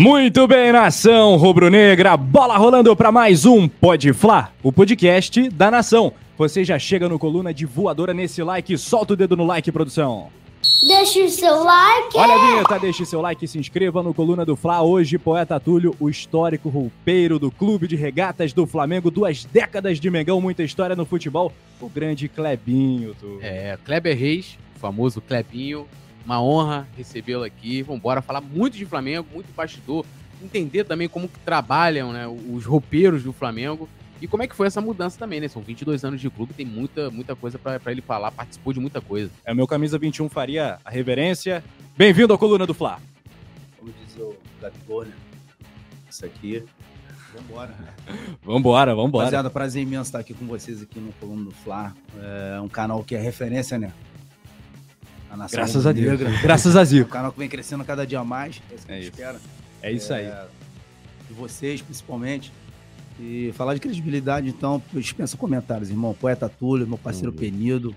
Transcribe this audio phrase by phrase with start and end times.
[0.00, 6.12] Muito bem, nação rubro-negra, bola rolando para mais um Pode Fla, o podcast da nação.
[6.36, 10.28] Você já chega no coluna de voadora nesse like, solta o dedo no like, produção.
[10.86, 12.16] Deixa o seu like.
[12.16, 14.82] Olha a vinheta, deixe seu like e se inscreva no Coluna do Fla.
[14.82, 19.10] Hoje, Poeta Túlio, o histórico roupeiro do Clube de Regatas do Flamengo.
[19.10, 21.52] Duas décadas de Mengão, muita história no futebol.
[21.80, 23.40] O grande Clebinho, Túlio.
[23.42, 25.88] É, Kleber Reis, o famoso Clebinho.
[26.28, 27.80] Uma honra recebê-lo aqui.
[27.80, 30.04] Vamos embora falar muito de Flamengo, muito bastidor.
[30.42, 33.88] Entender também como que trabalham né, os roupeiros do Flamengo.
[34.20, 35.48] E como é que foi essa mudança também, né?
[35.48, 39.00] São 22 anos de clube, tem muita, muita coisa para ele falar, participou de muita
[39.00, 39.30] coisa.
[39.42, 41.64] É, o meu camisa 21 faria a reverência.
[41.96, 43.00] Bem-vindo à coluna do Fla.
[43.78, 45.14] Como diz o Gabigol, né?
[46.10, 46.62] Isso aqui.
[47.34, 47.74] Vambora.
[48.44, 49.24] Vambora, vambora.
[49.24, 51.94] Rapaziada, prazer imenso estar aqui com vocês aqui no Coluna do Fla.
[52.54, 53.92] É um canal que é referência, né?
[55.38, 56.10] Nação Graças a Deus.
[56.10, 56.42] rubro-negra.
[56.42, 57.08] Graças a É Zico.
[57.10, 58.60] canal que vem crescendo cada dia mais.
[58.70, 59.12] É isso que É a gente isso.
[59.20, 59.40] espera.
[59.82, 60.30] É isso aí.
[61.28, 62.52] De vocês, principalmente.
[63.20, 66.14] E falar de credibilidade, então, dispensa comentários, irmão.
[66.14, 67.94] Poeta Túlio, meu parceiro Penido.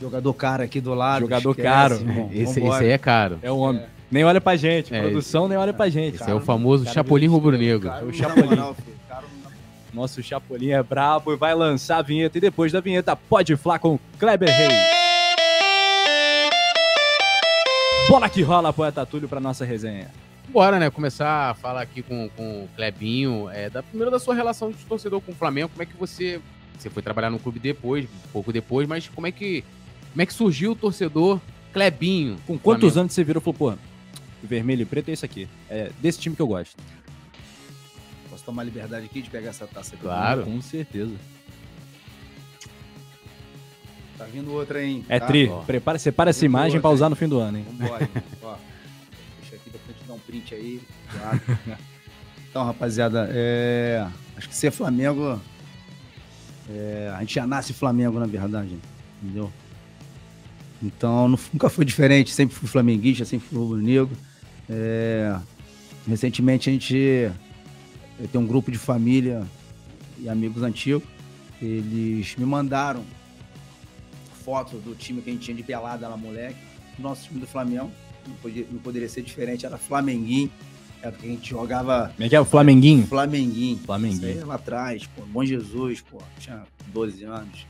[0.00, 1.20] Jogador cara aqui do lado.
[1.20, 1.94] Jogador esquece, caro.
[1.94, 2.30] irmão.
[2.32, 3.38] Esse, esse aí é caro.
[3.42, 3.82] É o homem.
[4.10, 4.92] Nem olha pra gente.
[4.94, 6.16] É, Produção nem olha pra gente.
[6.20, 7.88] Esse é o famoso cara Chapolin Rubro-Negro.
[7.88, 8.56] Cara, O Chapolin.
[9.08, 9.24] Cara,
[9.92, 12.36] Nosso Chapolin é brabo e vai lançar a vinheta.
[12.36, 14.93] E depois da vinheta, pode Fla com Kleber Reis.
[18.08, 20.10] Bola que rola, Poeta Túlio, pra nossa resenha.
[20.48, 20.90] Bora, né?
[20.90, 23.48] Começar a falar aqui com, com o Clebinho.
[23.50, 25.70] É, da, primeiro da sua relação de torcedor com o Flamengo.
[25.70, 26.40] Como é que você.
[26.78, 29.64] Você foi trabalhar no clube depois, um pouco depois, mas como é que.
[30.12, 31.40] Como é que surgiu o torcedor
[31.72, 32.36] Clebinho?
[32.46, 33.00] Com quantos Flamengo?
[33.00, 33.78] anos você virou e falou, pô,
[34.42, 35.48] vermelho e preto é isso aqui.
[35.70, 36.76] É desse time que eu gosto.
[38.28, 40.02] Posso tomar liberdade aqui de pegar essa taça aqui?
[40.02, 40.44] Claro.
[40.44, 41.14] Com certeza.
[44.16, 45.04] Tá vindo outra, hein?
[45.08, 45.26] É tá?
[45.26, 45.48] tri.
[45.48, 45.60] ó.
[45.62, 47.66] Prepara, separa essa imagem vou, pra usar no fim do ano, hein?
[47.78, 48.08] Vambora.
[48.42, 48.56] Ó,
[49.40, 50.80] deixa aqui depois te dar um print aí.
[51.10, 51.40] Claro.
[52.48, 54.06] então, rapaziada, é,
[54.36, 55.40] acho que ser Flamengo.
[56.70, 58.78] é, a gente já nasce Flamengo, na verdade.
[59.22, 59.52] Entendeu?
[60.82, 62.32] Então, nu- nunca foi diferente.
[62.32, 64.16] Sempre fui flamenguista, sempre fui rubro-negro.
[64.70, 65.36] É,
[66.06, 66.94] recentemente, a gente.
[68.20, 69.42] Eu tenho um grupo de família
[70.20, 71.02] e amigos antigos.
[71.60, 73.02] Eles me mandaram
[74.44, 76.58] foto do time que a gente tinha de pelada lá, moleque.
[76.98, 77.90] Nosso time do Flamengo.
[78.26, 80.50] Não, podia- não poderia ser diferente, era Flamenguinho.
[81.02, 82.40] Era porque a gente jogava Como é que é?
[82.40, 83.06] O Flamenguinho?
[83.06, 83.78] Flamenguinho.
[83.78, 84.36] Flamenguinho.
[84.38, 86.62] Isso lá atrás, pô, Bom Jesus, pô, tinha
[86.92, 87.66] 12 anos.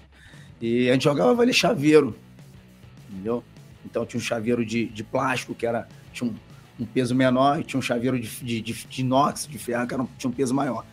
[0.60, 2.16] E a gente jogava vale chaveiro,
[3.10, 3.42] entendeu?
[3.84, 6.34] Então tinha um chaveiro de, de plástico, que era, tinha um,
[6.80, 9.94] um peso menor, e tinha um chaveiro de, de, de, de inox, de ferro, que
[9.94, 10.84] era um- tinha um peso maior.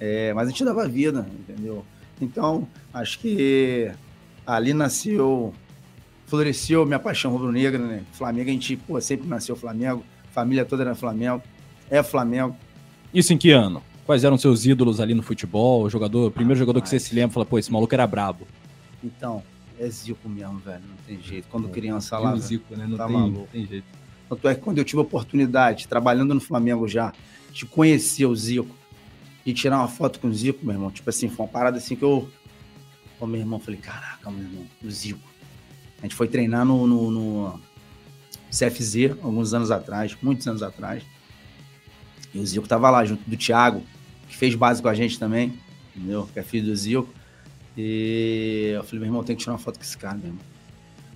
[0.00, 1.84] É, mas a gente dava vida, entendeu?
[2.20, 3.90] Então, acho que
[4.46, 5.52] ali nasceu,
[6.26, 8.02] floresceu minha paixão rubro-negra, né?
[8.12, 11.42] Flamengo, a gente, pô, sempre nasceu Flamengo, família toda era Flamengo,
[11.90, 12.56] é Flamengo.
[13.12, 13.82] Isso em que ano?
[14.06, 15.82] Quais eram seus ídolos ali no futebol?
[15.84, 18.46] O jogador, o primeiro jogador que você se lembra, fala, pô, esse maluco era brabo.
[19.02, 19.42] Então,
[19.78, 20.82] é Zico mesmo, velho.
[20.88, 21.48] Não tem jeito.
[21.50, 22.36] Quando É, criança lá.
[22.36, 22.86] Zico, né?
[22.86, 23.48] Não tá tem, maluco.
[23.50, 23.86] tem jeito.
[24.28, 27.12] Tanto é que quando eu tive a oportunidade, trabalhando no Flamengo já,
[27.52, 28.74] de conhecer o Zico
[29.44, 31.96] e tirar uma foto com o Zico, meu irmão, tipo assim, foi uma parada assim
[31.96, 32.28] que eu.
[33.20, 35.20] Ô, meu irmão, falei, caraca, meu irmão, o Zico.
[36.00, 37.60] A gente foi treinar no, no, no
[38.50, 41.02] CFZ alguns anos atrás, muitos anos atrás.
[42.34, 43.82] E o Zico tava lá junto do Thiago,
[44.28, 45.54] que fez base com a gente também,
[45.96, 46.28] entendeu?
[46.32, 47.08] Que é filho do Zico.
[47.76, 50.42] E eu falei, meu irmão, tem que tirar uma foto com esse cara, meu irmão.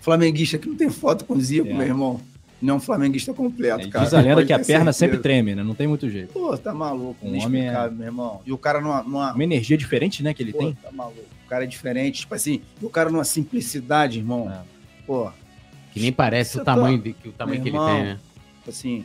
[0.01, 1.73] Flamenguista que não tem foto com o Zico, É.
[1.73, 2.21] meu irmão.
[2.61, 4.05] Não é um flamenguista completo, É, cara.
[4.05, 4.93] diz a lenda que a perna certeza.
[4.93, 5.63] sempre treme, né?
[5.63, 6.33] Não tem muito jeito.
[6.33, 7.25] Pô, tá maluco.
[7.25, 8.41] Um homem é- meu irmão.
[8.45, 9.01] E o cara numa...
[9.03, 9.33] numa...
[9.33, 10.75] Uma energia diferente, né, que ele Pô, tem.
[10.75, 11.23] tá maluco.
[11.49, 12.21] O cara é diferente.
[12.21, 14.51] Tipo assim, o cara numa simplicidade, irmão.
[14.51, 14.61] É.
[15.07, 15.31] Pô,
[15.95, 17.95] Que nem parece o tamanho, tá- de- que, o tamanho Meu que ele irmão.
[17.97, 18.19] tem, né?
[18.59, 19.05] tipo assim,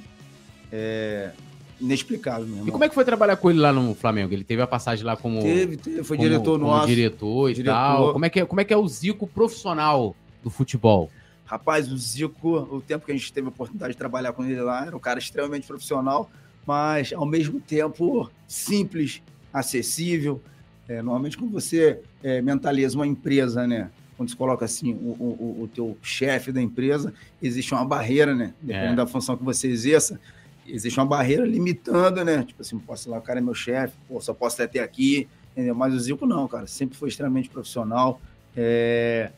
[0.72, 1.32] é...
[1.80, 2.68] Inexplicável, meu irmão.
[2.68, 4.34] E como é que foi trabalhar com ele lá no Flamengo?
[4.34, 6.04] Ele teve a passagem lá como, Teve, teve.
[6.04, 6.88] Foi como- diretor como nosso.
[6.88, 7.74] diretor e Diretor.
[7.74, 8.14] tal.
[8.14, 11.10] Como é, que é, como é que é o Zico profissional do futebol?
[11.46, 14.60] Rapaz, o Zico, o tempo que a gente teve a oportunidade de trabalhar com ele
[14.62, 16.30] lá, era um cara extremamente profissional,
[16.68, 20.42] mas ao mesmo tempo simples, acessível.
[20.88, 23.90] É, normalmente, quando você é, mentaliza uma empresa, né?
[24.18, 28.54] Quando você coloca assim o, o, o- teu chefe da empresa, existe uma barreira, né?
[28.62, 28.96] Dependendo É.
[28.98, 30.20] da função que você exerça,
[30.68, 32.44] existe uma barreira limitando, né?
[32.44, 35.74] Tipo assim, posso lá, o cara é meu chefe, pô, só posso até aqui, entendeu?
[35.74, 38.22] Mas o Zico não, cara, sempre foi extremamente profissional.
[38.56, 39.32] É,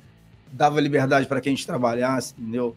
[0.52, 2.76] dava liberdade para que a gente trabalhasse, entendeu?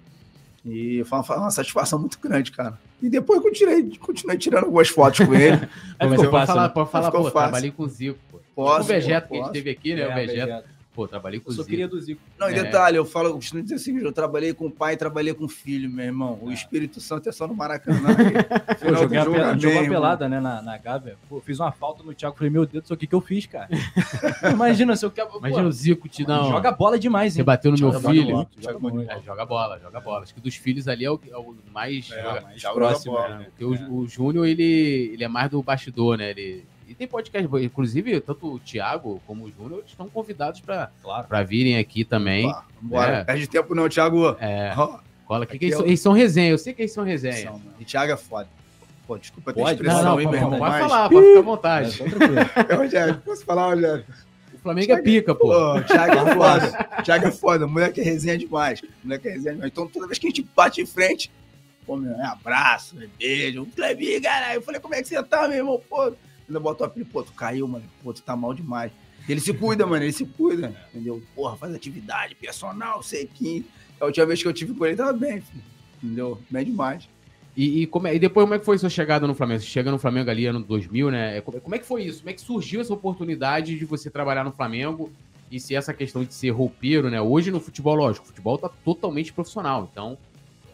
[0.64, 2.78] E foi uma, foi uma satisfação muito grande, cara.
[3.00, 5.68] E depois continuei, continuei tirando algumas fotos com ele.
[5.98, 7.32] Mas eu vou fácil, falar, pode falar, pô, fácil.
[7.32, 8.40] trabalhei com o Zico, pô.
[8.54, 9.52] Posso, o Vegeto pô, que a gente posso.
[9.52, 10.02] teve aqui, né?
[10.02, 10.68] É, o Vegeto.
[10.98, 11.70] Pô, trabalhei com Eu o só Zico.
[11.70, 12.20] queria do Zico.
[12.36, 12.62] Não, e É.
[12.64, 15.44] detalhe, eu falo, eu costumo dizer assim, eu trabalhei com o pai e trabalhei com
[15.44, 16.36] o filho, meu irmão.
[16.42, 18.08] O Espírito Santo é só no Maracanã.
[18.66, 19.96] Pô, Final do joguei jogo, pela- amém, jogou a irmão.
[20.00, 21.16] pelada, né, na, na Gávea.
[21.28, 22.36] Pô, fiz uma falta no Thiago.
[22.36, 23.68] Falei, meu Deus, do céu, o que que eu fiz, cara?
[24.52, 25.28] Imagina se eu quero.
[25.38, 26.26] Imagina o Zico te um...
[26.48, 27.44] Joga bola demais, Você hein?
[27.44, 28.32] bateu no meu Joga filho.
[28.32, 28.94] bola, Joga joga bola.
[28.94, 29.10] muito.
[29.12, 30.22] É, joga bola, joga bola.
[30.24, 32.10] Acho que dos filhos ali é o, é o mais...
[32.10, 33.20] É, joga- mais próximo, né?
[33.28, 33.44] bola.
[33.56, 36.30] Porque o, o Júnior, ele, ele é mais do bastidor, né?
[36.30, 41.46] Ele, e tem podcast, inclusive, tanto o Thiago como o Júnior estão convidados para Claro.
[41.46, 42.50] virem aqui também.
[42.50, 43.24] Pá, Bora, É.
[43.24, 44.36] perde tempo não, Thiago.
[44.40, 44.72] É,
[45.26, 47.04] cola aqui, Aqui que eles, é são, eles são resenha, eu sei que eles são
[47.04, 47.50] resenha.
[47.50, 47.60] São.
[47.78, 48.48] E Thiago é foda.
[49.06, 50.58] Pô, desculpa ter expressão Não, não, aí, pode, meu irmão.
[50.58, 52.02] pode mas- falar, pode ficar à vontade.
[52.02, 52.72] É.
[52.72, 54.04] É, Rogério, posso falar, Rogério?
[54.54, 55.48] O Flamengo é pica, pô.
[55.48, 56.84] Pô, Thiago é foda.
[57.04, 57.66] Thiago é foda.
[57.66, 58.82] Moleque é resenha demais.
[59.04, 59.70] Moleque é resenha demais.
[59.72, 61.30] Então, toda vez que a gente bate em frente,
[61.86, 63.64] pô, meu, é abraço, é beijo.
[63.74, 64.56] Clebinho, caralho.
[64.56, 65.80] Eu falei, como é que você tá, meu irmão?
[65.88, 66.12] Pô,
[66.48, 67.84] ainda botou a pilha, pô, tu caiu, mano.
[68.02, 68.90] Pô, tu tá mal demais.
[69.28, 70.74] Ele se cuida, mano, ele se cuida.
[70.92, 71.22] Entendeu?
[71.34, 73.64] Porra, faz atividade, personal, sequinho.
[74.00, 75.62] A última vez que eu tive com ele, tava bem, filho.
[76.02, 76.40] Entendeu?
[76.50, 77.08] Bem demais.
[77.56, 79.60] E, e, como é- e depois, como é que foi sua chegada no Flamengo?
[79.60, 81.38] Você chega no Flamengo ali ano 2000, né?
[81.38, 82.18] É, Como, como é que foi isso?
[82.20, 85.10] Como é que surgiu essa oportunidade de você trabalhar no Flamengo?
[85.50, 87.20] E se essa questão de ser roupeiro, né?
[87.20, 89.88] Hoje no futebol, lógico, o futebol tá totalmente profissional.
[89.90, 90.16] Então,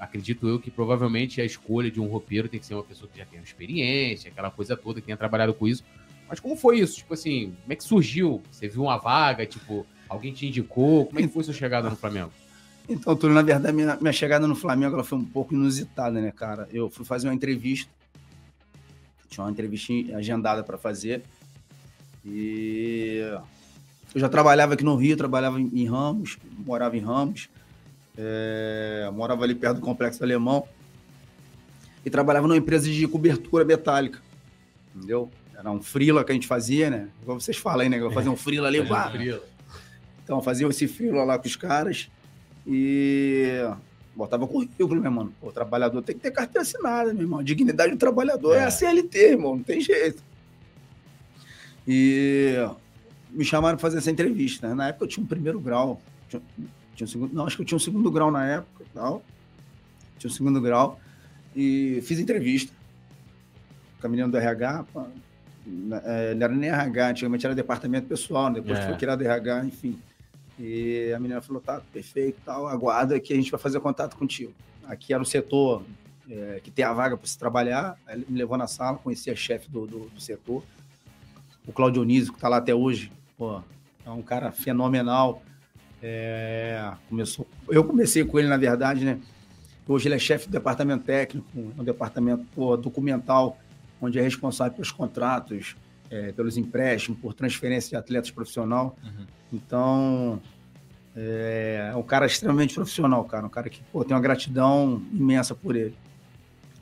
[0.05, 3.19] acredito eu que provavelmente a escolha de um roupeiro tem que ser uma pessoa que
[3.19, 5.85] já tenha experiência, aquela coisa toda, que tenha trabalhado com isso.
[6.29, 6.97] Mas como foi isso?
[6.97, 8.43] Tipo assim, como é que surgiu?
[8.51, 11.07] Você viu uma vaga, tipo, alguém te indicou?
[11.07, 12.31] Como é que foi sua chegada no Flamengo?
[12.89, 16.31] Então, Túlio, na verdade, minha, minha chegada no Flamengo ela foi um pouco inusitada, né,
[16.31, 16.69] cara?
[16.73, 17.91] Eu fui fazer uma entrevista.
[19.29, 21.23] Tinha uma entrevista agendada para fazer.
[22.25, 23.21] E
[24.15, 27.49] eu já trabalhava aqui no Rio, trabalhava em, Ramos, morava em Ramos.
[28.17, 30.67] É, morava ali perto do Complexo Alemão.
[32.05, 34.21] E trabalhava numa empresa de cobertura metálica.
[34.95, 35.31] Entendeu?
[35.57, 37.09] Era um frila que a gente fazia, né?
[37.23, 37.99] Igual vocês falam aí, né?
[37.99, 39.13] Eu fazia um frila ali, pá,
[40.23, 42.09] então, fazia esse filo lá com os caras
[42.67, 43.63] e
[44.17, 45.35] botava currículo, né, mano?
[45.39, 47.41] Pô, o trabalhador tem que ter carteira assinada, meu irmão.
[47.41, 48.65] A dignidade do trabalhador é, É.
[48.65, 50.23] a CLT, irmão, não tem jeito.
[51.87, 52.55] E
[53.31, 54.69] me chamaram pra fazer essa entrevista.
[54.69, 54.75] Né?
[54.75, 56.01] Na época eu tinha um primeiro grau.
[56.29, 56.41] Tinha,
[56.95, 59.23] tinha um segundo, não, acho que eu tinha um segundo grau na época tal.
[60.19, 61.01] Tinha um segundo grau.
[61.55, 62.73] E fiz entrevista.
[64.01, 65.07] Com a menina do RH, pá,
[65.67, 68.61] na- é, não era nem RH, antigamente era departamento pessoal, né?
[68.61, 68.87] depois É.
[68.87, 69.99] foi criado RH, enfim.
[70.59, 74.53] E a menina falou, tá, perfeito, tal, aguarda que a gente vai fazer contato contigo.
[74.87, 75.83] Aqui era o setor
[76.31, 79.37] é, que tem a vaga para se trabalhar, ele me levou na sala, conheci a
[79.37, 80.63] chefe do, do, do setor,
[81.67, 83.61] o Claudio Dionísio, que está lá até hoje, pô,
[84.07, 85.43] é um cara fenomenal.
[86.07, 89.19] É, começou, eu comecei com ele, na verdade, né?
[89.89, 93.59] Hoje ele é chefe do departamento técnico, é um departamento pô, documental,
[94.03, 95.75] onde é responsável pelos contratos,
[96.11, 98.95] é, pelos empréstimos, por transferência de atletas profissional.
[99.03, 99.27] Uhum.
[99.51, 100.43] Então,
[101.17, 103.47] é, é um cara extremamente profissional, cara.
[103.47, 105.97] Um cara que pô, tem uma gratidão imensa por ele.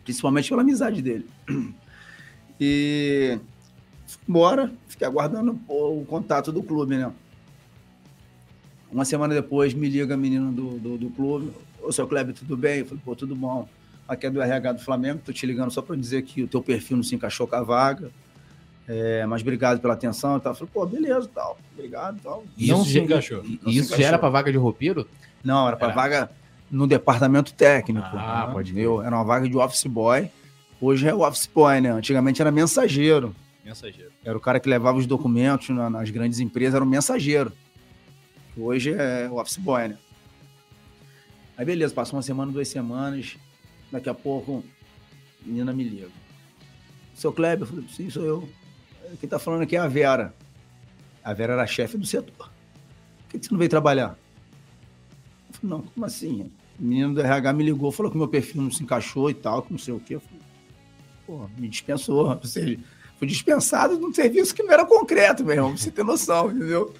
[0.02, 1.28] Principalmente pela amizade dele.
[2.58, 3.38] E
[4.04, 7.12] fui embora, fiquei aguardando pô, o contato do clube, né?
[8.92, 11.50] Uma semana depois, me liga a menina do, do, do clube.
[11.82, 12.80] Ô, seu Kleber, tudo bem?
[12.80, 13.66] Eu falei, pô, tudo bom.
[14.06, 16.62] Aqui é do RH do Flamengo, tô te ligando só para dizer que o teu
[16.62, 18.10] perfil não se encaixou com a vaga.
[18.86, 20.52] É, mas obrigado pela atenção e tal.
[20.52, 21.58] Eu falei, pô, beleza, tal.
[21.74, 22.44] Obrigado, tal.
[22.58, 23.44] Não Isso se já- encaixou.
[23.44, 24.06] E Não se isso já encaixou.
[24.06, 25.08] era pra vaga de roupeiro?
[25.42, 26.30] Não, era para vaga
[26.70, 28.06] no departamento técnico.
[28.12, 28.52] Ah, né?
[28.52, 29.00] pode Entendeu?
[29.02, 30.28] Era uma vaga de office boy.
[30.80, 31.90] Hoje é office boy, né?
[31.92, 33.34] Antigamente era mensageiro.
[33.64, 34.10] Mensageiro.
[34.24, 37.52] Era o cara que levava os documentos na- nas grandes empresas, era o mensageiro.
[38.56, 39.98] Hoje é o office boy, né?
[41.56, 43.36] Aí beleza, passou uma semana, duas semanas.
[43.90, 44.64] Daqui a pouco,
[45.44, 46.08] menina me liga.
[47.14, 47.66] Seu Kleber?
[47.66, 48.48] Falei, sim, sou eu.
[49.20, 50.34] Quem tá falando aqui é a Vera.
[51.22, 52.50] A Vera era a chefe do setor.
[53.28, 54.18] Por que você não veio trabalhar?
[55.48, 56.50] Eu falei, não, como assim?
[56.78, 59.62] O menino do RH me ligou, falou que meu perfil não se encaixou e tal,
[59.62, 60.16] que não sei o quê.
[60.16, 60.40] Eu falei,
[61.26, 62.28] pô, me dispensou.
[62.34, 62.78] Ou seja,
[63.18, 66.92] fui dispensado num serviço que não era concreto, meu irmão, pra você ter noção, entendeu?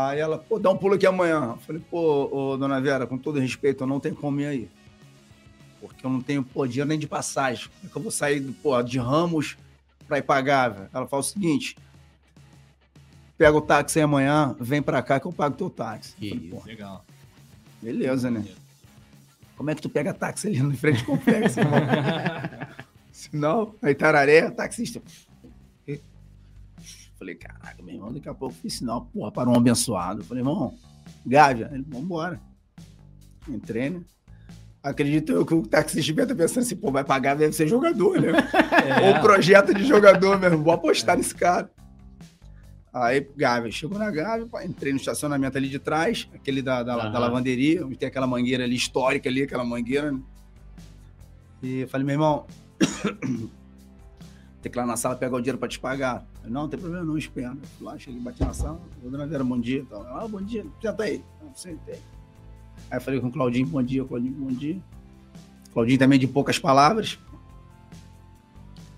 [0.00, 1.54] Aí ela, pô, dá um pulo aqui amanhã.
[1.54, 4.70] Eu falei, pô, ô, dona Vera, com todo respeito, eu não tenho como ir aí.
[5.80, 7.66] Porque eu não tenho, pô, dinheiro nem de passagem.
[7.66, 9.56] Como é que eu vou sair, pô, de Ramos
[10.06, 10.88] pra ir Gávea?
[10.94, 11.76] Ela fala o seguinte,
[13.36, 16.14] pega o táxi aí amanhã, vem pra cá que eu pago teu táxi.
[16.14, 17.04] Que falei, pô, Legal.
[17.82, 18.44] beleza, né?
[19.56, 21.58] Como é que tu pega táxi ali no frente do complexo?
[23.10, 25.02] Sinal, aí Tararé, taxista.
[27.18, 30.22] Falei, caraca, meu irmão, daqui a pouco fiz sinal, porra, para um abençoado.
[30.22, 30.74] Falei, irmão,
[31.26, 32.40] Gávea, ele, vambora.
[33.48, 34.00] Entrei, né?
[34.82, 38.20] Acredito eu que o taxista devia estar pensando assim, pô, vai pagar, deve ser jogador,
[38.20, 38.28] né?
[39.08, 41.68] Ou projeto de jogador mesmo, vou apostar nesse cara.
[42.92, 47.12] Aí, Gávea, chegou na Gávea, entrei no estacionamento ali de trás, aquele da, da, Aham.
[47.12, 50.12] da lavanderia, onde tem aquela mangueira ali, histórica ali, aquela mangueira.
[50.12, 50.20] né?
[51.62, 52.46] E falei, meu irmão,
[54.68, 56.24] tem que ir lá na sala pegar o dinheiro pra te pagar.
[56.44, 57.56] Eu, não, não tem problema, não, espera.
[57.80, 59.84] Lá, cheguei, bati na sala, ô, dona Vera, bom dia.
[59.88, 60.02] Tal.
[60.02, 61.24] Ah, bom dia, senta aí.
[61.40, 61.98] Eu sentei.
[62.90, 64.78] Aí eu falei com o Claudinho, bom dia, Claudinho, bom dia.
[65.72, 67.18] Claudinho também de poucas palavras.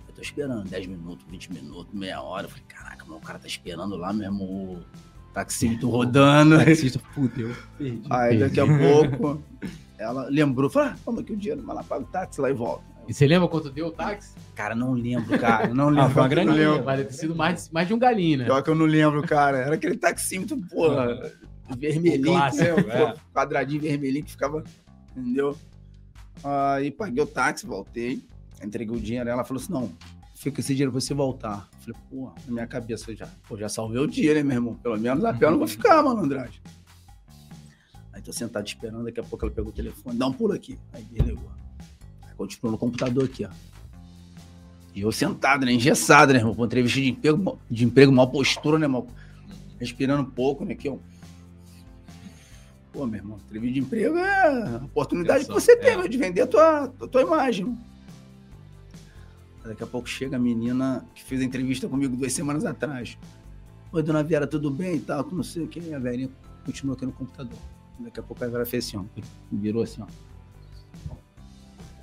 [0.09, 2.47] Eu tô esperando 10 minutos, 20 minutos, meia hora.
[2.47, 4.85] Eu falei, caraca, mas o cara tá esperando lá mesmo o
[5.33, 6.59] taxímetro rodando.
[6.65, 7.55] Taxista fudeu.
[7.79, 8.03] Perdi.
[8.11, 9.43] Aí daqui a pouco
[9.97, 12.55] ela lembrou, falou, ah, toma aqui o dinheiro, vai lá, paga o táxi lá e
[12.55, 12.85] volta.
[13.11, 14.37] E você lembra quanto deu o táxi?
[14.55, 16.03] Cara, não lembro, cara, não lembro.
[16.05, 16.55] Ah, foi uma graninha.
[16.71, 16.85] lembro.
[16.85, 18.45] Vai ter sido mais, de- mais de um galinho, né?
[18.45, 19.59] Pior que eu não lembro, cara.
[19.59, 21.33] Era aquele taxímetro, porra,
[21.77, 23.03] vermelhinho, Clássico, né?
[23.03, 23.15] é.
[23.35, 24.63] Quadradinho vermelhinho que ficava,
[25.17, 25.59] entendeu?
[26.45, 28.23] Aí paguei o táxi, voltei,
[28.63, 29.29] entreguei o dinheiro.
[29.29, 29.91] Ela falou assim: não,
[30.37, 31.69] fica esse dinheiro pra você voltar.
[31.89, 34.75] Eu falei, pô, na minha cabeça já, pô, já salvei o dia, né, meu irmão?
[34.75, 36.61] Pelo menos a pé eu não vou ficar, malandragem.
[38.13, 40.79] Aí tô sentado esperando, daqui a pouco ela pegou o telefone, dá um pulo aqui.
[40.93, 41.51] Aí desligou.
[42.41, 43.51] Aí continuou no computador aqui, ó.
[44.95, 45.73] E eu sentado, né?
[45.73, 46.55] Engessado, né, irmão?
[46.55, 49.07] Com entrevista de emprego, de emprego, mal postura, né, mal?
[49.79, 50.73] Respirando um pouco, né?
[50.73, 50.97] Aqui, ó.
[52.93, 56.09] Pô, meu irmão, entrevista de emprego é a oportunidade que você tem, É.
[56.09, 57.79] de vender a tua, a tua imagem.
[59.65, 63.17] Daqui a pouco chega a menina que fez a entrevista comigo duas semanas atrás.
[63.93, 65.25] Oi, dona Vera, tudo bem e tal?
[65.31, 65.95] Não sei o que.
[65.95, 66.31] A Verinha
[66.65, 67.59] continua aqui no computador.
[67.99, 69.05] Daqui a pouco a Vera fez assim, ó.
[69.53, 70.07] Virou assim, ó.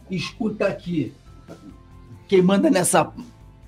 [0.10, 1.14] Escuta aqui.
[2.28, 3.12] Quem manda nessa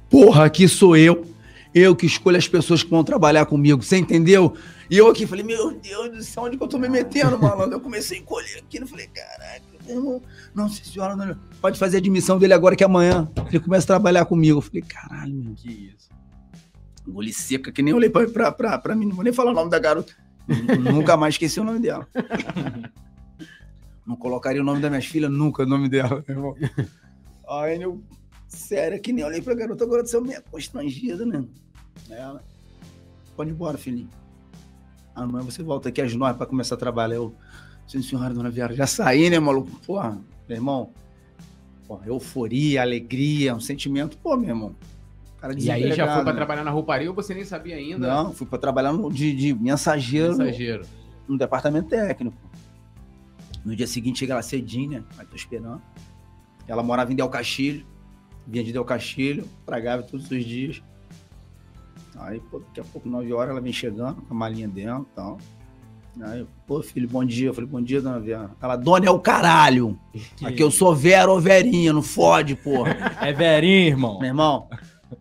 [0.10, 1.26] porra aqui sou eu.
[1.74, 3.82] Eu que escolho as pessoas que vão trabalhar comigo.
[3.84, 4.56] Você entendeu?
[4.90, 7.76] E eu aqui falei, meu Deus do céu, onde que eu tô me metendo, malandro?
[7.76, 8.80] Eu comecei a encolher aqui.
[8.80, 10.22] Eu falei, caraca, meu irmão.
[10.56, 11.38] Não, senhora, não.
[11.62, 14.58] Pode fazer a admissão dele agora que amanhã ele começa a trabalhar comigo.
[14.58, 15.54] Eu falei, caralho, meu.
[15.54, 16.10] Que isso.
[17.08, 19.06] Engoli seca, que nem olhei pra, pra, pra, pra mim.
[19.06, 20.14] Não vou nem falar o nome da garota.
[20.92, 22.08] nunca mais esqueci o nome dela.
[24.10, 26.56] Não colocaria o nome das minhas filhas nunca, o nome dela, meu irmão.
[27.48, 28.02] Aí eu,
[28.48, 31.46] sério, que nem olhei pra garota, agora você é meio constrangida, né?
[32.10, 32.44] Ela,
[33.36, 34.10] pode ir embora, filhinho.
[35.14, 37.18] Amanhã você volta aqui às nove pra começar a trabalhar.
[37.18, 37.36] Eu,
[37.86, 39.70] sim, senhora, dona Vera, já saí, né, maluco?
[39.86, 40.90] Porra, meu irmão,
[41.88, 44.76] porra, euforia, alegria, um sentimento, pô, meu irmão.
[45.38, 46.38] Cara E aí já foi pra né?
[46.38, 48.08] trabalhar na rouparia ou você nem sabia ainda?
[48.08, 50.84] Não, fui pra trabalhar no, de, de mensageiro no, Mensageiro.
[51.28, 52.36] no departamento técnico.
[53.64, 55.04] No dia seguinte chega lá cedinho, né?
[55.18, 55.82] Aí tô esperando.
[56.68, 57.86] Ela morava em Del Castilho,
[58.46, 60.82] vinha de Del Castilho pra Gávea todos os dias.
[62.18, 65.16] Aí, pô, daqui a pouco, 9 horas, ela vem chegando com a malinha dentro e
[65.16, 65.38] tal.
[66.22, 67.48] Aí, pô, filho, bom dia.
[67.48, 68.52] Eu falei, bom dia, dona Vera.
[68.62, 69.98] Ela, dona é o caralho.
[70.44, 72.96] Aqui eu sou Vera ou Verinha, não fode, porra.
[73.22, 74.20] É verinho, irmão.
[74.20, 74.70] Meu irmão,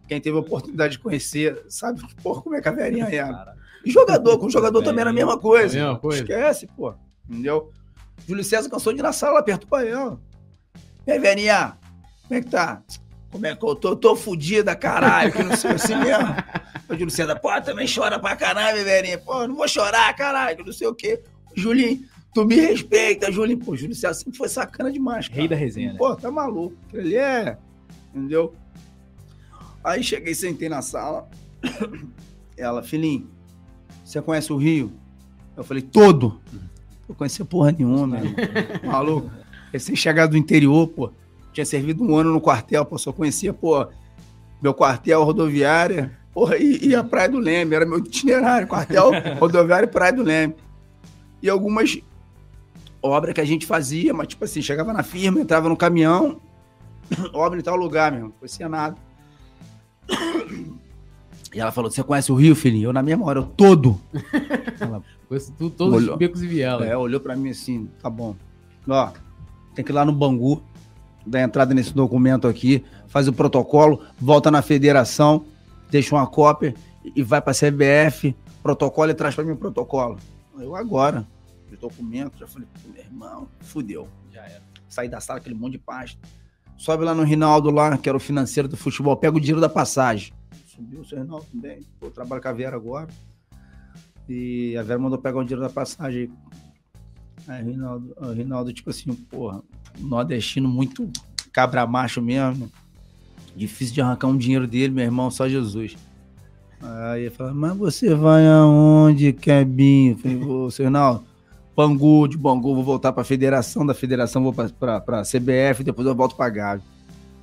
[0.06, 3.58] quem teve a oportunidade de conhecer, sabe, porra, como é que a Verinha é.
[3.84, 5.78] E jogador, com jogador também era a mesma coisa.
[5.78, 6.22] É a mesma coisa.
[6.22, 6.94] Esquece, pô.
[7.28, 7.70] Entendeu?
[8.26, 10.20] Júlio César cansou de ir na sala, ela apertou pra ela.
[11.06, 11.78] E aí, Verinha,
[12.26, 12.82] como é que tá?
[13.30, 13.88] Como é que eu tô?
[13.90, 16.34] Eu tô fudida, caralho, que não sei assim mesmo.
[16.88, 19.18] O Júlio César, pô, também chora pra caralho, Verinha.
[19.18, 21.22] Pô, não vou chorar, caralho, não sei o quê.
[21.54, 23.58] Julinho, tu me respeita, Julinho.
[23.58, 25.40] Pô, Júlio César sempre foi sacana demais, cara.
[25.40, 25.98] Rei da resenha, né?
[25.98, 26.76] Pô, tá maluco.
[26.94, 27.58] Ali é.
[28.14, 28.54] Entendeu?
[29.84, 31.28] Aí cheguei, sentei na sala.
[32.56, 33.30] Ela, filhinho,
[34.04, 34.92] você conhece o Rio?
[35.56, 36.40] Eu falei, todo.
[37.08, 38.32] Eu conhecia porra nenhuma, meu.
[38.84, 39.30] Maluco.
[39.72, 41.10] Recém-chegado do interior, pô.
[41.52, 42.98] Tinha servido um ano no quartel, pô.
[42.98, 43.86] Só conhecia, pô,
[44.60, 47.74] meu quartel, rodoviária, porra, e, e a Praia do Leme.
[47.74, 50.54] Era meu itinerário, quartel, rodoviária e Praia do Leme.
[51.42, 51.98] E algumas
[53.02, 56.40] obras que a gente fazia, mas tipo assim, chegava na firma, entrava no caminhão,
[57.32, 58.22] obra em tal lugar, meu.
[58.22, 58.96] Não conhecia nada.
[61.54, 62.88] E ela falou: Você conhece o Rio, filhinho?
[62.88, 63.98] Eu, na mesma hora, eu todo.
[65.28, 66.12] Conheço tu- todos Olhou.
[66.14, 66.86] os becos e vielas.
[66.88, 68.34] É, olhou pra mim assim, tá bom.
[68.88, 69.10] Ó,
[69.74, 70.62] tem que ir lá no Bangu,
[71.26, 75.44] dar entrada nesse documento aqui, faz o protocolo, volta na federação,
[75.90, 76.74] deixa uma cópia
[77.14, 80.18] e vai pra CBF, protocolo e traz pra mim o protocolo.
[80.58, 81.26] Eu agora,
[81.70, 84.08] os documentos, já falei, pô, meu irmão, fudeu.
[84.32, 84.62] Já era.
[84.88, 86.18] Saí da sala, aquele monte de pasta.
[86.78, 89.68] Sobe lá no Rinaldo lá, que era o financeiro do futebol, pega o dinheiro da
[89.68, 90.32] passagem.
[90.66, 91.80] Subiu o seu Rinaldo também.
[92.00, 93.08] Pô, trabalho com a Vera agora.
[94.28, 96.30] E a Vera mandou pegar o dinheiro da passagem.
[97.46, 99.62] Aí o Rinaldo, o Rinaldo, tipo assim, porra,
[99.98, 101.10] nordestino muito
[101.52, 102.70] cabra macho mesmo.
[103.56, 105.96] Difícil de arrancar um dinheiro dele, meu irmão, só Jesus.
[106.80, 110.12] Aí ele falou, mas você vai aonde, Kebinho?
[110.12, 111.24] Eu Falei, seu Rinaldo,
[111.74, 116.06] Bangu, de Bangu, vou voltar pra federação, da federação vou pra, pra, pra CBF, depois
[116.06, 116.84] eu volto pra Gávea.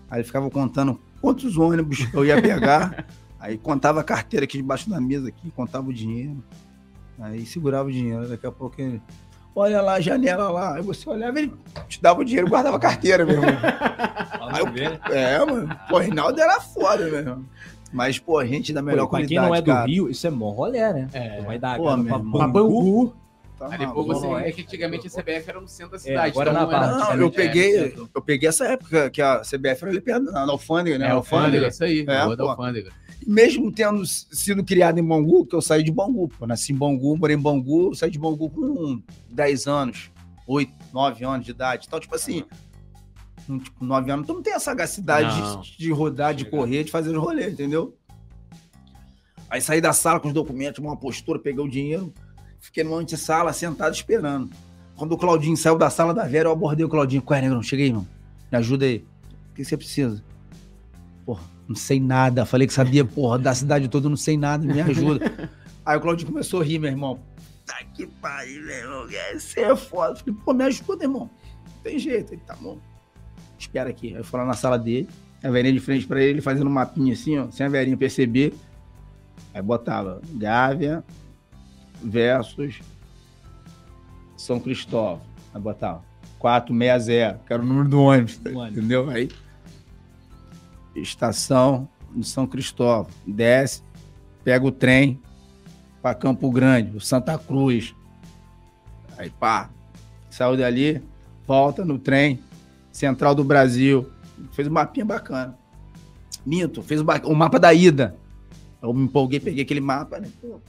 [0.09, 3.05] Aí ele ficava contando quantos ônibus eu ia pegar.
[3.39, 6.43] Aí contava a carteira aqui debaixo da mesa, aqui, contava o dinheiro.
[7.19, 8.27] Aí segurava o dinheiro.
[8.27, 9.01] Daqui a pouco ele.
[9.55, 10.75] Olha lá a janela lá.
[10.75, 11.53] Aí você olhava, ele
[11.87, 13.49] te dava o dinheiro e guardava a carteira, meu irmão.
[14.51, 15.75] Aí eu- é, mano.
[15.89, 17.45] Pô, Reinaldo era foda, meu irmão.
[17.93, 19.29] Mas, pô, gente da melhor Pô, pra qualidade.
[19.29, 19.87] quem não é do cara.
[19.87, 21.07] Rio, isso é mó rolé, né?
[21.13, 21.37] É.
[21.37, 22.19] Tu vai dar Pô, pra.
[22.19, 23.13] Pra Bangu.
[23.57, 24.51] Tá não, É é.
[24.51, 26.31] que antigamente a CBF era no centro da É, cidade.
[26.31, 26.87] agora então na não Barra.
[26.87, 28.09] Não, Antigamente eu peguei, centro.
[28.13, 31.07] eu peguei essa época que a CBF era ali perto, na alfândega, né?
[31.07, 32.05] É, alfândega, isso aí.
[32.07, 32.91] É, Rua da alfândega.
[33.25, 36.45] mesmo tendo sido criado em Bangu, que eu saí de Bangu, pô.
[36.45, 40.11] Nasci em Bangu, morei em Bangu, saí de Bangu com 10 anos,
[40.45, 41.85] 8, 9 anos de idade.
[41.87, 42.43] Então, tipo assim,
[43.47, 45.61] com, tipo, 9 anos, tu não tem a sagacidade Não.
[45.61, 46.57] de, de rodar, de Chega.
[46.57, 47.95] correr, de fazer os rolês, entendeu?
[49.49, 52.13] Aí saí da sala com os documentos, uma postura, peguei o dinheiro,
[52.65, 54.49] fiquei numa antessala, sentado, esperando.
[54.95, 57.21] Quando o Claudinho saiu da sala da Vera, eu abordei o Claudinho.
[57.21, 57.61] Qual é, negrão?
[57.61, 58.07] Cheguei, irmão.
[58.51, 59.05] Me ajuda aí.
[59.51, 60.23] O que você precisa?
[61.25, 62.45] Porra, não sei nada.
[62.45, 65.49] Falei que sabia, porra, da cidade toda, eu não sei nada, me ajuda.
[65.85, 67.19] Aí o Claudinho começou a rir, meu irmão.
[67.63, 69.07] Tá que pariu, meu irmão.
[69.37, 70.15] Você é foda.
[70.15, 71.29] Falei, pô, me ajuda, irmão.
[71.63, 72.33] Não tem jeito.
[72.33, 72.79] Ele, tá bom.
[73.59, 74.07] Espera aqui.
[74.07, 75.07] Aí eu fui lá na sala dele,
[75.43, 78.55] a velhinha de frente pra ele, fazendo um mapinha assim, ó, sem a velhinha perceber.
[79.53, 81.03] Aí botava Gávea
[82.05, 82.79] versus
[84.37, 85.21] São Cristóvão.
[85.53, 86.03] Aí botava
[86.39, 88.77] 460, que era o número do ônibus, Do ônibus.
[88.77, 89.09] entendeu?
[89.09, 89.29] Aí
[90.95, 93.81] estação de São Cristóvão, desce,
[94.43, 95.19] pega o trem
[96.01, 97.93] para Campo Grande, Santa Cruz.
[99.17, 99.69] Aí pá,
[100.29, 101.01] saiu dali,
[101.47, 102.39] volta no trem,
[102.91, 104.09] Central do Brasil.
[104.51, 105.57] Fez um mapinha bacana.
[106.45, 108.15] Minto, fez o, ba- o mapa da ida.
[108.81, 110.29] Eu me empolguei, peguei aquele mapa, né?
[110.41, 110.59] Pô,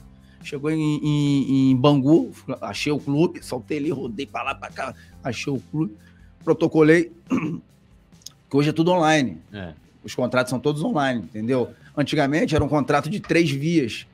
[0.47, 4.95] chegou em, em- em Bangu, achei o clube, soltei ali, rodei pra lá, pra cá,
[5.23, 5.95] achei o clube,
[6.43, 7.11] protocolei,
[8.49, 9.37] que hoje é tudo online.
[9.51, 9.73] É.
[10.03, 11.69] Os contratos são todos online, entendeu?
[11.95, 14.07] Antigamente era um contrato de três vias.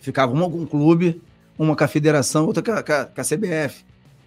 [0.00, 1.22] Ficava uma com o clube,
[1.58, 3.82] uma com a federação, outra com a, com a- CBF.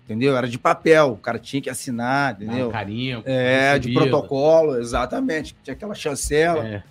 [0.06, 0.36] Entendeu?
[0.38, 2.70] Era de papel, o cara tinha que assinar, um entendeu?
[2.70, 3.22] carinho.
[3.25, 4.10] É, de recebido.
[4.10, 5.53] protocolo, exatamente.
[5.63, 6.65] Tinha aquela chancela.
[6.65, 6.84] É.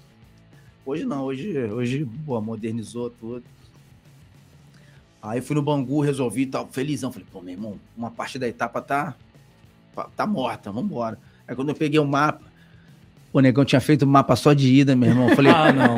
[0.84, 3.42] Hoje não, hoje, hoje pô, modernizou tudo.
[5.26, 7.10] Aí fui no Bangu, resolvi e tal, felizão.
[7.12, 9.14] Falei, pô, meu irmão, uma parte da etapa tá,
[10.14, 11.18] tá morta, vambora.
[11.46, 12.42] Aí quando eu peguei o mapa,
[13.32, 15.28] o negão tinha feito o mapa só de ida, meu irmão.
[15.28, 15.96] Eu falei, Ah, não.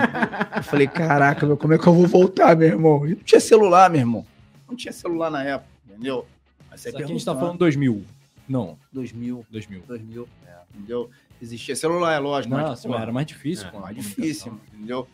[0.57, 3.07] eu falei, caraca, meu, como é que eu vou voltar, meu irmão?
[3.07, 4.27] E não tinha celular, meu irmão.
[4.69, 6.27] Não tinha celular na época, entendeu?
[6.71, 7.41] Aí você Isso aqui a gente tá perguntando.
[7.41, 8.05] falando 2000.
[8.49, 9.83] Não, 2000, 2000.
[9.87, 10.29] 2000,
[10.75, 11.11] entendeu?
[11.41, 13.69] Existia celular, é lógico, mas, Nossa, pô, era mais difícil.
[13.69, 15.07] É, mais difícil, entendeu?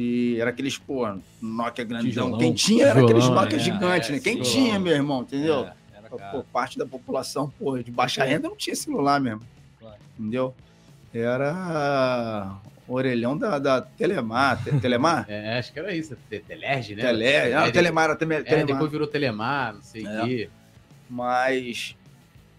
[0.00, 1.04] E era aqueles, pô,
[1.42, 2.06] Nokia grandão.
[2.08, 2.38] Tijolão.
[2.38, 4.20] Quem tinha era aqueles Nokia é, gigantes, é, né?
[4.20, 4.64] Quem tijolão.
[4.64, 5.66] tinha, meu irmão, entendeu?
[5.66, 5.72] É,
[6.30, 9.42] Pô, parte da população, pô, de baixa renda não tinha celular mesmo.
[9.80, 9.96] Claro.
[10.18, 10.54] Entendeu?
[11.12, 12.56] Era
[12.86, 14.62] orelhão da, da Telemar.
[14.62, 15.26] Te- Telemar?
[15.28, 16.16] É, acho que era isso.
[16.30, 17.02] Te- Telerge, né?
[17.02, 18.66] Tele, É, ah, de- Telemar era Tele- É, Telemar.
[18.66, 20.24] depois virou Telemar, não sei o É.
[20.26, 20.50] quê.
[21.10, 21.96] Mas,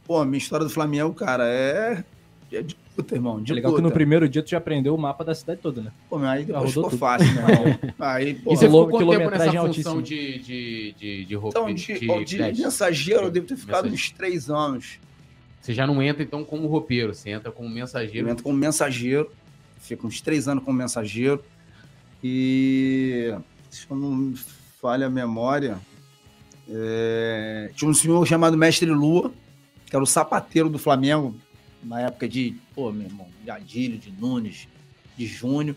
[0.05, 2.03] pô, minha história do Flamengo, cara, é,
[2.51, 3.41] é de puta, irmão.
[3.41, 3.87] De É legal que puta.
[3.87, 5.91] no primeiro dia tu já aprendeu o mapa da cidade toda, né?
[6.09, 6.97] Pô, mas aí depois ficou tudo.
[6.97, 7.79] fácil, irmão.
[7.99, 10.03] Aí, pô, E você ficou quanto tempo quilometragem nessa função altíssima.
[10.03, 11.59] de, de, de, de roupa?
[11.59, 12.61] Então, de, ó, de teste?
[12.63, 13.95] mensageiro, eu devo ter ficado Mensageiro.
[13.95, 14.99] uns três anos.
[15.61, 17.13] Você já não entra, então, como roupeiro.
[17.13, 18.27] Você entra como mensageiro.
[18.27, 19.29] Eu entro como mensageiro,
[19.79, 21.43] fico uns três anos como mensageiro.
[22.23, 23.33] E
[23.69, 24.35] se eu não me
[24.81, 25.77] falha a memória,
[26.69, 29.31] é, tinha um senhor chamado Mestre Lua,
[29.85, 31.35] que era o sapateiro do Flamengo,
[31.83, 34.67] na época de, pô, meu irmão, de Adílio, de Nunes,
[35.17, 35.75] de Júnior.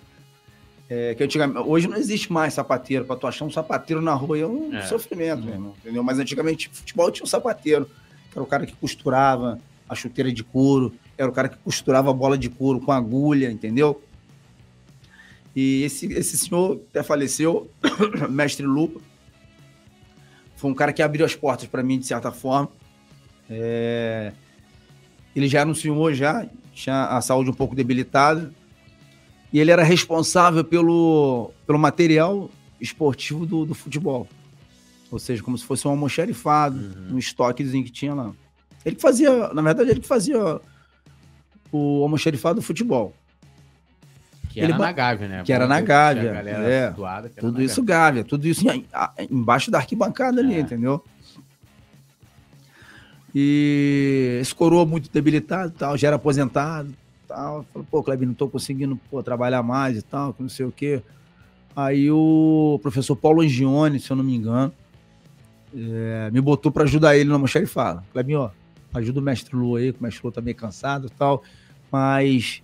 [0.88, 3.04] É, que antigamente, hoje não existe mais sapateiro.
[3.04, 4.82] Pra tu achar um sapateiro na rua é um É.
[4.82, 5.74] sofrimento, meu irmão.
[5.78, 6.02] Entendeu?
[6.02, 10.42] Mas antigamente, futebol tinha um sapateiro, que era o cara que costurava a chuteira de
[10.44, 14.02] couro, era o cara que costurava a bola de couro com agulha, entendeu?
[15.54, 17.70] E esse, esse senhor até faleceu,
[18.30, 19.00] mestre Lupa.
[20.56, 22.70] Foi um cara que abriu as portas para mim, de certa forma.
[23.50, 24.32] É,
[25.34, 28.52] Ele já era um senhor, já tinha a saúde um pouco debilitada.
[29.52, 34.26] E ele era responsável pelo, pelo material esportivo do, do futebol.
[35.10, 37.14] Ou seja, como se fosse um almoxarifado, Uhum.
[37.16, 38.32] um estoquezinho que tinha lá.
[38.84, 40.38] Ele que fazia, na verdade, ele que fazia
[41.70, 43.14] o almoxarifado do futebol.
[44.50, 45.42] Que era Ele ba- na Gávea, né?
[45.44, 46.88] que era na Gávea, é.
[46.90, 48.86] situada era Tudo na isso Gávea, tudo isso em-
[49.30, 50.60] embaixo da arquibancada ali, É.
[50.60, 51.02] entendeu?
[53.34, 56.92] E esse coroa muito debilitado tal, já era aposentado
[57.26, 57.64] tal.
[57.72, 60.72] Falou, pô, Kleber, não tô conseguindo pô, trabalhar mais e tal, que não sei o
[60.72, 61.02] quê.
[61.74, 64.72] Aí o professor Paulo Angione, se eu não me engano,
[65.74, 68.02] é, me botou para ajudar ele no almoxarifado.
[68.12, 68.50] Kleber, ó,
[68.92, 71.42] ajuda o mestre Lu aí, que o mestre Lu tá meio cansado e tal,
[71.90, 72.62] mas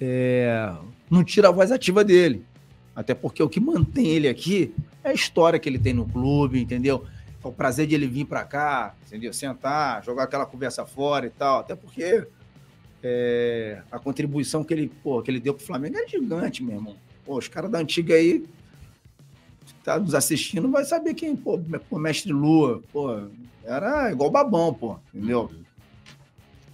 [0.00, 0.72] é,
[1.10, 2.44] não tira a voz ativa dele.
[2.94, 6.60] Até porque o que mantém ele aqui é a história que ele tem no clube,
[6.60, 7.04] entendeu?
[7.46, 9.32] O prazer de ele vir para cá, entendeu?
[9.32, 11.60] Sentar, jogar aquela conversa fora e tal.
[11.60, 12.26] Até porque
[13.02, 16.96] é, a contribuição que ele, pô, que ele deu pro Flamengo é gigante, meu irmão.
[17.24, 18.44] Pô, os caras da antiga aí
[19.84, 23.28] tá nos assistindo vai saber quem, pô, pô, mestre Lua, pô,
[23.64, 25.48] era igual babão, pô, entendeu?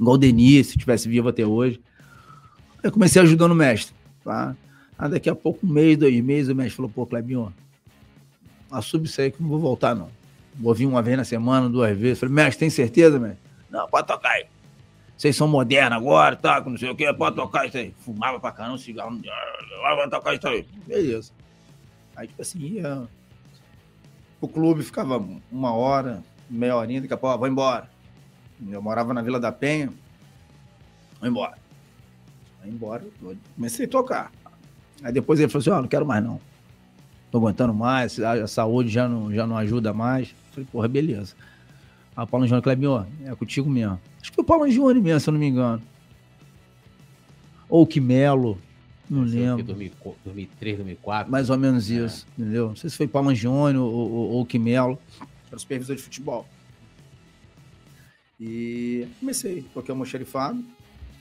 [0.00, 1.78] Igual o Denis, se tivesse vivo até hoje.
[2.82, 4.56] Eu comecei ajudando o mestre, tá?
[5.10, 7.52] Daqui a pouco, um mês, dois meses, o mestre falou, pô, Clebinho,
[8.70, 10.21] assume isso aí que não vou voltar, não.
[10.54, 12.18] Vou vir uma vez na semana, duas vezes.
[12.18, 13.38] Falei, mestre, tem certeza, mestre?
[13.70, 14.46] Não, pode tocar aí.
[15.16, 16.60] Vocês são modernos agora, tá?
[16.60, 17.94] Não sei o que, pode tocar isso aí.
[18.00, 19.20] Fumava pra caramba, cigarro.
[19.84, 20.66] Ah, vai tocar isso aí.
[20.86, 21.32] Beleza.
[22.16, 23.08] Aí, tipo assim, ia.
[24.40, 27.88] O clube ficava uma hora, meia horinha, daqui a pouco, vou embora.
[28.68, 29.92] Eu morava na Vila da Penha.
[31.20, 31.56] Vou embora.
[32.60, 33.04] Vai embora.
[33.54, 34.32] Comecei a tocar.
[35.02, 36.40] Aí depois ele falou assim: Ó, oh, não quero mais não.
[37.30, 40.34] Tô aguentando mais, a saúde já não, já não ajuda mais.
[40.52, 41.34] Falei, porra, beleza.
[42.14, 43.98] Aí o Paulo Júnior Clebinho, é contigo mesmo.
[44.20, 45.82] Acho que foi o Paulo Júnior mesmo, se eu não me engano.
[47.68, 48.58] Ou que Melo,
[49.08, 49.64] não lembro.
[49.64, 51.32] 2003, 2004.
[51.32, 51.94] Mais ou menos é.
[51.94, 52.68] isso, entendeu?
[52.68, 54.98] Não sei se foi Paulo Júnior ou, ou, ou que Melo,
[55.48, 56.46] era o supervisor de futebol.
[58.38, 60.62] E comecei, toquei o mocherifado,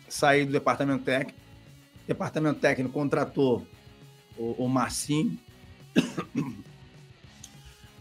[0.09, 1.39] saí do departamento técnico.
[2.03, 3.65] O departamento técnico contratou
[4.37, 5.37] o, o Marcinho,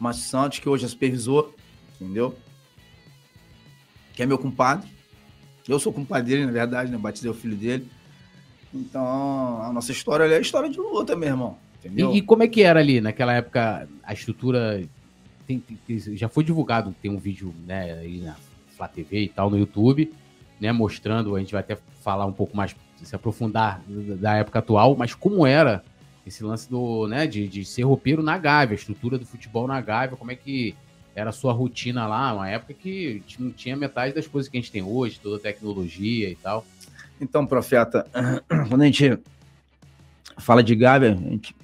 [0.00, 1.52] Márcio Santos, que hoje é supervisor,
[2.00, 2.34] entendeu?
[4.14, 4.88] Que é meu compadre.
[5.68, 6.96] Eu sou compadre dele, na verdade, né?
[6.96, 7.86] Batizei o filho dele.
[8.72, 11.58] Então, a nossa história é a história de luta, meu irmão.
[11.78, 12.12] Entendeu?
[12.12, 14.82] E, e como é que era ali, naquela época, a estrutura.
[15.46, 18.36] Tem, tem, já foi divulgado, tem um vídeo né, aí na
[18.76, 20.12] Flá TV e tal, no YouTube,
[20.58, 20.72] né?
[20.72, 25.14] Mostrando, a gente vai até falar um pouco mais, se aprofundar da época atual, mas
[25.14, 25.84] como era
[26.26, 29.80] esse lance do, né, de, de ser roupeiro na Gávea, a estrutura do futebol na
[29.80, 30.74] Gávea, como é que
[31.14, 34.60] era a sua rotina lá, uma época que não tinha metade das coisas que a
[34.60, 36.64] gente tem hoje, toda a tecnologia e tal.
[37.20, 38.06] Então, profeta,
[38.68, 39.18] quando a gente
[40.38, 41.54] fala de Gávea, a gente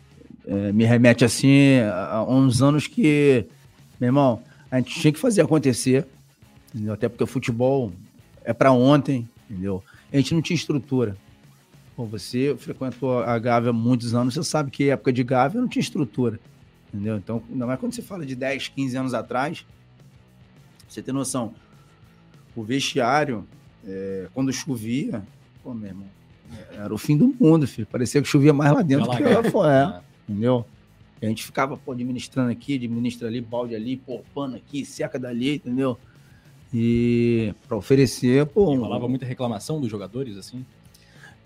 [0.47, 3.47] é, me remete assim a, uns anos que,
[4.01, 6.07] meu irmão, a gente tinha que fazer acontecer,
[6.75, 6.95] entendeu?
[6.95, 7.92] até porque o futebol
[8.45, 9.83] é para ontem, entendeu?
[10.12, 11.16] A gente não tinha estrutura.
[11.96, 15.68] Bom, você frequentou a Gávea há muitos anos, você sabe que época de Gávea não
[15.68, 16.38] tinha estrutura.
[16.92, 17.16] Entendeu?
[17.16, 19.64] Então, não é quando você fala de 10, 15 anos atrás,
[20.87, 21.54] você tem noção.
[22.54, 23.46] O vestiário,
[23.87, 25.22] é, quando chovia,
[25.62, 26.06] pô, meu irmão,
[26.72, 27.87] era o fim do mundo, filho.
[27.87, 30.02] Parecia que chovia mais lá dentro que lá fora.
[30.28, 30.64] É, entendeu?
[31.20, 35.18] E a gente ficava pô, administrando aqui, administra ali, balde ali, pô, pano aqui, seca
[35.18, 35.98] dali, entendeu?
[36.72, 38.72] E para oferecer, pô.
[38.72, 40.64] E rolava muita reclamação dos jogadores, assim?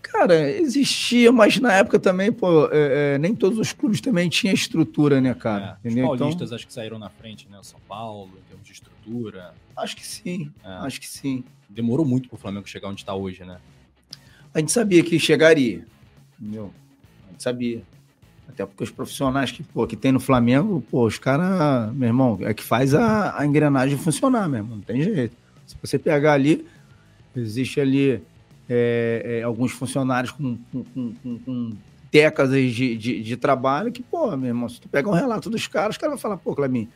[0.02, 4.54] Cara, existia, mas na época também, pô, é, é, nem todos os clubes também tinham
[4.54, 5.78] estrutura, né, cara?
[5.84, 7.58] É, os então paulistas então, acho que saíram na frente, né?
[7.58, 9.54] O São Paulo, em termos de estrutura.
[9.76, 10.68] Acho que sim, é.
[10.68, 11.44] acho que sim.
[11.68, 13.58] Demorou muito pro Flamengo chegar onde está hoje, né?
[14.52, 15.86] A gente sabia que chegaria,
[16.40, 16.72] entendeu?
[17.28, 17.82] A gente sabia.
[18.48, 22.38] Até porque os profissionais que, pô, que tem no Flamengo, pô, os caras, meu irmão,
[22.42, 25.36] é que faz a, a engrenagem funcionar mesmo, não tem jeito.
[25.66, 26.66] Se você pegar ali,
[27.36, 28.20] existe ali
[28.72, 31.70] é, é, alguns funcionários com, com, com, com
[32.12, 35.66] décadas de, de, de, trabalho que, pô, meu irmão, se tu pegar um relato dos
[35.66, 36.88] caras, os caras vão falar, pô, Clebinho,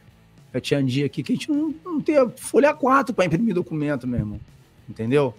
[0.52, 3.52] já tinha um dia aqui que a gente não, não tem folha 4 para imprimir
[3.52, 4.40] documento, meu irmão.
[4.88, 5.34] Entendeu?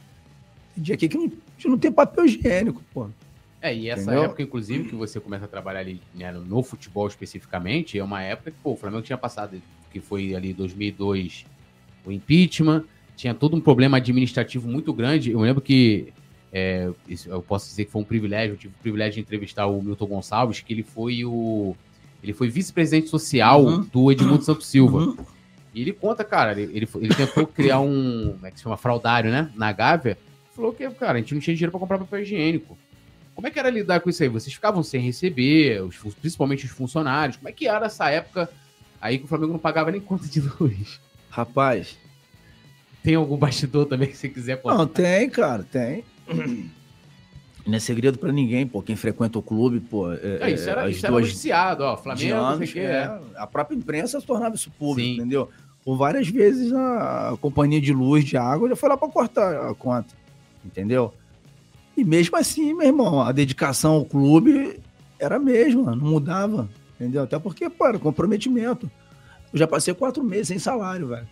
[0.73, 3.07] Tem dia aqui que não, a gente não tem papel higiênico, pô.
[3.61, 4.23] É, e essa Entendeu?
[4.23, 8.51] época, inclusive, que você começa a trabalhar ali né, no futebol especificamente, é uma época
[8.51, 11.45] que pô, o Flamengo tinha passado, que foi ali 2002,
[12.05, 12.83] o impeachment,
[13.15, 15.31] tinha todo um problema administrativo muito grande.
[15.31, 16.13] Eu lembro que
[16.57, 16.89] é,
[17.25, 20.05] eu posso dizer que foi um privilégio, eu tive o privilégio de entrevistar o Milton
[20.05, 21.75] Gonçalves, que ele foi o.
[22.23, 23.81] Ele foi vice-presidente social uhum.
[23.91, 24.99] do Edmundo Santos Silva.
[24.99, 25.17] Uhum.
[25.73, 28.31] E ele conta, cara, ele, ele, ele tentou criar um.
[28.35, 28.77] Como é que se chama?
[28.77, 29.51] Fraudário, né?
[29.53, 30.17] Na Gávea.
[30.55, 32.77] Falou que, cara, a gente não tinha dinheiro para comprar papel higiênico.
[33.35, 34.29] Como é que era lidar com isso aí?
[34.29, 37.35] Vocês ficavam sem receber, os, principalmente os funcionários.
[37.35, 38.49] Como é que era essa época
[39.01, 41.01] aí que o Flamengo não pagava nem conta de luz?
[41.29, 41.97] Rapaz.
[43.03, 44.77] Tem algum bastidor também que você quiser contar?
[44.77, 46.05] Não, tem, cara, tem.
[47.65, 48.81] Não é segredo para ninguém, pô.
[48.81, 50.11] Quem frequenta o clube, pô.
[50.11, 51.03] É, é, isso era, isso duas...
[51.03, 51.97] era noticiado, ó.
[51.97, 55.15] Flamengo, anos, que, é, A própria imprensa tornava isso público, Sim.
[55.15, 55.49] entendeu?
[55.83, 59.73] Por várias vezes a companhia de luz, de água, já foi lá para cortar a
[59.73, 60.13] conta,
[60.63, 61.13] entendeu?
[61.97, 64.79] E mesmo assim, meu irmão, a dedicação ao clube
[65.19, 67.23] era a mesma, não mudava, entendeu?
[67.23, 68.89] Até porque, pô, era comprometimento.
[69.53, 71.27] Eu já passei quatro meses sem salário, velho.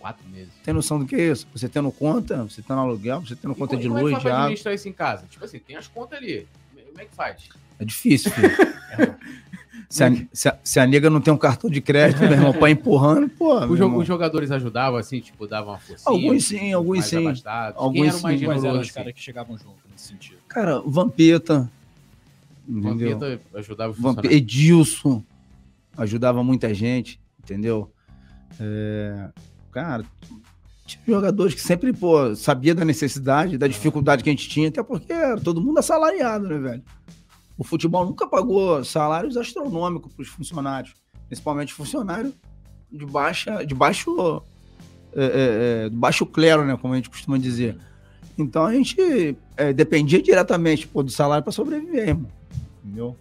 [0.00, 0.48] Quatro meses.
[0.64, 1.46] Tem noção do que é isso?
[1.54, 4.20] Você tendo conta, você tendo aluguel, você tendo e conta de luz, de água.
[4.20, 5.26] Como é que administrar isso em casa?
[5.30, 6.46] Tipo assim, tem as contas ali.
[6.74, 7.48] Como é que faz?
[7.78, 8.50] É difícil, filho.
[9.88, 12.52] Se a, se, a, se a nega não tem um cartão de crédito, meu irmão,
[12.52, 13.58] pra empurrando, pô.
[13.66, 16.14] Os, jo- os jogadores ajudavam, assim, tipo, davam uma forcinha?
[16.14, 17.26] Alguns sim, alguns mais sim.
[17.26, 17.76] abastados?
[17.82, 18.46] Alguns Quem era o mais sim.
[18.46, 18.94] Quais eram generoso, os assim?
[18.94, 20.36] caras que chegavam junto nesse sentido?
[20.46, 21.68] Cara, Vampeta.
[22.68, 23.18] Entendeu?
[23.18, 24.24] Vampeta ajudava os Vamp-.
[24.26, 25.24] Edilson
[25.96, 27.90] ajudava muita gente, entendeu?
[28.60, 29.28] É,
[29.72, 30.04] cara,
[30.86, 34.82] tinha jogadores que sempre, pô, sabia da necessidade, da dificuldade que a gente tinha, até
[34.82, 36.82] porque era todo mundo assalariado, né, velho?
[37.56, 40.94] O futebol nunca pagou salários astronômicos para os funcionários,
[41.28, 42.32] principalmente funcionário
[42.90, 44.42] de baixa, de baixo,
[45.14, 47.76] é, é, é, de baixo clero, né, como a gente costuma dizer.
[48.36, 52.30] Então a gente é, dependia diretamente pô, do salário para sobreviver, irmão.
[52.82, 53.16] Entendeu?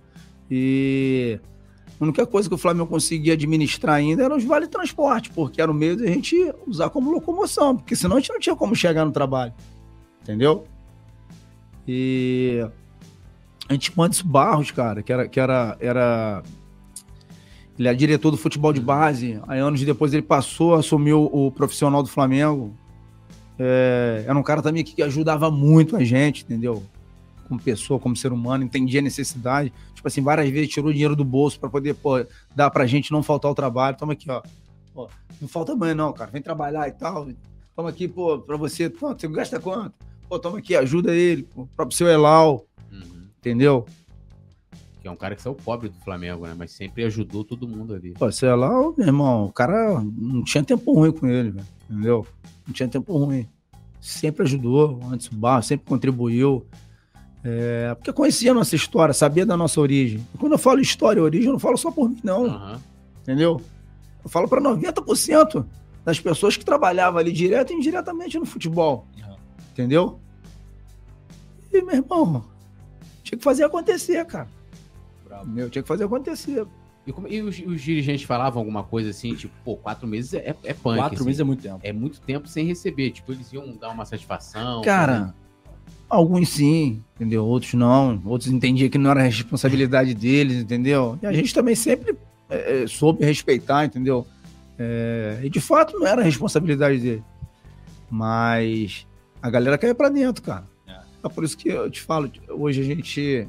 [0.49, 1.39] E
[1.99, 5.69] a única coisa que o Flamengo conseguia administrar ainda eram os vale transporte, porque era
[5.69, 6.35] o meio de a gente
[6.65, 9.53] usar como locomoção, porque senão a gente não tinha como chegar no trabalho.
[10.21, 10.65] Entendeu?
[11.85, 12.65] E
[13.67, 16.43] a gente tinha o Anderson Barros, cara, que era, que era, era.
[17.77, 19.39] Ele era diretor do futebol de base.
[19.47, 22.73] Aí anos depois ele passou, assumiu o profissional do Flamengo.
[23.57, 26.81] É, era um cara também que ajudava muito a gente, entendeu?
[27.49, 29.73] Como pessoa, como ser humano, entendia a necessidade.
[29.93, 32.23] Tipo assim, várias vezes tirou dinheiro do bolso para poder pô,
[32.55, 33.97] dar pra gente não faltar o trabalho.
[33.97, 34.41] Toma aqui, ó.
[34.93, 35.09] Pô,
[35.41, 36.29] não falta amanhã, não, cara.
[36.31, 37.27] Vem trabalhar e tal.
[37.75, 38.89] Toma aqui, pô, pra você.
[38.89, 39.93] Pô, você gasta quanto?
[40.29, 41.43] Pô, toma aqui, ajuda ele.
[41.43, 43.25] Pô, o próprio seu Elau, Uhum.
[43.39, 43.85] entendeu?
[45.01, 46.53] Que é um cara que saiu pobre do Flamengo, né?
[46.57, 48.11] Mas sempre ajudou todo mundo ali.
[48.13, 51.65] Pô, seu Elau, meu irmão, o cara não tinha tempo ruim com ele, velho.
[51.89, 52.27] Entendeu?
[52.67, 53.47] Não tinha tempo ruim.
[54.01, 56.65] Sempre ajudou, antes do barro, sempre contribuiu.
[57.43, 60.25] É, porque conhecia a nossa história, sabia da nossa origem.
[60.33, 62.45] E quando eu falo história e origem, eu não falo só por mim, não.
[62.45, 62.81] Aham.
[63.21, 63.61] Entendeu?
[64.23, 65.65] Eu falo para 90%
[66.03, 69.05] das pessoas que trabalhavam ali direto e indiretamente no futebol.
[69.17, 69.35] Uhum.
[69.71, 70.19] Entendeu?
[71.71, 72.43] E, meu irmão,
[73.23, 74.47] tinha que fazer acontecer, cara.
[75.45, 76.65] Meu, tinha que fazer acontecer.
[77.05, 80.55] E, como- e os, os dirigentes falavam alguma coisa assim, tipo, pô, quatro meses é,
[80.63, 80.97] é punk.
[80.97, 81.25] Quatro assim.
[81.25, 81.79] meses é muito tempo.
[81.83, 83.11] É muito tempo sem receber.
[83.11, 84.81] Tipo, eles iam dar uma satisfação.
[84.81, 85.33] Cara,
[86.09, 87.45] alguns sim, entendeu?
[87.45, 88.21] Outros não.
[88.25, 91.17] Outros entendiam que não era responsabilidade deles, entendeu?
[91.21, 92.17] E a gente também sempre
[92.49, 94.25] é, é, soube respeitar, entendeu?
[94.77, 97.23] É, e de fato não era responsabilidade dele.
[98.09, 99.05] Mas
[99.41, 100.65] a galera caiu pra dentro, cara.
[100.87, 100.99] É.
[101.23, 103.47] É por isso que eu te falo, hoje a gente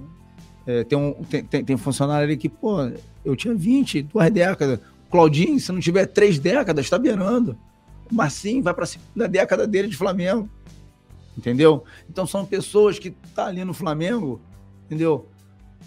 [0.66, 2.76] é, tem, um, tem, tem, tem funcionário ali que, pô,
[3.24, 4.78] eu tinha 20, duas décadas.
[5.10, 7.56] Claudinho, se não tiver três décadas, tá beirando.
[8.10, 10.48] O Marcinho vai pra segunda década dele de Flamengo.
[11.36, 11.84] Entendeu?
[12.08, 14.40] Então são pessoas que tá ali no Flamengo,
[14.86, 15.28] entendeu?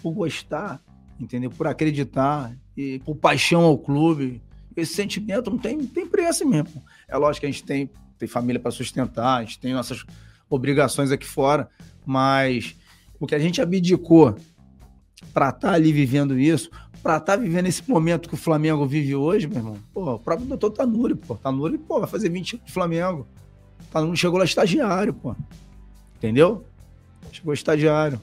[0.02, 0.82] Por gostar,
[1.20, 1.50] entendeu?
[1.50, 4.42] Por acreditar e por paixão ao clube.
[4.76, 6.82] Esse sentimento não tem, tem preço mesmo.
[7.06, 10.04] É lógico que a gente tem, tem família para sustentar, a gente tem nossas
[10.48, 11.68] obrigações aqui fora,
[12.04, 12.74] mas
[13.20, 14.34] o que a gente abdicou
[15.32, 16.70] para estar ali vivendo isso,
[17.02, 20.46] para estar vivendo esse momento que o Flamengo vive hoje, meu irmão, pô, o próprio
[20.46, 23.26] doutor Tanuri, pô, Tanuri, pô, vai fazer 20 anos de Flamengo.
[23.94, 25.36] Tanuri chegou lá estagiário, pô.
[26.16, 26.64] Entendeu?
[27.30, 28.20] Chegou estagiário.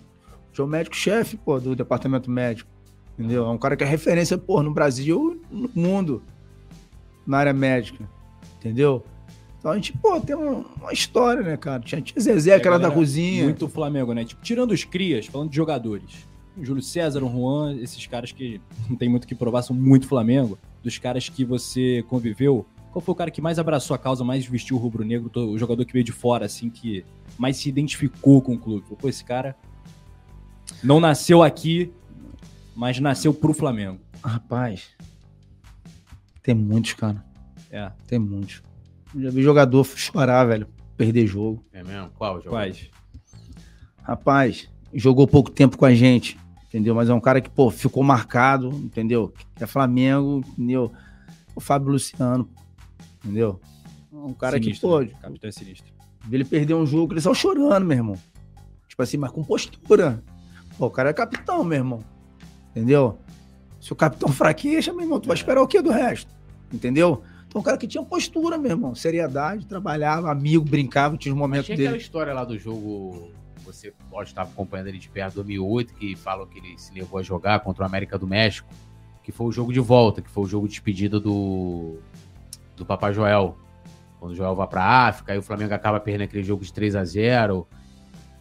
[0.52, 2.70] João médico-chefe, pô, do departamento médico.
[3.18, 3.46] Entendeu?
[3.46, 6.22] É um cara que é referência, pô, no Brasil e no mundo.
[7.26, 8.04] Na área médica.
[8.60, 9.02] Entendeu?
[9.58, 11.82] Então a gente, pô, tem uma, uma história, né, cara?
[11.82, 13.46] Tinha, tinha Zezé, que era da cozinha.
[13.46, 14.26] Muito Flamengo, né?
[14.26, 16.28] Tipo, tirando os crias, falando de jogadores.
[16.58, 19.74] O Júlio César, o Juan, esses caras que não tem muito o que provar, são
[19.74, 20.58] muito Flamengo.
[20.84, 24.46] Dos caras que você conviveu, qual foi o cara que mais abraçou a causa, mais
[24.46, 27.06] vestiu o rubro-negro, o jogador que veio de fora, assim, que
[27.38, 28.86] mais se identificou com o clube?
[29.00, 29.56] Pô, esse cara
[30.84, 31.92] não nasceu aqui,
[32.76, 34.00] mas nasceu pro Flamengo.
[34.24, 34.90] Rapaz,
[36.44, 37.24] tem muitos, cara.
[37.70, 38.62] É, Tem muitos.
[39.16, 40.68] Eu já vi jogador chorar, velho.
[40.98, 41.64] Perder jogo.
[41.72, 42.10] É mesmo?
[42.18, 42.50] Qual jogo?
[42.50, 42.90] quais?
[44.04, 46.94] Rapaz, jogou pouco tempo com a gente, entendeu?
[46.94, 49.34] Mas é um cara que, pô, ficou marcado, entendeu?
[49.56, 50.92] Que é Flamengo, entendeu?
[51.56, 52.50] O Fábio Luciano,
[53.24, 53.60] entendeu?
[54.12, 55.20] É Um cara Sinistro, que, pô, né?
[55.22, 55.94] Capitão é sinistro.
[56.32, 58.18] ele perdeu um jogo, ele saiu chorando, meu irmão.
[58.88, 60.24] Tipo assim, mas com postura.
[60.78, 62.04] Pô, o cara é capitão, meu irmão.
[62.72, 63.18] Entendeu?
[63.80, 66.32] Se o capitão fraqueja, meu irmão, tu vai esperar o quê do resto?
[66.72, 67.24] Entendeu?
[67.48, 68.96] Então, um cara que tinha postura, meu irmão.
[68.96, 72.02] Seriedade, trabalhava, amigo, brincava, tinha os momentos tinha aquela dele.
[72.02, 73.32] história lá do jogo,
[73.66, 77.24] você pode estar acompanhando ele de perto, 2008, que falam que ele se levou a
[77.24, 78.70] jogar contra o América do México,
[79.24, 81.98] que foi o jogo de volta, que foi o jogo de despedida do,
[82.82, 83.58] do Papai Joel.
[84.20, 86.96] Quando o Joel vai pra África, aí o Flamengo acaba perdendo aquele jogo de 3
[86.96, 87.68] a 0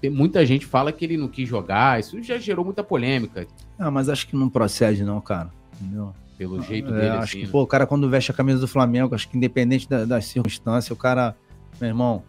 [0.00, 3.46] Tem muita gente fala que ele não quis jogar, isso já gerou muita polêmica,
[3.78, 5.50] Ah, mas acho que não procede, não, cara.
[5.80, 6.12] Entendeu?
[6.36, 7.40] pelo jeito É, dele, acho assim.
[7.40, 7.52] que, né?
[7.52, 10.90] pô, o cara quando veste a camisa do Flamengo, acho que independente da- das circunstâncias,
[10.90, 11.36] o cara,
[11.78, 12.22] meu irmão,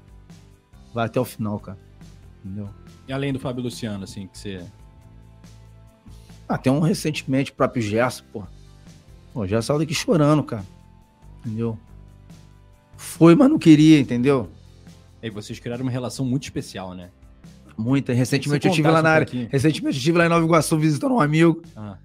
[0.93, 1.78] vai até o final, cara.
[2.43, 2.67] Entendeu?
[3.08, 4.65] E além do Fábio Luciano, assim, que você.
[6.47, 8.43] Ah, tem um recentemente, o próprio Gerson, pô.
[9.34, 10.65] Pô, o Gerson saiu daqui chorando, cara.
[11.45, 11.78] Entendeu?
[13.01, 14.47] Foi, mas não queria, entendeu?
[15.23, 17.09] E vocês criaram uma relação muito especial, né?
[17.75, 18.13] Muita.
[18.13, 19.25] Recentemente eu estive lá na área.
[19.25, 19.49] pouquinho.
[19.51, 21.61] Recentemente eu estive lá em Nova Iguaçu visitando um amigo.
[21.75, 21.97] Ah,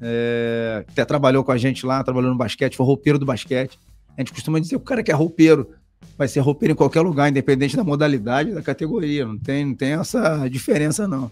[0.00, 3.78] é, que até trabalhou com a gente lá, trabalhou no basquete, foi roupeiro do basquete.
[4.16, 5.70] A gente costuma dizer que o cara que é roupeiro
[6.16, 9.26] vai ser roupeiro em qualquer lugar, independente da modalidade, da categoria.
[9.26, 11.30] Não tem, não tem essa diferença, não.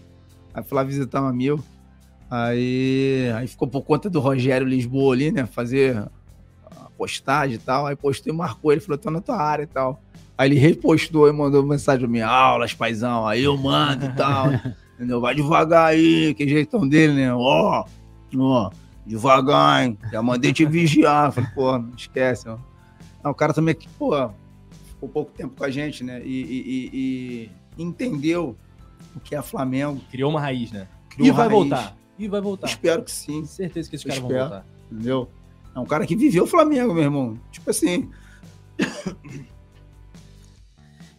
[0.53, 1.63] Aí fui lá visitar um amigo.
[2.29, 5.45] Aí, aí ficou por conta do Rogério Lisboa ali, né?
[5.45, 6.03] Fazer
[7.03, 7.85] postagem e tal.
[7.85, 10.01] Aí postei, marcou ele, falou, tô na tua área e tal.
[10.37, 14.47] Aí ele repostou e mandou mensagem pra mim, aulas, paizão, aí eu mando e tal.
[14.95, 15.19] Entendeu?
[15.19, 17.33] Vai devagar aí, que jeitão dele, né?
[17.33, 17.85] Ó,
[18.37, 18.71] ó,
[19.05, 19.97] devagar, hein?
[20.11, 21.31] Já mandei te vigiar.
[21.31, 22.57] Falei, pô, não esquece, ó.
[23.23, 24.11] Ah, o cara também, que, pô,
[24.89, 26.21] ficou pouco tempo com a gente, né?
[26.23, 28.55] E, e- e- e entendeu
[29.15, 29.99] o que é Flamengo.
[30.11, 30.87] criou uma raiz, né?
[31.09, 31.51] Criou e vai raiz.
[31.59, 31.95] voltar.
[32.17, 32.67] E vai voltar.
[32.67, 34.65] Espero que sim, certeza que esses caras vão voltar.
[34.91, 35.29] entendeu?
[35.75, 37.39] É um cara que viveu o Flamengo, meu irmão.
[37.51, 38.09] Tipo assim.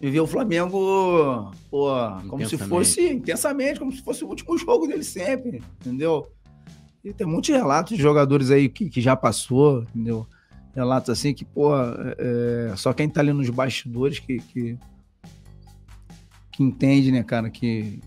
[0.00, 1.88] viveu o Flamengo, pô,
[2.28, 6.30] como se fosse intensamente, como se fosse o último jogo dele sempre, entendeu?
[7.02, 10.26] E tem muitos relatos de jogadores aí que, que já passou, entendeu?
[10.74, 12.16] Relatos assim que, pô, é,
[12.72, 14.78] é, só quem tá ali nos bastidores que, que,
[16.52, 18.00] que entende, né, cara, que,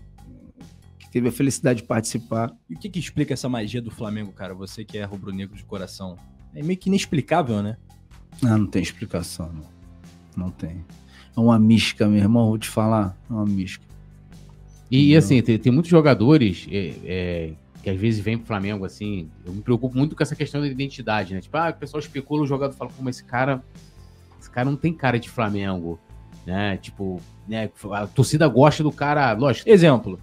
[0.98, 2.54] que teve a felicidade de participar.
[2.68, 4.54] E o que que explica essa magia do Flamengo, cara?
[4.54, 6.16] Você que é rubro-negro de coração.
[6.54, 7.76] É meio que inexplicável, né?
[8.42, 10.44] Ah, não tem explicação, não.
[10.44, 10.84] Não tem.
[11.36, 13.16] É uma mística, meu irmão, vou te falar.
[13.28, 13.84] É uma mística.
[14.90, 19.28] E, assim, tem, tem muitos jogadores é, é, que às vezes vêm pro Flamengo, assim.
[19.44, 21.40] Eu me preocupo muito com essa questão da identidade, né?
[21.40, 23.62] Tipo, ah, o pessoal especula o jogador fala, pô, mas esse cara.
[24.40, 25.98] Esse cara não tem cara de Flamengo.
[26.46, 26.76] Né?
[26.78, 27.70] Tipo, né?
[27.92, 29.32] A torcida gosta do cara.
[29.32, 30.18] Lógico, Exemplo.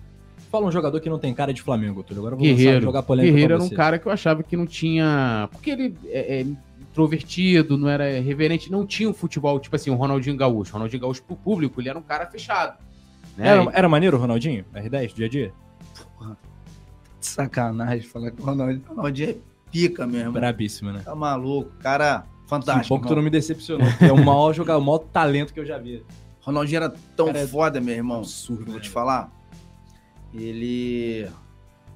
[0.56, 2.22] Fala um jogador que não tem cara de Flamengo, Túlio.
[2.22, 2.82] Agora eu vou Guerreiro.
[2.82, 5.50] jogar polêmica Guerreiro era um cara que eu achava que não tinha.
[5.52, 6.46] Porque ele é, é
[6.80, 10.72] introvertido, não era reverente, não tinha um futebol, tipo assim, o Ronaldinho Gaúcho.
[10.72, 12.78] O Ronaldinho Gaúcho pro público, ele era um cara fechado.
[13.36, 13.50] Né?
[13.50, 14.64] Era, era maneiro o Ronaldinho?
[14.74, 15.54] R10, dia a dia?
[17.20, 19.36] Sacanagem falar que o Ronaldinho, o Ronaldinho é
[19.72, 20.34] pica, meu irmão.
[20.34, 21.02] Brabíssimo, né?
[21.04, 21.72] Tá maluco.
[21.80, 22.88] Cara, Um fantástico.
[22.88, 23.88] pouco tu não me decepcionou.
[23.90, 26.04] porque É o maior jogador, o maior talento que eu já vi.
[26.42, 28.20] Ronaldinho era tão Cara, é foda, meu irmão.
[28.20, 28.82] absurdo, Vou né?
[28.82, 29.32] te falar.
[30.36, 31.28] Ele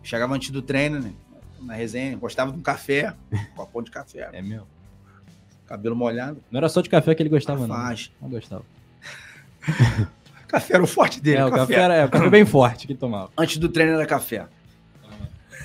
[0.04, 1.14] chegava antes do treino, né?
[1.62, 4.66] Na resenha, gostava de um café, um copão de café, É mesmo.
[5.68, 7.76] cabelo molhado, Não era só de café que ele gostava, não.
[7.76, 8.10] faixa.
[8.22, 8.64] Não gostava.
[10.48, 12.96] Café era o forte dele, É, o café era é, o café bem forte que
[12.96, 13.30] tomava.
[13.38, 14.48] Antes do treino era café.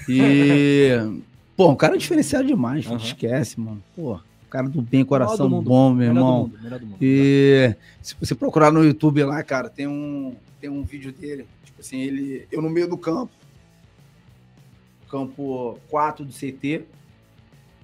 [0.08, 0.90] E.
[1.56, 2.96] Pô, um cara diferenciado demais, Aham.
[2.96, 3.82] esquece, mano.
[3.96, 5.68] Pô, cara do bem, coração do mundo.
[5.68, 6.38] bom, meu Melhor do irmão.
[6.40, 6.98] mundo, melhor do mundo.
[7.00, 11.46] E se você procurar no YouTube lá, cara, tem um, tem um vídeo dele.
[11.84, 12.48] Assim, ele.
[12.50, 13.32] Eu no meio do campo.
[15.10, 16.86] Campo 4 do CT.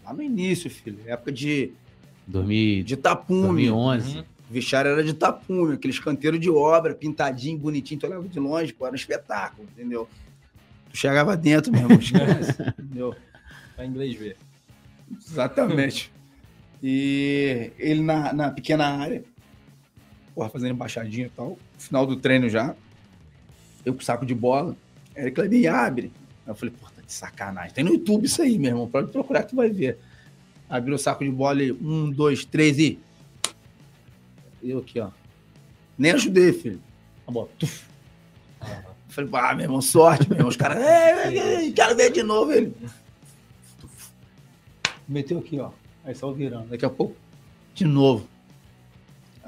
[0.02, 0.98] Lá no início, filho.
[1.04, 1.72] Época de,
[2.26, 3.68] 2000, de tapume.
[3.68, 4.16] 2011.
[4.16, 4.24] Uhum.
[4.48, 8.72] O vestiário era de tapume, aqueles canteiros de obra, pintadinho, bonitinho, tu olhava de longe,
[8.72, 10.08] pô, era um espetáculo, entendeu?
[10.90, 13.14] Tu chegava dentro mesmo, esquece, entendeu?
[13.76, 14.36] Pra inglês ver.
[15.24, 16.10] Exatamente.
[16.82, 19.22] E ele na, na pequena área,
[20.34, 22.74] porra, fazendo embaixadinha e tal, final do treino já,
[23.84, 24.76] eu com saco de bola,
[25.16, 26.12] aí Clebinho, abre.
[26.46, 27.72] Aí eu falei, pô, tá de sacanagem.
[27.72, 29.98] Tem no YouTube isso aí, meu irmão, pode procurar que tu vai ver.
[30.68, 32.98] Abriu o saco de bola e um, dois, três e...
[34.62, 35.10] Eu aqui, ó.
[35.98, 36.80] Nem ajudei, filho.
[37.26, 37.84] A bola, tuf.
[38.60, 38.66] Eu
[39.08, 40.48] Falei, ah, meu irmão, sorte, meu irmão.
[40.48, 42.72] Os caras, "É, é, é, quero ver de novo ele.
[45.08, 45.70] Meteu aqui, ó.
[46.04, 46.68] Aí saiu virando.
[46.68, 47.16] Daqui a pouco,
[47.74, 48.28] de novo.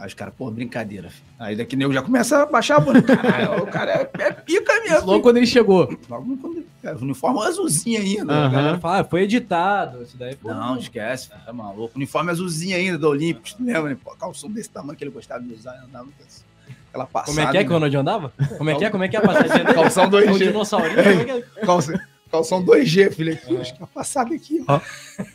[0.03, 1.23] Aí os caras, pô, brincadeira, filho.
[1.39, 3.01] Aí daqui nego já começa a baixar a bola.
[3.07, 5.07] Caralho, o cara é, é pica mesmo.
[5.07, 5.97] Logo quando ele chegou.
[6.11, 6.65] Logo quando.
[6.83, 8.33] É, uniforme azulzinho ainda.
[8.33, 8.47] Aham.
[8.47, 10.03] A galera fala, ah, foi editado.
[10.03, 10.53] Isso daí foi.
[10.53, 11.93] Não, esquece, filho, tá maluco.
[11.95, 13.97] Uniforme azulzinho ainda da Olímpicos, tu lembra, né?
[14.03, 16.43] Pô, calção desse tamanho que ele gostava de usar, andava com esse-
[16.89, 17.37] aquela passada.
[17.37, 17.75] Como é que é que o né?
[17.77, 18.33] Ronaldinho andava?
[18.59, 18.91] Como é que é?
[18.91, 19.75] Como é que é a passadinha dele?
[19.79, 20.31] Calção É 2G.
[20.35, 20.99] um dinossaurinho?
[20.99, 21.41] É que é?
[21.65, 22.01] Calção,
[22.33, 23.57] calção 2G, filho, aqui.
[23.59, 24.81] Acho que a passada aqui, ó.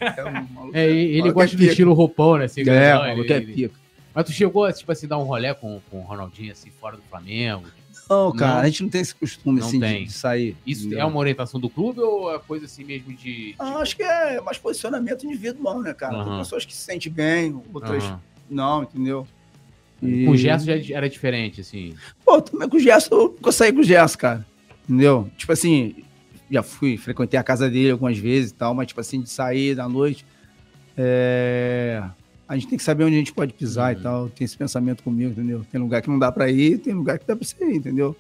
[0.02, 1.72] É, um maluco, É, ele maluco gosta é do pica.
[1.72, 2.46] estilo roupão, né?
[2.46, 3.87] Assim, É, maluco ele- é ele- pica.
[4.18, 7.04] Mas tu chegou, tipo assim, dar um rolé com, com o Ronaldinho, assim, fora do
[7.04, 7.68] Flamengo?
[8.10, 8.60] Não, cara, Não.
[8.62, 10.06] a gente não tem esse costume, assim, de- tem.
[10.06, 10.58] de sair.
[10.66, 11.02] Isso entendeu?
[11.02, 13.54] é uma orientação do clube ou é coisa assim mesmo de.
[13.60, 16.16] Ah, acho que é mais posicionamento individual, né, cara?
[16.24, 16.40] Tem Aham.
[16.40, 18.20] pessoas que se sentem bem, outras Aham.
[18.50, 19.28] não, entendeu?
[20.02, 21.94] Com o Gerson já era diferente, assim.
[22.26, 24.48] Pô, também com o Gerson, eu saí com o Gerson, cara.
[24.86, 25.30] Entendeu?
[25.38, 25.94] Tipo assim,
[26.50, 29.76] já fui, frequentei a casa dele algumas vezes e tal, mas tipo assim, de sair
[29.76, 30.26] da noite,
[30.98, 32.02] é,
[32.48, 34.00] a gente tem que saber onde a gente pode pisar Uhum.
[34.00, 34.30] e tal.
[34.30, 35.66] Tem esse pensamento comigo, entendeu?
[35.72, 38.16] Tem lugar que não dá pra ir, tem lugar que dá pra você ir, entendeu?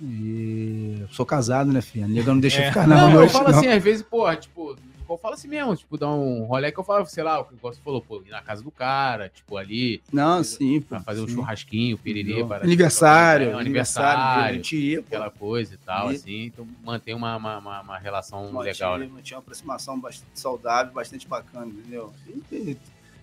[0.00, 2.04] E sou casado, né, filho?
[2.04, 2.64] A nega não deixa É.
[2.64, 3.58] eu ficar na Não, eu noite, falo não.
[3.58, 4.76] assim, às vezes, porra, tipo,
[5.10, 7.54] eu falo assim mesmo, tipo, dar um rolê que eu falo, sei lá, o que
[7.60, 10.86] você falou, pô, ir na casa do cara, tipo, ali, Não, sim, pô.
[10.90, 11.34] pra fazer um sim.
[11.34, 15.06] churrasquinho, piriri, para Aniversário, um aniversário, aniversário, a gente ia, pô.
[15.08, 18.98] aquela coisa e tal, E- assim, então mantém uma, uma, uma, uma relação Mantinha- legal,
[18.98, 19.08] né?
[19.12, 22.12] mantinha uma aproximação bastante saudável, bastante bacana, entendeu?
[22.52, 22.76] E, e,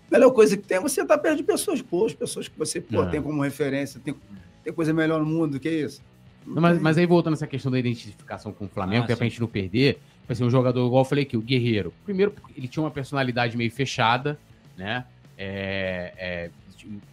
[0.09, 2.79] a melhor coisa que tem é você estar perto de pessoas boas, pessoas que você
[2.81, 3.09] pô, É.
[3.09, 3.99] tem como referência.
[4.03, 4.15] Tem,
[4.63, 6.01] tem coisa melhor no mundo do que isso?
[6.45, 9.15] Não mas, mas aí voltando essa questão da identificação com o Flamengo, Ah, que é
[9.15, 11.91] pra gente não perder, tipo assim, um jogador, igual eu falei aqui, o Guerreiro.
[12.03, 14.37] Primeiro, ele tinha uma personalidade meio fechada,
[14.77, 15.05] né?
[15.37, 16.49] É, é,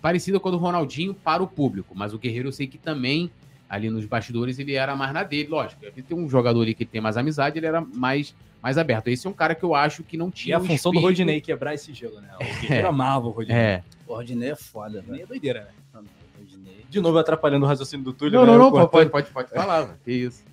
[0.01, 3.30] parecida com a do Ronaldinho para o público, mas o Guerreiro eu sei que também,
[3.68, 5.82] ali nos bastidores, ele era mais na dele, lógico.
[5.84, 9.08] Ele tem um jogador ali que tem mais amizade, ele era mais, mais aberto.
[9.08, 10.96] Esse é um cara que eu acho que não E tinha a o função do
[10.98, 12.28] espírito- Rodinei quebrar esse gelo, né?
[12.36, 13.56] O Guerreiro amava o Rodinei.
[13.60, 13.82] É.
[14.06, 15.22] O Rodinei é foda, velho.
[15.22, 16.02] é doideira, né?
[16.38, 16.84] Rodinei.
[16.88, 18.38] De novo atrapalhando o raciocínio do Túlio.
[18.38, 18.52] Não, né?
[18.58, 19.94] não, não, pode, pode, pode falar, mano.
[20.04, 20.44] Que isso.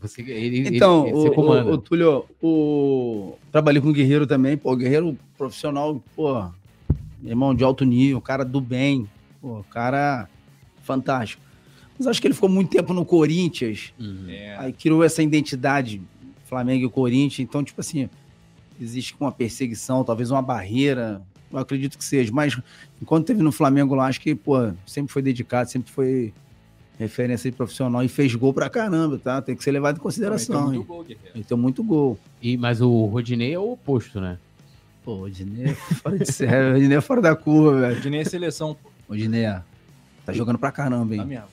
[0.00, 3.38] Você, ele, Então, ele, o, você o, o Túlio, o...
[3.50, 6.48] trabalhei com o Guerreiro também, pô, Guerreiro profissional, pô,
[7.24, 9.08] irmão de alto nível, cara do bem,
[9.40, 10.28] pô, cara
[10.82, 11.42] fantástico.
[11.98, 14.26] Mas acho que ele ficou muito tempo no Corinthians, Uhum.
[14.28, 14.56] É.
[14.58, 16.00] aí criou essa identidade
[16.56, 18.08] Flamengo e Corinthians, então, tipo assim,
[18.80, 21.20] existe uma perseguição, talvez uma barreira,
[21.52, 22.58] eu acredito que seja, mas
[23.00, 26.32] enquanto teve no Flamengo lá, acho que, pô, sempre foi dedicado, sempre foi
[26.98, 29.42] referência de profissional e fez gol pra caramba, tá?
[29.42, 30.56] Tem que ser levado em consideração.
[30.56, 30.86] Também tem hein?
[30.86, 31.30] muito gol, Guerreiro.
[31.34, 32.18] Ele tem muito gol.
[32.40, 34.38] E, mas o Rodinei é o oposto, né?
[35.04, 37.94] Pô, o Odinei é fora de sério, o Odinei é fora da curva, velho.
[37.96, 38.88] Rodinei é seleção, pô.
[39.08, 39.60] O Odinei é-
[40.24, 41.28] tá jogando pra caramba, Tá hein?
[41.28, 41.44] mesmo.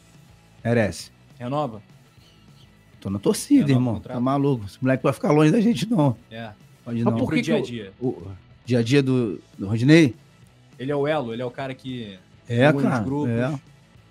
[0.64, 1.12] Merece.
[1.38, 1.82] Renova?
[3.04, 3.95] Tô na torcida, o irmão.
[3.95, 4.16] contrato?
[4.16, 4.64] Tá maluco.
[4.66, 6.16] Esse moleque vai ficar longe da gente, não.
[6.32, 6.51] É.
[6.86, 7.20] Pode Mas não.
[7.20, 7.91] por que dia a dia.
[7.99, 8.22] O-
[8.66, 10.16] Dia a dia do, do Rodinei?
[10.80, 12.99] Ele é o elo, ele é o cara que É, cara.
[13.04, 13.30] grupos.
[13.30, 13.60] É.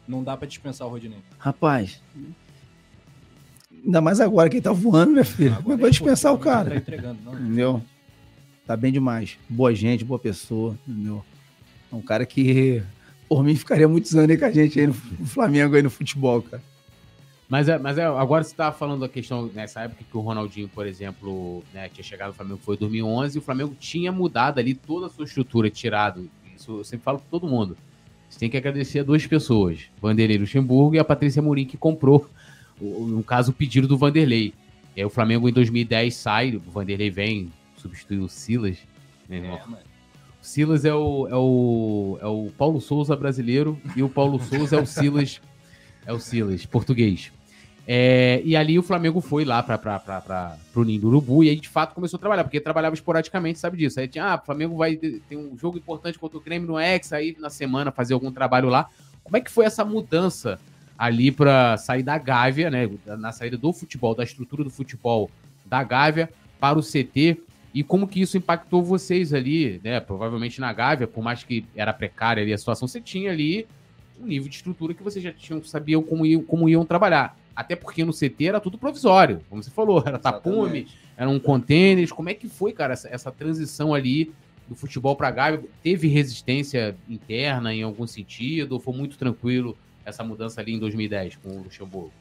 [0.06, 1.20] Não dá pra dispensar o Rodinei.
[1.38, 2.02] Rapaz.
[3.84, 5.56] Ainda mais agora que ele tá voando, né, filho?
[5.58, 6.70] É que vai dispensar o Não cara?
[6.70, 7.32] Tá entregando, não.
[7.34, 7.82] Entendeu?
[8.66, 9.38] Tá bem demais.
[9.48, 11.24] Boa gente, boa pessoa, entendeu?
[11.90, 12.82] É um cara que,
[13.28, 15.90] por mim, ficaria muitos anos aí com a gente aí no no Flamengo, aí no
[15.90, 16.62] futebol, cara.
[17.52, 20.70] Mas, é, mas é, agora você estava falando da questão, nessa época que o Ronaldinho,
[20.70, 24.58] por exemplo, né, tinha chegado no Flamengo, foi em 2011, e o Flamengo tinha mudado
[24.58, 26.30] ali toda a sua estrutura, tirado.
[26.56, 27.76] Isso eu sempre falo para todo mundo.
[28.26, 32.26] Você tem que agradecer a duas pessoas, Vanderlei Luxemburgo e a Patrícia Mourinho, que comprou,
[32.80, 34.54] no caso, o pedido do Vanderlei.
[34.96, 38.78] E aí o Flamengo em 2010 sai, o Vanderlei vem, substitui o Silas,
[39.28, 39.36] né?
[39.40, 39.76] É, mano.
[40.40, 44.76] O Silas é o, é, o, é o Paulo Souza brasileiro e o Paulo Souza
[44.76, 45.38] é o Silas,
[46.06, 47.30] é o Silas português.
[47.86, 51.68] É, e ali o Flamengo foi lá para o Ninho do Urubu e aí de
[51.68, 53.98] fato começou a trabalhar, porque trabalhava esporadicamente, sabe disso.
[53.98, 57.12] Aí tinha, ah, o Flamengo vai ter um jogo importante contra o Grêmio no Ex,
[57.12, 58.88] aí na semana fazer algum trabalho lá.
[59.24, 60.60] Como é que foi essa mudança
[60.96, 65.28] ali para sair da Gávea, né, na saída do futebol, da estrutura do futebol
[65.64, 66.30] da Gávea
[66.60, 67.38] para o CT
[67.74, 69.98] e como que isso impactou vocês ali, né?
[69.98, 73.66] Provavelmente na Gávea, por mais que era precária ali a situação, você tinha ali
[74.20, 77.36] um nível de estrutura que vocês já tinham, sabiam como iam, como iam trabalhar.
[77.54, 80.86] Até porque no CT era tudo provisório, como você falou, era tapume,
[81.16, 82.10] eram contêineres.
[82.10, 84.32] Como é que foi, cara, essa, essa transição ali
[84.68, 85.62] do futebol para Gávea?
[85.82, 88.72] Teve resistência interna em algum sentido?
[88.72, 92.12] Ou foi muito tranquilo essa mudança ali em 2010 com o Luxemburgo?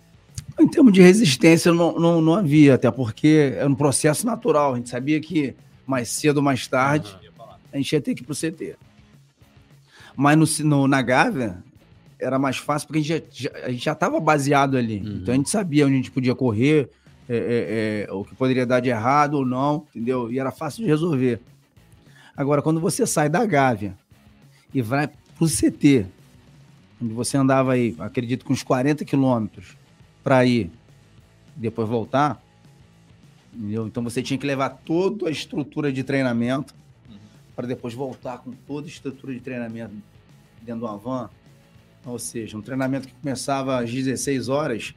[0.59, 4.73] Em termos de resistência, não, não, não havia, até porque é um processo natural.
[4.73, 5.55] A gente sabia que
[5.85, 7.09] mais cedo ou mais tarde
[7.39, 7.55] Aham.
[7.71, 8.75] a gente ia ter que ir pro CT.
[10.15, 11.63] Mas no, no- na Gávea
[12.21, 13.03] era mais fácil porque a
[13.71, 14.99] gente já- estava baseado ali.
[14.99, 15.17] Uhum.
[15.21, 16.89] Então a gente sabia onde a gente podia correr,
[17.27, 20.31] é, é, é, o que poderia dar de errado ou não, entendeu?
[20.31, 21.39] E era fácil de resolver.
[22.35, 23.97] Agora, quando você sai da Gávea
[24.73, 26.05] e vai pro CT,
[27.01, 29.75] onde você andava aí, acredito, com uns 40 quilômetros
[30.23, 30.71] para ir
[31.55, 32.41] depois voltar,
[33.53, 33.87] entendeu?
[33.87, 36.73] Então você tinha que levar toda a estrutura de treinamento
[37.55, 39.93] para depois voltar com toda a estrutura de treinamento
[40.61, 41.29] dentro de uma van.
[42.05, 44.93] Ou seja, um treinamento que começava às 16 horas,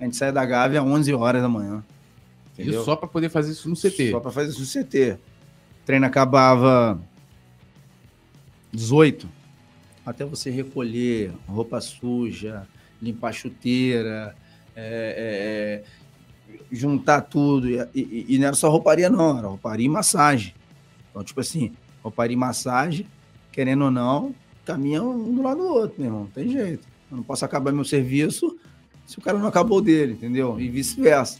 [0.00, 1.84] a gente saia da Gávea às 11 horas da manhã.
[2.52, 2.74] Entendeu?
[2.74, 4.10] Isso só para poder fazer isso no CT.
[4.12, 5.12] Só para fazer isso no CT.
[5.82, 7.00] O treino acabava
[8.72, 9.28] 18,
[10.04, 12.66] até você recolher roupa suja,
[13.00, 14.34] limpar chuteira,
[14.76, 15.82] é,
[16.52, 17.68] é, é, juntar tudo.
[17.68, 20.54] E, e- e não era só rouparia, não, era rouparia e massagem.
[21.10, 23.06] Então, tipo assim, rouparia e massagem,
[23.52, 24.34] querendo ou não,
[24.64, 26.20] caminham um do lado do outro, meu irmão.
[26.22, 26.86] Não tem jeito.
[27.10, 28.58] Eu não posso acabar meu serviço
[29.06, 30.58] se o cara não acabou dele, entendeu?
[30.58, 31.38] E vice-versa.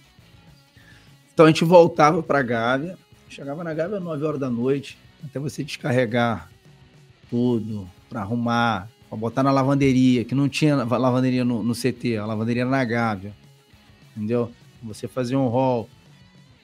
[1.33, 2.99] Então a gente voltava para Gávea,
[3.29, 6.51] chegava na Gávea às 9 horas da noite, até você descarregar
[7.29, 12.27] tudo, para arrumar, para botar na lavanderia, que não tinha lavanderia no, no CT, a
[12.27, 13.35] lavanderia era na Gávea.
[14.15, 14.53] entendeu?
[14.83, 15.89] Você fazer um hall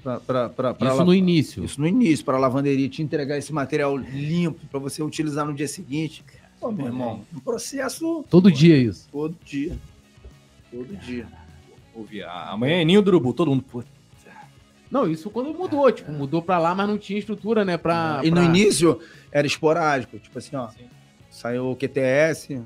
[0.02, 1.64] para Isso no início.
[1.64, 5.54] Isso no início, para a lavanderia te entregar esse material limpo para você utilizar no
[5.54, 6.24] dia seguinte.
[6.61, 9.08] Pô, meu irmão, um processo Todo dia isso.
[9.11, 9.76] todo dia.
[10.70, 11.26] Todo dia.
[11.94, 13.64] Ouvi, a- amanhã é ninho do urubu, todo mundo.
[13.64, 13.82] Pô,
[14.90, 18.20] Não, isso quando mudou, tipo, mudou pra lá, mas não tinha estrutura, né, pra...
[18.24, 19.00] E no pra- início
[19.30, 20.68] era esporádico, tipo assim, ó.
[20.70, 20.84] Sim.
[21.30, 22.61] Saiu o QTS,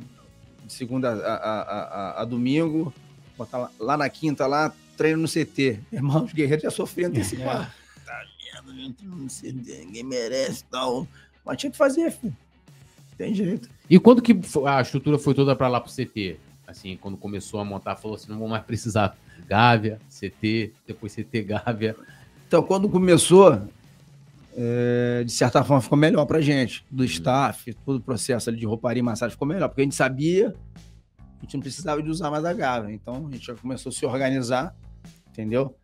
[0.64, 2.92] de segunda a, a, a- a- domingo,
[3.36, 5.78] botar lá, lá na quinta, lá, treino no CT.
[5.92, 7.44] Irmão, os guerreiros já sofrendo desse É.
[7.44, 8.24] Tá
[8.64, 11.06] vendo, gente, no CT, ninguém merece, tal.
[11.44, 12.34] Mas tinha que fazer, filho.
[13.18, 13.68] Tem jeito.
[13.88, 16.38] E quando que a estrutura foi toda pra lá pro CT?
[16.66, 19.16] Assim, quando começou a montar, falou assim, não vou mais precisar
[19.46, 21.94] Gávea, CT, depois CT Gávea.
[22.46, 23.60] Então, quando começou,
[24.56, 28.66] é, de certa forma, ficou melhor pra gente, do staff, todo o processo ali de
[28.66, 30.54] rouparia e massagem ficou melhor, porque a gente sabia,
[31.18, 32.92] a gente não precisava de usar mais a gávea.
[32.92, 34.74] Então, a gente já começou a se organizar,
[35.28, 35.76] entendeu?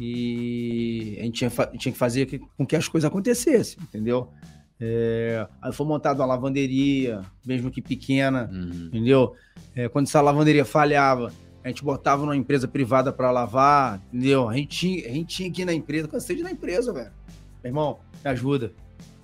[0.00, 4.32] E a gente tinha, tinha que fazer com que as coisas acontecessem, entendeu?
[4.80, 8.86] É, aí foi montada uma lavanderia, mesmo que pequena, Uhum.
[8.86, 9.34] entendeu?
[9.76, 11.32] É, quando essa lavanderia falhava,
[11.64, 14.48] a gente botava numa empresa privada para lavar, entendeu?
[14.48, 17.12] A gente, tinha, a gente tinha ir na empresa, cansei de ir na empresa, velho.
[17.62, 18.72] Meu irmão, me ajuda.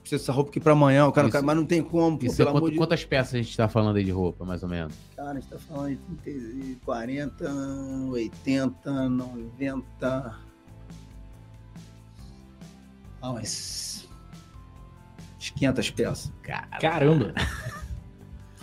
[0.00, 2.40] Preciso dessa roupa aqui para amanhã, o cara, Isso- mas não tem como, pô, Isso
[2.40, 4.94] é quanto- de quantas peças a gente tá falando aí de roupa, mais ou menos?
[5.16, 7.52] Cara, a gente tá falando de 30, 40,
[8.10, 10.38] 80, 90.
[13.20, 14.07] Ah, umas.
[15.48, 16.32] Uns 500 peças.
[16.80, 17.34] Caramba!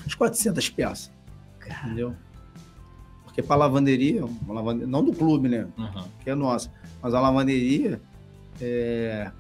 [0.06, 1.12] Uns 400 peças.
[1.84, 2.16] Entendeu?
[3.24, 5.68] Porque pra lavanderia, uma lavanderia, não do clube, né?
[5.78, 6.08] Uhum.
[6.24, 6.72] que é nossa.
[7.02, 8.00] Mas a lavanderia
[8.62, 9.32] é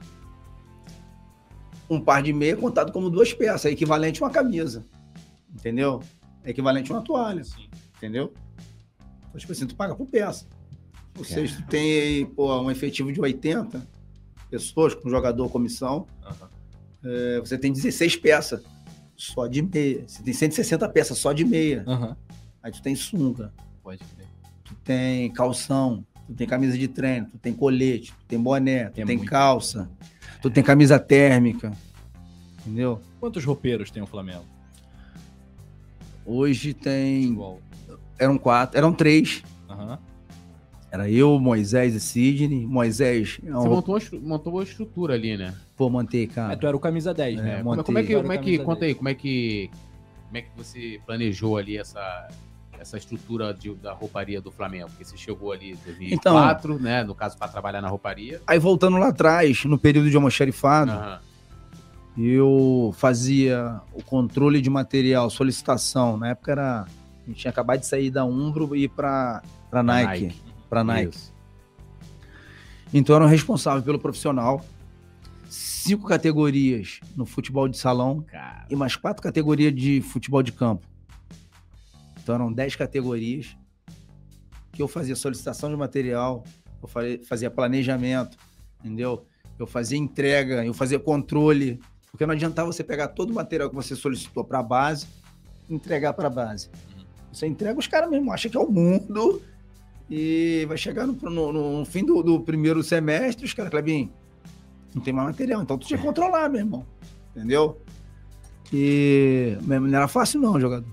[1.89, 4.83] um par de meia contado como duas peças, é equivalente a uma camisa.
[5.53, 6.01] Entendeu?
[6.43, 7.69] É equivalente a uma toalha, Sim.
[7.97, 8.33] entendeu?
[9.29, 10.45] Então, tipo assim, tu paga por peça.
[11.17, 13.87] Ou seja, tu tem aí, pô, um efetivo de 80
[14.49, 16.47] pessoas com jogador, comissão, Uhum.
[17.05, 18.61] É, você tem 16 peças
[19.15, 20.03] só de meia.
[20.07, 21.83] Você tem 160 peças só de meia.
[21.87, 22.15] Uhum.
[22.63, 23.53] Aí tu tem sunga,
[23.83, 24.27] Pode crer.
[24.63, 29.01] tu tem calção, tu tem camisa de treino, tu tem colete, tu tem boné, tu
[29.01, 29.29] É tem muito.
[29.29, 29.89] calça,
[30.41, 31.71] tu tem camisa térmica,
[32.61, 32.99] entendeu?
[33.19, 34.43] Quantos roupeiros tem o Flamengo?
[36.25, 37.59] Hoje tem, Igual.
[38.17, 39.99] eram quatro, eram três, Aham.
[40.95, 45.35] Era eu, Moisés e Sidney, Moisés, é Você um, montou uma, montou uma estrutura ali,
[45.37, 45.53] né?
[45.75, 47.57] pô, mantei, É, cara, tu era o camisa 10, É, né?
[47.57, 47.83] Como, montei.
[47.83, 48.89] como é que, como é que, conta 10.
[48.91, 49.69] aí, como é que,
[50.27, 52.27] como é que você planejou ali essa,
[52.79, 54.87] essa estrutura de- da rouparia do Flamengo?
[54.87, 57.03] Porque você chegou ali em 2004, né?
[57.03, 58.41] No caso, para trabalhar na rouparia.
[58.47, 61.19] Aí voltando lá atrás, no período de almoxarifado, Aham.
[62.17, 67.85] eu fazia o controle de material, solicitação, na época era, a gente tinha acabado de
[67.85, 70.69] sair da Umbro e ir pra, pra Nike, Nike.
[70.69, 71.15] pra Nike.
[71.15, 71.33] Isso.
[72.93, 74.63] Então eu era o responsável pelo profissional.
[75.49, 80.85] Cinco categorias no futebol de salão Cara, e mais quatro categorias de futebol de campo.
[82.21, 83.55] Então eram dez categorias
[84.71, 86.43] que eu fazia solicitação de material,
[86.81, 88.37] eu fa- fazia planejamento,
[88.79, 89.25] entendeu?
[89.57, 91.79] Eu fazia entrega, eu fazia controle,
[92.11, 95.05] porque não adiantava você pegar todo o material que você solicitou para a base
[95.69, 96.69] e entregar para a base.
[97.31, 99.41] Você entrega, os caras mesmo acham que é o mundo
[100.09, 104.11] e vai chegar no, no- no fim do, do primeiro semestre, os caras, Clebinho,
[104.93, 106.85] não tem mais material, então tu tinha que controlar, meu irmão,
[107.35, 107.81] entendeu?
[108.73, 110.87] E não era fácil não, jogador.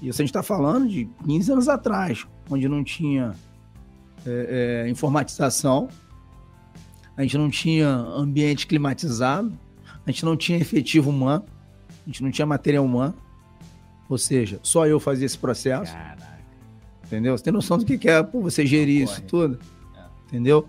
[0.00, 3.34] E isso a gente está falando de 15 anos atrás, onde não tinha
[4.26, 5.88] é, é, informatização,
[7.16, 9.52] a gente não tinha ambiente climatizado,
[10.06, 11.44] a gente não tinha efetivo humano,
[12.04, 13.14] a gente não tinha material humano.
[14.08, 15.92] Ou seja, só eu fazia esse processo.
[17.08, 17.36] Entendeu?
[17.36, 19.58] Você tem noção do que que é pô, você gerir isso tudo,
[19.96, 20.00] É.
[20.28, 20.68] entendeu?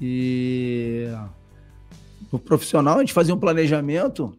[0.00, 1.06] E
[2.32, 4.34] no profissional a gente fazia um planejamento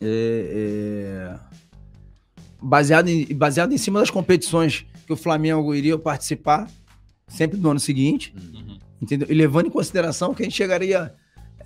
[0.00, 1.38] é, é,
[2.62, 6.68] baseado, em, baseado em cima das competições que o Flamengo iria participar,
[7.26, 8.78] sempre no ano seguinte, Uhum.
[9.00, 9.26] entendeu?
[9.30, 11.12] E levando em consideração que a gente chegaria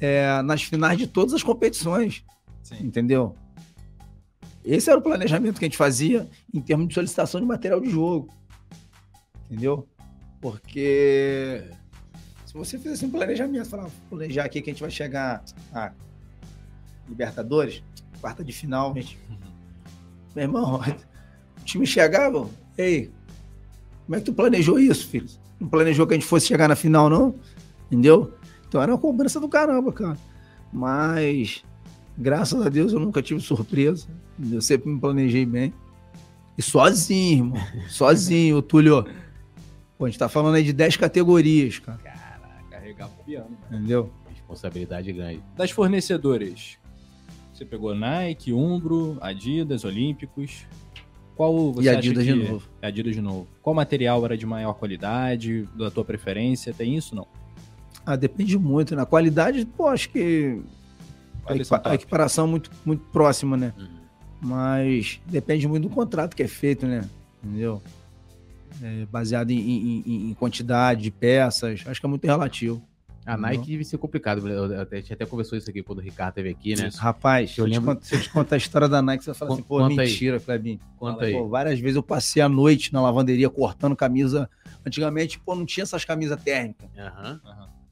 [0.01, 2.25] é, nas finais de todas as competições,
[2.63, 2.77] Sim.
[2.87, 3.35] entendeu?
[4.65, 7.91] Esse era o planejamento que a gente fazia em termos de solicitação de material de
[7.91, 8.29] jogo,
[9.51, 9.89] entendeu?
[10.41, 11.65] Porque
[12.45, 15.43] se você fizesse um planejamento, falar, "Vou planejar aqui que a gente vai chegar
[15.73, 15.93] a
[17.09, 17.83] Libertadores,
[18.21, 19.19] quarta de final, gente.
[20.35, 20.81] Meu irmão,
[21.61, 22.49] o time chegava,
[22.79, 23.11] ei,
[24.07, 25.27] como é que tu planejou isso, filho?
[25.59, 27.35] Não planejou que a gente fosse chegar na final, não?
[27.87, 28.35] Entendeu?
[28.69, 30.17] Então era uma cobrança do caramba, cara.
[30.73, 31.65] Mas,
[32.17, 34.07] graças a Deus, eu nunca tive surpresa.
[34.53, 35.73] Eu sempre me planejei bem.
[36.57, 37.63] E sozinho, irmão.
[37.89, 39.05] Sozinho, Túlio.
[39.99, 41.99] Pô, a gente tá falando aí de 10 categorias, cara.
[42.71, 43.57] Carregar o piano.
[43.71, 44.11] Entendeu?
[44.29, 45.43] Responsabilidade grande.
[45.57, 46.79] Das fornecedoras,
[47.53, 50.67] você pegou Nike, Umbro, Adidas, Olímpicos.
[51.37, 52.33] Qual você E acha Adidas que...
[52.33, 52.69] de novo.
[52.81, 53.47] É Adidas de novo.
[53.63, 56.73] Qual material era de maior qualidade, da tua preferência?
[56.73, 57.27] Tem isso não?
[58.05, 58.97] Ah, depende muito.
[58.97, 60.61] Na qualidade, pô, acho que
[61.85, 63.75] a, equiparação é muito, muito próxima, né?
[63.79, 64.00] Uhum.
[64.41, 67.09] Mas depende muito do contrato que é feito, né?
[67.43, 67.83] Entendeu?
[68.83, 71.83] É, baseado em, em- em- quantidade de peças.
[71.87, 72.83] Acho que é muito relativo.
[73.27, 74.47] A Nike deve ser complicado.
[74.49, 76.89] Eu A gente até conversou isso aqui quando o Ricardo esteve aqui, né?
[76.97, 79.39] Rapaz, se eu, lembro- conto- se eu te contar a história da Nike, você vai
[79.39, 80.09] falar assim, pô, conta aí.
[80.09, 80.81] mentira, Clebinho.
[80.97, 81.33] Conta aí.
[81.35, 84.49] Pô, várias vezes eu passei a noite na lavanderia cortando camisa.
[84.87, 86.89] Antigamente, pô, não tinha essas camisas térmicas.
[86.99, 87.41] Aham.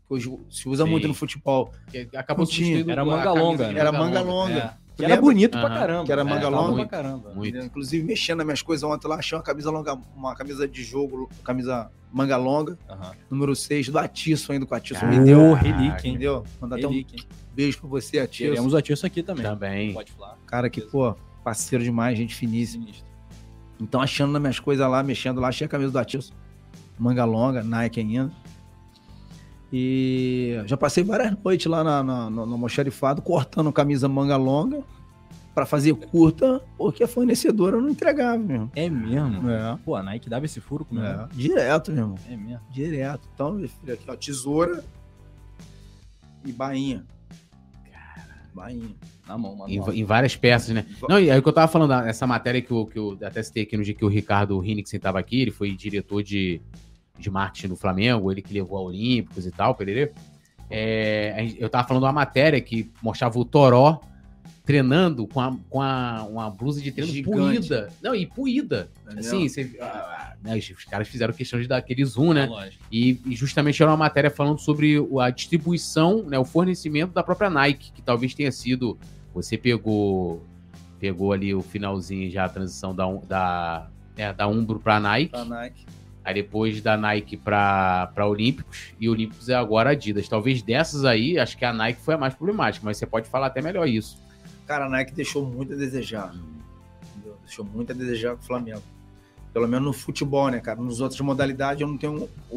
[0.08, 0.90] que Hoje se usa Sim.
[0.90, 1.70] muito no futebol.
[2.16, 2.66] Acabou Não tinha.
[2.66, 3.78] substituindo Era manga longa, né?
[3.80, 4.54] Era manga longa.
[4.54, 4.58] longa.
[4.58, 4.87] É.
[4.98, 5.74] Tu Era bonito pra Aham.
[5.78, 6.04] caramba.
[6.04, 6.74] Que era É, manga tava longa.
[6.74, 7.32] pra caramba.
[7.32, 7.56] Muito.
[7.56, 11.30] Inclusive, mexendo nas minhas coisas ontem lá, achei uma camisa longa, uma camisa de jogo,
[11.44, 13.12] camisa manga longa, Aham.
[13.30, 15.52] número 6, do Atiço ainda, que o Atiço me deu.
[15.54, 16.14] Relíquia, hein?
[16.14, 16.42] Entendeu?
[16.60, 17.04] Mandar até um
[17.54, 18.50] beijo pra você, Atiço.
[18.50, 19.44] Teremos o Atiço aqui também.
[19.44, 19.92] Também.
[19.94, 20.36] Pode falar.
[20.44, 22.86] Cara que, pô, parceiro demais, gente finíssima.
[23.80, 26.32] Então, achando nas minhas coisas lá, mexendo lá, achei a camisa do Atiço.
[26.98, 28.32] Manga longa, Nike ainda.
[29.72, 34.82] E já passei várias noites lá na, na, no, no almoxarifado, cortando camisa manga longa
[35.54, 38.70] pra fazer curta, porque a fornecedora não entregava, mesmo.
[38.76, 39.50] É mesmo?
[39.50, 41.04] É, Pô, a Nike dava esse furo comigo.
[41.04, 41.28] é.
[41.32, 42.18] Direto, meu irmão.
[42.30, 42.60] É mesmo.
[42.70, 43.28] Direto.
[43.34, 44.84] Então, meu filho, aqui, ó, tesoura
[46.44, 47.04] e bainha.
[48.54, 48.88] Bainha.
[49.26, 49.70] Na mão, mano.
[49.70, 50.86] Em, em várias peças, né?
[51.08, 53.42] Não, e aí o que eu tava falando, essa matéria que eu, que eu até
[53.42, 56.60] citei aqui no dia que o Ricardo Hinnickson tava aqui, ele foi diretor de,
[57.18, 60.12] de marketing do Flamengo, ele que levou a Olímpicos e tal, pererê.
[60.70, 64.00] É, eu tava falando uma matéria que mostrava o Toró
[64.68, 67.38] treinando com, a, com a, uma blusa de treino Gigante.
[67.38, 67.88] puída.
[68.02, 68.90] Não, e puída.
[69.02, 69.20] Entendeu?
[69.20, 72.44] Assim, você, ah, né, os caras fizeram questão de dar aquele zoom, né?
[72.44, 72.84] Lógico.
[72.92, 77.48] E, e justamente era uma matéria falando sobre a distribuição, né, o fornecimento da própria
[77.48, 78.98] Nike, que talvez tenha sido.
[79.32, 80.44] Você pegou
[81.00, 85.44] pegou ali o finalzinho já a transição da, da, é, da Umbro para Nike, Pra
[85.46, 85.86] Nike.
[86.28, 90.28] Aí depois da Nike para Olímpicos, e Olímpicos é agora Adidas.
[90.28, 93.46] Talvez dessas aí, acho que a Nike foi a mais problemática, mas você pode falar
[93.46, 94.18] até melhor isso.
[94.66, 96.34] Cara, a Nike deixou muito a desejar.
[97.16, 97.36] entendeu?
[97.44, 98.82] Deixou muito a desejar com o Flamengo.
[99.52, 100.78] Pelo menos no futebol, né, cara?
[100.80, 102.56] Nos outras modalidades eu não tenho o,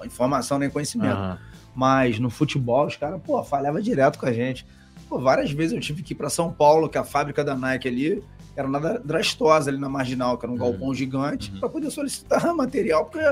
[0.00, 1.16] o- informação nem conhecimento.
[1.16, 1.38] Aham.
[1.74, 4.66] Mas no futebol, os caras, pô, falhava direto com a gente.
[5.08, 7.88] Pô, várias vezes eu tive que ir pra São Paulo, que a fábrica da Nike
[7.88, 8.22] ali
[8.58, 10.60] era na Dra- Drastosa, ali na Marginal, que era um Uhum.
[10.60, 11.60] galpão gigante, Uhum.
[11.60, 13.24] pra poder solicitar material, porque,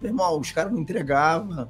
[0.00, 1.68] meu irmão, os caras não entregavam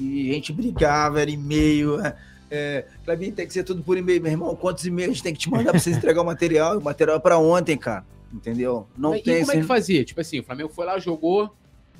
[0.00, 2.00] e a gente brigava, era e-mail.
[2.04, 2.16] É,
[2.50, 4.20] é, Clebinho, tem que ser tudo por e-mail.
[4.20, 6.78] Meu irmão, quantos e-mails tem que te mandar pra vocês entregar o material?
[6.78, 8.04] O material é pra ontem, cara.
[8.32, 8.86] Entendeu?
[8.96, 10.04] Não e tem como é que fazia?
[10.04, 11.54] Tipo assim, o Flamengo foi lá, jogou,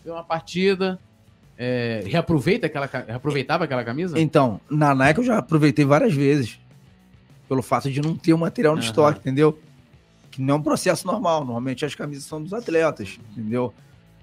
[0.04, 0.98] deu uma partida,
[1.58, 4.18] é, reaproveita aquela, reaproveitava aquela camisa?
[4.18, 6.58] Então, na Nike eu já aproveitei várias vezes.
[7.48, 8.88] Pelo fato de não ter o material no Aham.
[8.88, 9.58] estoque, entendeu?
[10.32, 11.44] Que não é um processo normal.
[11.44, 13.72] Normalmente as camisas são dos atletas, entendeu?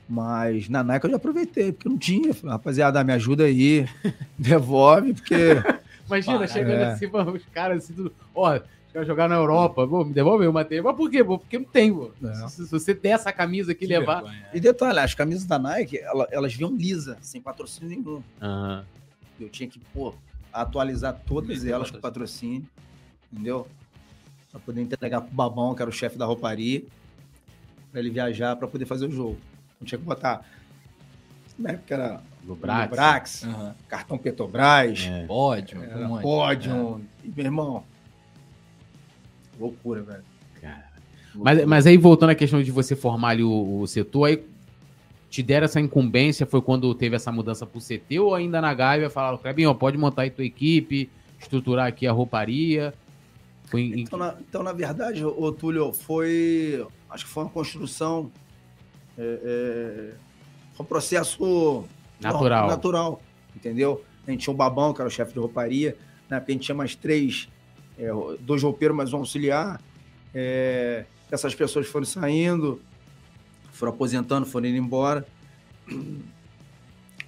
[0.09, 2.33] Mas na Nike eu já aproveitei, porque não tinha.
[2.33, 3.87] Falei, rapaziada, me ajuda aí,
[4.37, 5.35] devolve, porque.
[6.07, 6.91] Imagina, Para, chegando é.
[6.93, 8.11] assim, os caras assim, tudo.
[8.33, 8.59] Ó,
[8.91, 10.85] caras jogar na Europa, pô, me devolve o material.
[10.85, 11.37] Mas por quê, pô?
[11.37, 12.09] Porque não tem, pô.
[12.23, 12.47] É.
[12.47, 14.23] Se, se você der essa camisa aqui e levar.
[14.23, 14.47] vergonha.
[14.51, 18.23] E detalhe, as camisas da Nike, ela- elas vinham lisa, sem patrocínio nenhum.
[18.41, 18.83] Aham.
[19.39, 20.15] Eu tinha que, pô,
[20.51, 22.65] atualizar todas elas com patrocínio,
[23.31, 23.67] entendeu?
[24.51, 26.81] Pra poder entregar pro Babão, que era o chefe da rouparia,
[27.91, 29.37] pra ele viajar pra poder fazer o jogo.
[29.79, 30.43] Não tinha que botar.
[31.57, 32.89] Na época era No Brax.
[32.89, 33.75] Brax, Aham.
[33.87, 35.25] cartão Petrobras, É.
[35.27, 36.21] Pódio, era um.
[36.21, 37.01] Pódio.
[37.23, 37.83] E, meu irmão,
[39.59, 40.23] loucura, velho.
[40.61, 40.85] Cara.
[41.35, 44.43] Mas, mas aí, voltando à questão de você formar ali o, o setor, aí
[45.29, 49.09] te deram essa incumbência, foi quando teve essa mudança pro CT, ou ainda na Gávea
[49.11, 51.07] falaram, Clebinho, ó, pode montar aí tua equipe,
[51.39, 52.93] estruturar aqui a rouparia.
[53.69, 56.85] Foi em- Então, na, então, na verdade, o Túlio, foi.
[57.09, 58.31] Acho que foi uma construção.
[59.17, 60.13] é, é,
[60.73, 61.83] foi um processo
[62.21, 62.67] natural.
[62.67, 63.21] natural,
[63.55, 64.03] entendeu?
[64.25, 65.97] A gente tinha um babão, que era o chefe de rouparia.
[66.29, 67.49] Na época a gente tinha mais três,
[67.97, 68.09] é,
[68.39, 69.81] dois roupeiros, mais um auxiliar.
[70.33, 72.81] É, essas pessoas foram saindo,
[73.73, 75.27] foram aposentando, foram indo embora.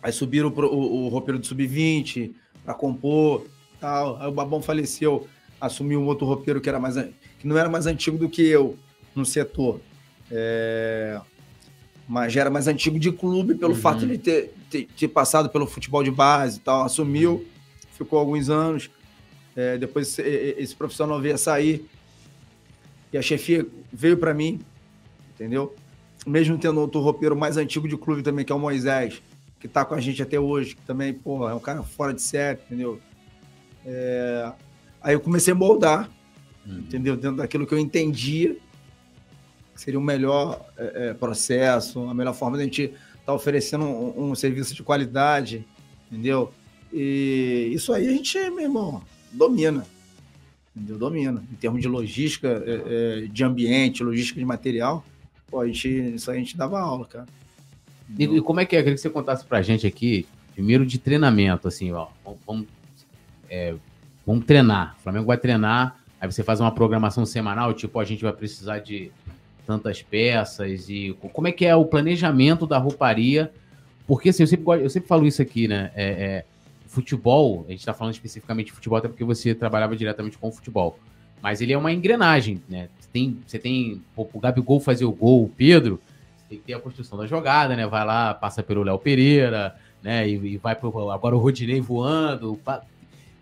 [0.01, 2.33] Aí subiram pro, o, o roupeiro do Sub-20
[2.63, 3.45] para compor
[3.79, 4.17] tal.
[4.21, 5.27] Aí o babão faleceu,
[5.62, 6.95] assumiu um outro roupeiro que, era mais,
[7.39, 8.78] que não era mais antigo do que eu
[9.16, 9.80] no setor.
[10.32, 11.22] É,
[12.07, 13.80] mas já era mais antigo de clube pelo Uhum.
[13.80, 16.84] fato de ter, ter, ter passado pelo futebol de base e tal.
[16.84, 17.45] Assumiu,
[17.93, 18.89] ficou alguns anos.
[19.55, 20.22] É, depois esse,
[20.57, 21.86] esse profissional veio a sair.
[23.14, 24.59] E a chefia veio para mim,
[25.36, 25.76] entendeu?
[26.26, 29.22] mesmo tendo outro roupeiro mais antigo de clube também, que é o Moisés,
[29.59, 32.22] que tá com a gente até hoje, que também, pô, é um cara fora de
[32.22, 32.99] série, entendeu?
[33.86, 34.51] É,
[35.01, 36.09] Aí eu comecei a moldar,
[36.65, 36.79] uhum.
[36.79, 37.15] entendeu?
[37.15, 38.55] Dentro daquilo que eu entendia
[39.73, 43.33] que seria o melhor é, é, processo, a melhor forma de a gente estar tá
[43.33, 45.65] oferecendo um, um, serviço de qualidade,
[46.11, 46.51] entendeu?
[46.93, 49.85] E isso aí a gente, meu irmão, domina.
[50.75, 50.97] Entendeu?
[50.97, 51.43] Domina.
[51.51, 55.03] Em termos de logística, é, é de ambiente, logística de material,
[55.47, 57.27] pô, a gente, isso aí a gente dava aula, cara.
[58.17, 58.79] E, e, como é que é?
[58.79, 62.07] Eu queria que você contasse pra gente aqui, primeiro de treinamento, assim, ó.
[62.45, 62.67] Vamos,
[63.49, 63.73] é,
[64.26, 64.95] vamos treinar.
[64.99, 68.80] O Flamengo vai treinar, aí você faz uma programação semanal, tipo, a gente vai precisar
[68.80, 69.11] de
[69.65, 73.51] tantas peças e como é que é o planejamento da rouparia?
[74.07, 75.91] Porque assim, eu sempre, eu sempre falo isso aqui, né?
[75.95, 76.45] É, é,
[76.88, 80.51] futebol, a gente está falando especificamente de futebol, até porque você trabalhava diretamente com o
[80.51, 80.99] futebol.
[81.41, 82.89] Mas ele é uma engrenagem, né?
[82.99, 85.99] Você tem, você tem o Gabigol fazer o gol, o Pedro,
[86.49, 87.88] tem que ter a construção da jogada, né?
[87.88, 90.28] Vai lá, passa pelo Léo Pereira, né?
[90.28, 92.59] E, e vai pro, agora o Rodinei voando,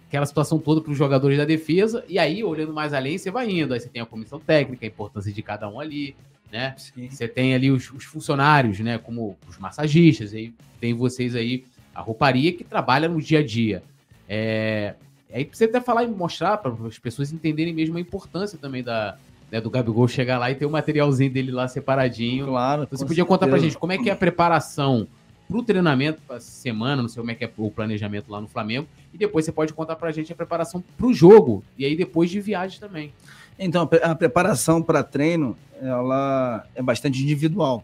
[0.09, 3.47] aquela situação toda para os jogadores da defesa, e aí, olhando mais além, você vai
[3.47, 3.75] indo.
[3.75, 6.15] Aí você tem a comissão técnica, a importância de cada um ali,
[6.51, 6.73] né?
[6.77, 7.07] Sim.
[7.07, 8.97] Você tem ali os, os, funcionários, né?
[8.97, 10.51] Como os massagistas, aí
[10.81, 13.83] tem vocês aí, a rouparia que trabalha no dia a dia.
[14.27, 14.95] É,
[15.31, 19.15] aí você até falar e mostrar para as pessoas entenderem mesmo a importância também da,
[19.51, 22.47] né, do Gabigol chegar lá e ter o materialzinho dele lá separadinho.
[22.47, 22.81] Claro.
[22.81, 23.27] Então, você podia certeza.
[23.27, 25.07] contar pra gente como é que é a preparação
[25.49, 28.87] pro treinamento, pra semana, não sei como é que é o planejamento lá no Flamengo,
[29.11, 32.39] e depois você pode contar pra gente a preparação pro jogo, e aí depois de
[32.39, 33.11] viagem também.
[33.57, 37.83] Então, a preparação para treino, ela é bastante individual.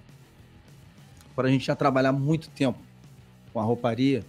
[1.35, 2.77] Para a gente já trabalhar muito tempo
[3.51, 4.23] com a rouparia,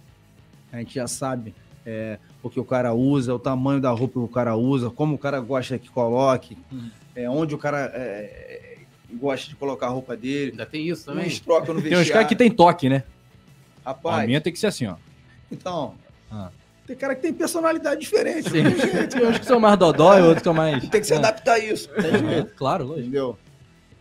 [0.73, 1.53] a gente já sabe
[1.85, 5.15] é, o que o cara usa, o tamanho da roupa que o cara usa, como
[5.15, 6.57] o cara gosta que coloque,
[7.15, 8.79] é, onde o cara é,
[9.13, 10.51] gosta de colocar a roupa dele.
[10.51, 11.27] Ainda tem isso também?
[11.27, 12.03] Uns trocam no vestiário.
[12.03, 13.03] Tem uns caras que tem toque, né?
[13.87, 14.23] Rapaz.
[14.23, 14.95] A minha tem que ser assim, ó.
[15.49, 15.95] Então.
[16.29, 16.49] Ah.
[16.85, 18.49] Tem cara que tem personalidade diferente.
[18.49, 18.63] Sim.
[19.09, 20.87] Tem uns que são mais dodói, outros que são mais.
[20.89, 21.17] tem que se é.
[21.17, 21.89] adaptar a isso.
[21.95, 23.07] É, claro, lógico.
[23.07, 23.37] Entendeu?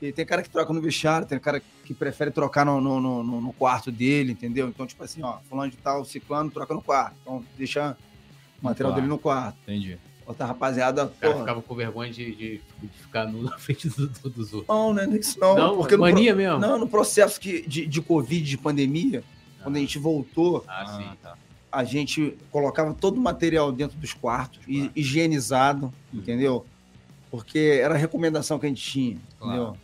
[0.03, 3.22] E tem cara que troca no vestiário, tem cara que prefere trocar no, no, no,
[3.22, 4.68] no, quarto dele, entendeu?
[4.68, 7.16] Então, tipo assim, ó, fulano de tal, ciclano, troca no quarto.
[7.22, 7.97] Então, deixa
[8.61, 9.57] o material dele no quarto.
[9.62, 9.99] Entendi.
[10.26, 11.07] Outra rapaziada.
[11.07, 14.53] O cara ficava com vergonha de, de, de, ficar nu na frente do, do, dos
[14.53, 14.68] outros.
[14.68, 15.57] Não, não é isso não.
[15.57, 16.59] Não, porque mania no, mesmo?
[16.59, 19.24] Não, no processo que, de, de Covid, de pandemia,
[19.67, 21.37] quando a gente voltou, ah, sim, tá.
[21.73, 24.93] a gente colocava todo o material dentro dos quartos, claro.
[24.95, 26.21] higienizado, uhum.
[26.21, 26.64] entendeu?
[27.33, 29.55] Porque era a recomendação que a gente tinha, claro.
[29.55, 29.77] entendeu?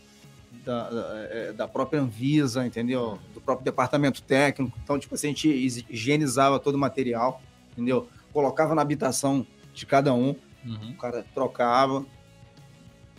[0.63, 3.19] Da, da, é, da, própria Anvisa, entendeu?
[3.33, 4.79] Do próprio departamento técnico.
[4.81, 5.49] Então, tipo assim, a gente
[5.89, 7.41] higienizava todo o material,
[7.73, 8.07] entendeu?
[8.31, 10.33] Colocava na habitação de cada um,
[10.65, 10.91] uhum.
[10.91, 12.05] o cara trocava.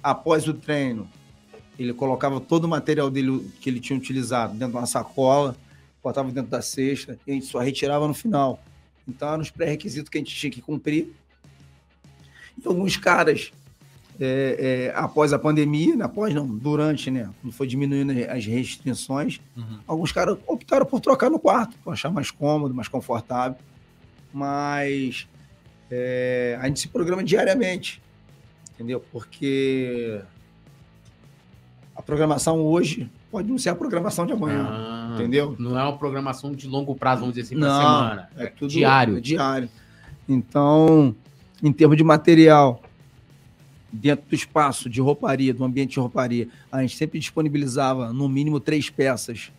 [0.02, 1.06] Após o treino,
[1.78, 5.54] ele colocava todo o material dele que ele tinha utilizado dentro de uma sacola,
[6.04, 8.62] botava dentro da cesta e a gente só retirava no final.
[9.08, 11.14] Então, eram os pré-requisitos que a gente tinha que cumprir.
[12.62, 13.52] E alguns caras,
[14.20, 19.40] é, é, após a pandemia, né, após não, durante, né, quando foi diminuindo as restrições,
[19.56, 19.80] uhum.
[19.86, 23.58] alguns caras optaram por trocar no quarto, para achar mais cômodo, mais confortável.
[24.32, 25.26] Mas
[25.90, 28.02] é, a gente se programa diariamente,
[28.74, 29.02] entendeu?
[29.10, 30.20] Porque
[31.94, 35.56] a programação hoje pode não ser a programação de amanhã, ah, entendeu?
[35.58, 38.30] Não é uma programação de longo prazo, vamos dizer assim, para semana.
[38.36, 39.16] É, é tudo diário.
[39.16, 39.68] É diário.
[40.28, 41.12] Então,
[41.60, 42.80] em termos de material,
[43.92, 48.60] dentro do espaço de rouparia, do ambiente de rouparia, a gente sempre disponibilizava no mínimo
[48.60, 49.50] três peças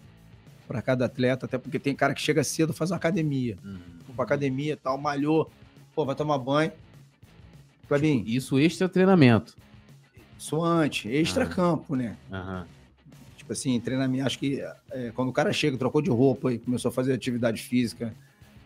[0.65, 3.57] para cada atleta, até porque tem cara que chega cedo faz uma academia.
[3.61, 4.13] Uhum.
[4.15, 5.51] Para academia tal, malhou,
[5.93, 6.71] pô, vai tomar banho.
[7.89, 8.23] Fabinho.
[8.25, 9.53] Isso extra treinamento.
[10.39, 11.51] Isso antes, extra uhum.
[11.51, 12.15] campo, né?
[12.31, 12.74] Uhum.
[13.45, 14.25] Tipo assim, treinamento.
[14.25, 14.59] Acho que
[14.91, 18.11] é, quando o cara chega, trocou de roupa e começou a fazer atividade física,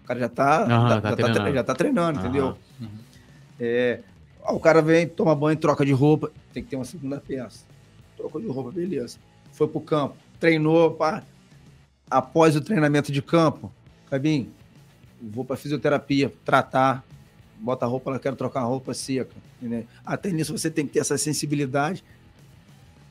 [0.01, 1.39] o cara já tá, uhum, tá, tá já, treinando.
[1.39, 2.57] Tá, já tá treinando, entendeu?
[2.79, 2.87] Uhum.
[3.59, 3.99] É,
[4.47, 7.65] o cara vem, toma banho, troca de roupa, tem que ter uma segunda peça.
[8.15, 9.17] Trocou de roupa, beleza.
[9.51, 11.23] Foi pro campo, treinou, pá.
[12.09, 13.69] Após o treinamento de campo,
[14.09, 14.49] Fabinho,
[15.21, 17.03] vou pra fisioterapia, tratar,
[17.59, 19.35] bota a roupa, ela quero trocar a roupa seca.
[20.05, 22.01] Até nisso você tem que ter essa sensibilidade,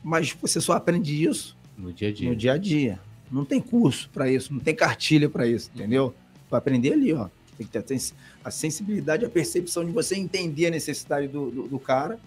[0.03, 2.29] mas você só aprende isso no dia a dia.
[2.29, 2.99] No dia a dia.
[3.31, 6.13] Não tem curso para isso, não tem cartilha para isso, entendeu?
[6.49, 7.29] Vai aprender ali, ó.
[7.57, 7.97] Tem que ter
[8.43, 12.19] a sensibilidade, a percepção de você entender a necessidade do, do, do cara.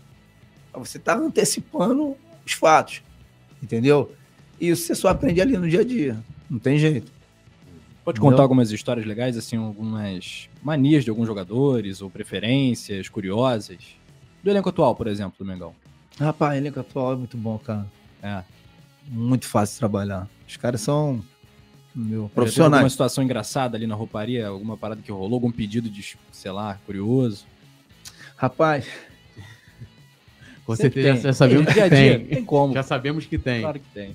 [0.75, 3.03] Você tá antecipando os fatos,
[3.63, 4.13] entendeu?
[4.61, 6.23] E isso você só aprende ali no dia a dia.
[6.49, 7.11] Não tem jeito.
[8.05, 8.31] Pode entendeu?
[8.31, 13.79] contar algumas histórias legais, assim, algumas manias de alguns jogadores ou preferências curiosas?
[14.43, 15.75] Do elenco atual, por exemplo, do Mengão.
[16.19, 17.87] Rapaz, elenco atual é muito bom, cara.
[18.23, 18.43] É.
[19.09, 20.29] muito fácil de trabalhar.
[20.49, 21.23] Os caras são
[21.95, 22.93] meu, Alguma profissionais.
[22.93, 24.47] situação engraçada ali na rouparia?
[24.49, 25.35] Alguma parada que rolou?
[25.35, 27.45] Algum pedido de, sei lá, curioso?
[28.37, 28.87] Rapaz,
[30.65, 31.23] Com certeza tem.
[31.23, 32.27] já sabemos Dia que a dia, tem.
[32.29, 32.73] Tem como.
[32.75, 33.61] Já sabemos que tem.
[33.63, 34.15] Claro que tem.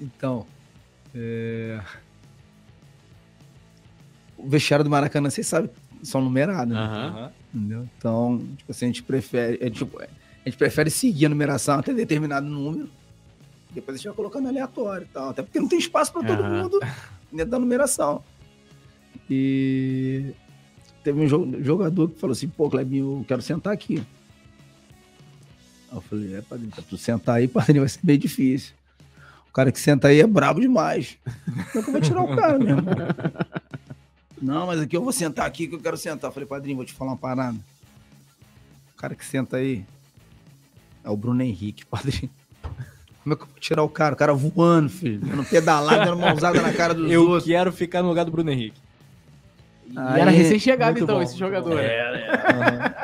[0.00, 0.46] então.
[1.14, 1.80] é,
[4.36, 5.70] O vestiário do Maracanã, vocês sabem,
[6.02, 7.30] são numerados, né?
[7.98, 9.58] Então, tipo assim, a gente prefere.
[9.64, 10.06] é, tipo, a
[10.44, 12.88] gente prefere seguir a numeração até determinado número.
[13.74, 15.30] Depois a gente vai colocando aleatório e tal.
[15.30, 16.62] Até porque não tem espaço para todo Aham.
[16.62, 16.80] mundo
[17.32, 18.22] dentro da numeração.
[19.28, 20.32] E
[21.02, 24.02] teve um jo- jogador que falou assim, pô, Clebinho, eu quero sentar aqui.
[25.92, 28.74] Eu falei, é, padrinho, pra tu sentar aí, padrinho, vai ser bem difícil.
[29.48, 31.16] O cara que senta aí é brabo demais.
[31.44, 32.82] Como é que eu vou tirar o cara mesmo?
[34.42, 36.28] Não, mas aqui eu vou sentar aqui que eu quero sentar.
[36.28, 37.56] Eu falei, padrinho, vou te falar uma parada.
[38.92, 39.84] O cara que senta aí
[41.04, 42.30] é o Bruno Henrique, padrinho.
[43.24, 44.14] Como é que eu vou tirar o cara?
[44.14, 45.18] O cara voando, filho.
[45.20, 47.44] Dando pedalada, dando mãozada na cara dos Eu outros.
[47.44, 48.78] quero ficar no lugar do Bruno Henrique.
[49.90, 51.70] E Aí, era recém-chegado, muito então, bom, esse jogador.
[51.70, 51.76] bom.
[51.76, 52.94] né?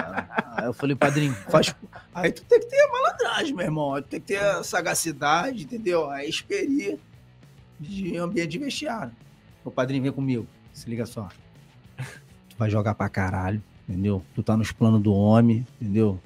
[0.56, 1.74] Aí eu falei, padrinho, faz.
[2.14, 3.94] Aí tu tem que ter a malandragem, meu irmão.
[4.02, 6.10] Tu tem que ter a sagacidade, entendeu?
[6.10, 6.98] A experiência
[7.78, 9.12] de ambiente de vestiário.
[9.64, 10.46] O padrinho, vem comigo.
[10.72, 11.28] Se liga só.
[11.96, 14.22] Tu vai jogar pra caralho, entendeu?
[14.34, 16.20] Tu tá nos planos do homem, entendeu?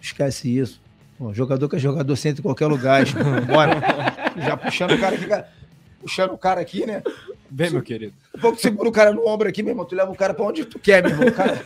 [0.00, 0.80] Esquece isso.
[1.20, 3.04] Pô, jogador que é jogador, senta em qualquer lugar.
[3.46, 3.74] Bora.
[4.38, 5.48] Já puxando o cara aqui, cara-
[6.00, 7.02] puxando o cara aqui, né?
[7.50, 8.14] Vem, meu querido.
[8.34, 9.84] Um pouco segura o cara no ombro aqui, meu irmão.
[9.84, 11.28] Tu leva o cara pra onde tu quer, meu irmão.
[11.28, 11.60] O cara,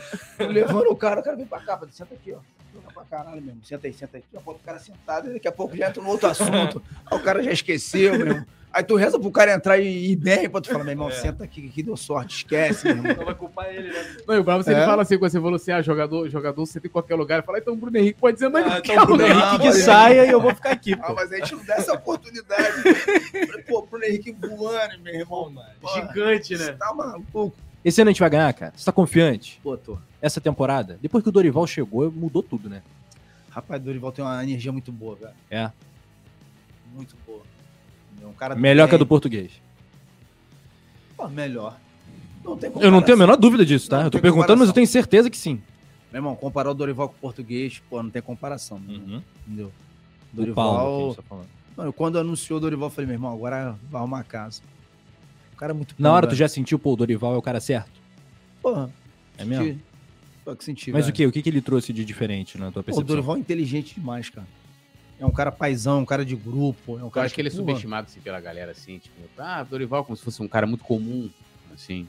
[0.51, 2.39] levando o cara, o cara vem pra cá, senta aqui, ó.
[2.75, 3.63] Joga pra caralho, meu irmão.
[3.63, 4.23] Senta aí, senta aí.
[4.23, 6.81] Daqui a pouco o cara sentado, daqui a pouco já entra no outro assunto.
[7.09, 8.45] Aí o cara já esqueceu, meu irmão.
[8.73, 11.45] Aí tu reza pro cara entrar e ir bem, pra tu falar, meu irmão, senta
[11.45, 13.23] aqui, que deu sorte, esquece, meu irmão.
[13.25, 14.17] vai culpar ele, né?
[14.27, 14.85] Não, e o bravo se É.
[14.85, 17.37] fala assim, quando você falou assim, ah, jogador, jogador senta em qualquer lugar.
[17.37, 19.29] Ele fala, então o Bruno Henrique pode dizer, mas Ah, não então o Bruno Não,
[19.29, 21.13] Henrique que mas- saia e eu vou ficar aqui, Ah, pô.
[21.13, 22.81] mas a gente não dá essa oportunidade.
[23.47, 25.53] Falei, Pô, Bruno Henrique voando, meu irmão.
[25.79, 26.77] Porra, Gigante, Você né?
[26.77, 27.53] tá maluco?
[27.83, 28.73] Esse ano a gente vai ganhar, cara?
[28.75, 29.59] Você tá confiante?
[29.63, 29.97] Pô, tô.
[30.25, 30.97] Essa temporada?
[31.03, 32.81] Depois que o Dorival chegou, mudou tudo, né?
[33.51, 35.33] Rapaz, Dorival tem uma energia muito boa, velho.
[35.51, 35.71] É.
[36.95, 37.43] Muito boa.
[38.23, 39.09] É um cara Melhor que a do bem.
[39.09, 39.51] português.
[41.15, 41.77] Pô, melhor.
[42.43, 43.97] Não Eu não tenho a menor dúvida disso, tá?
[43.99, 45.61] Não eu tô perguntando, mas eu tenho certeza que sim.
[46.11, 48.81] Meu irmão, comparar o Dorival com o português, pô, não tem comparação.
[48.89, 49.71] irmão, Entendeu?
[50.35, 51.43] O Paulo, Dorival.
[51.43, 51.49] tá.
[51.77, 54.63] Mano, quando anunciou o Dorival, eu falei, meu irmão, agora vai arrumar casa.
[55.53, 56.39] O cara é muito Na hora tu velho.
[56.39, 57.91] já sentiu, pô, o Dorival é o cara certo?
[58.59, 58.89] Porra.
[59.37, 59.79] É mesmo?
[60.59, 61.13] Senti, Mas velho.
[61.13, 61.25] o que?
[61.27, 63.05] O que, que ele trouxe de diferente na tua Pô, o percepção?
[63.05, 64.47] Dorival é inteligente demais, cara.
[65.19, 66.99] É um cara paizão, um cara de grupo.
[66.99, 69.15] É um Eu cara acho que ele é porra, subestimado assim, pela galera, assim, tipo,
[69.37, 71.29] ah, Dorival como se fosse um cara muito comum,
[71.73, 72.07] assim.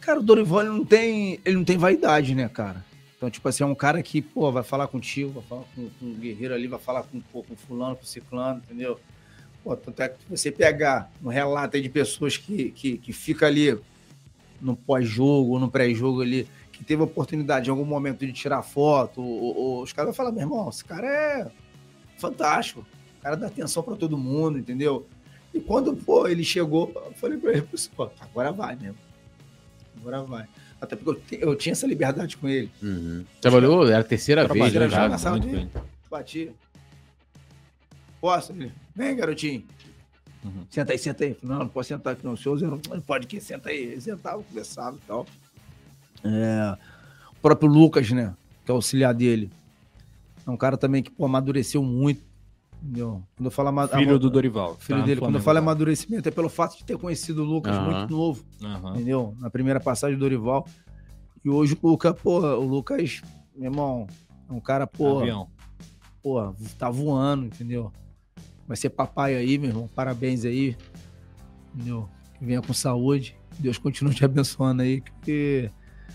[0.00, 2.84] Cara, o Dorival ele não tem, ele não tem vaidade, né, cara?
[3.16, 6.06] Então, tipo assim, é um cara que, pô, vai falar contigo, vai falar com, com
[6.06, 9.00] o guerreiro ali, vai falar com, pô, com fulano, com ciclano, entendeu?
[9.64, 13.46] Pô, tanto é que você pegar um relato aí de pessoas que, que, que fica
[13.46, 13.76] ali
[14.60, 16.46] no pós-jogo ou no pré-jogo ali,
[16.76, 20.14] que teve a oportunidade em algum momento de tirar foto, ou, ou- os caras vão
[20.14, 21.50] falar, meu irmão, esse cara é
[22.18, 22.84] fantástico.
[23.18, 25.06] O cara dá atenção pra todo mundo, entendeu?
[25.54, 27.66] E quando, pô, ele chegou, eu falei pra ele,
[27.96, 28.98] pô, agora vai mesmo.
[29.98, 30.46] Agora vai.
[30.80, 32.70] Até porque eu, eu tinha essa liberdade com ele.
[33.40, 34.80] Trabalhou, era a terceira vez, né?
[34.80, 35.08] já já.
[35.08, 35.70] na sala muito dele.
[35.72, 35.82] bem.
[36.10, 36.52] Bati.
[38.20, 38.52] Posso?
[38.52, 39.64] Ele, Vem, garotinho.
[40.44, 40.64] Uhum.
[40.70, 41.36] Senta aí, senta aí.
[41.42, 42.34] Não, não posso sentar aqui, não.
[42.34, 43.78] O senhor não pode que senta aí.
[43.92, 45.26] Ele sentava, conversava e tal.
[46.24, 46.76] É,
[47.32, 48.34] o próprio Lucas, né?
[48.64, 49.50] Que é o auxiliar dele.
[50.46, 52.24] É um cara também que, pô, amadureceu muito.
[52.82, 53.22] Entendeu?
[53.36, 54.76] Quando eu falo Filho do Dorival.
[54.76, 55.20] filho tá no dele.
[55.20, 58.44] Quando eu falo amadurecimento, é pelo fato de ter conhecido o Lucas muito novo
[58.94, 59.34] entendeu?
[59.40, 60.66] Na primeira passagem do Dorival.
[61.44, 63.22] E hoje o Lucas, porra, o Lucas,
[63.54, 64.06] meu irmão,
[64.48, 65.48] é um cara, porra, Avião.
[66.22, 67.92] porra, tá voando, entendeu?
[68.66, 69.88] Vai ser papai aí, meu irmão.
[69.94, 70.76] Parabéns aí.
[71.74, 72.08] Entendeu?
[72.38, 73.36] Que venha com saúde.
[73.58, 75.02] Deus continue te abençoando aí.
[75.22, 75.70] Que...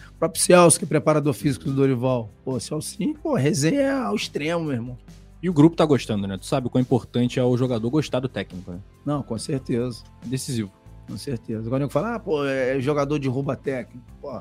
[0.10, 2.30] O próprio Celso, que é preparador físico do Dorival.
[2.44, 4.98] Pô, Celcinho, pô, resenha ao extremo, meu irmão.
[5.42, 6.38] E o grupo tá gostando, né?
[6.38, 8.80] Tu sabe o quão importante é o jogador gostar do técnico, né?
[9.06, 10.04] Não, com certeza.
[10.24, 10.72] É decisivo.
[11.08, 11.66] Com certeza.
[11.66, 14.06] Agora eu falo, ah, pô, é jogador de rouba técnico.
[14.22, 14.40] Pô,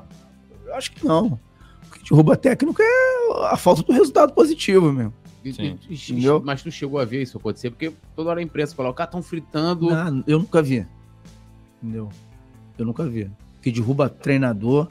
[0.65, 1.39] eu acho que não.
[1.87, 5.11] O que de rouba técnico é a falta do resultado positivo, meu.
[5.43, 5.79] E- Sim.
[5.89, 6.39] Entendeu?
[6.45, 9.09] mas tu chegou a ver isso acontecer, porque toda hora a imprensa fala, o cara
[9.09, 9.89] tão fritando.
[9.89, 10.85] Não, eu nunca vi.
[11.81, 12.09] Entendeu?
[12.77, 13.23] Eu nunca vi.
[13.23, 14.87] O que derruba treinador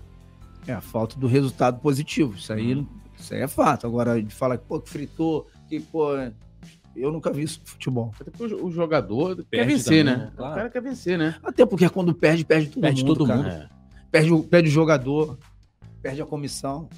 [0.66, 2.34] é a falta do resultado positivo.
[2.34, 2.86] Isso aí,
[3.18, 3.86] isso aí é fato.
[3.86, 6.10] Agora, de falar que, pô, que fritou, que, pô,
[6.94, 8.12] eu nunca vi isso no futebol.
[8.20, 10.24] Até porque o jogador quer Perde vencer, também, né?
[10.26, 10.32] né?
[10.36, 10.52] Claro.
[10.52, 11.36] O cara quer vencer, né?
[11.42, 13.16] Até porque quando perde, perde todo Perde mundo.
[13.16, 13.38] todo cara.
[13.38, 13.48] mundo.
[13.48, 13.68] É.
[14.10, 15.38] Perde, o, perde o jogador,
[16.02, 16.88] perde a comissão,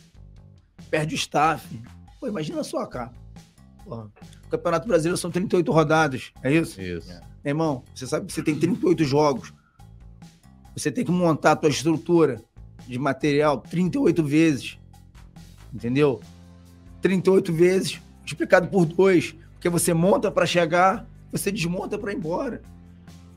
[0.90, 1.80] perde o staff.
[2.18, 3.12] Pô, imagina só, cara.
[3.84, 4.10] Porra,
[4.46, 6.80] o Campeonato Brasileiro são 38 rodadas, é isso?
[6.80, 7.10] Isso.
[7.10, 7.20] É.
[7.44, 9.52] Meu irmão, você sabe que você tem 38 jogos.
[10.74, 12.42] Você tem que montar a tua estrutura
[12.87, 14.78] de material 38 vezes.
[15.72, 16.20] Entendeu?
[17.01, 19.35] 38 vezes multiplicado por dois.
[19.55, 22.62] Porque você monta para chegar, você desmonta para ir embora.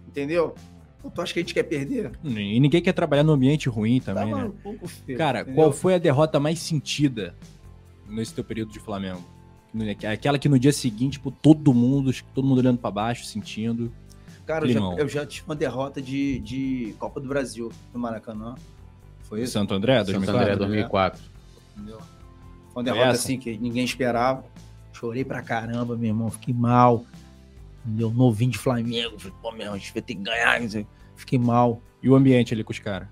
[0.08, 0.56] Entendeu?
[1.04, 2.12] Ou tu acha que a gente quer perder?
[2.24, 4.52] E ninguém quer trabalhar no ambiente ruim Tá também, né?
[4.64, 5.18] maluco, filho.
[5.18, 5.56] Cara, entendeu?
[5.56, 7.36] qual foi a derrota mais sentida
[8.10, 9.24] nesse teu período de Flamengo?
[10.12, 13.92] Aquela que no dia seguinte, tipo, todo mundo, todo mundo olhando pra baixo, sentindo.
[14.46, 18.56] Cara, eu já, eu já tive uma derrota de, de Copa do Brasil no Maracanã.
[19.36, 19.52] Foi isso?
[19.52, 20.42] Santo André, Santo 2004?
[20.42, 21.24] André 2004.
[21.76, 22.00] Entendeu?
[22.00, 22.08] Foi
[22.74, 23.20] uma derrota essa?
[23.20, 24.46] assim que ninguém esperava.
[24.94, 26.32] Chorei pra caramba, meu irmão.
[26.32, 27.06] Fiquei mal.
[27.86, 28.12] Entendeu?
[28.12, 29.20] Novinho de Flamengo.
[29.20, 30.62] Falei, pô, meu irmão, a gente vai ter que ganhar.
[31.18, 31.82] Fiquei mal.
[32.02, 33.10] E o ambiente ali com os caras?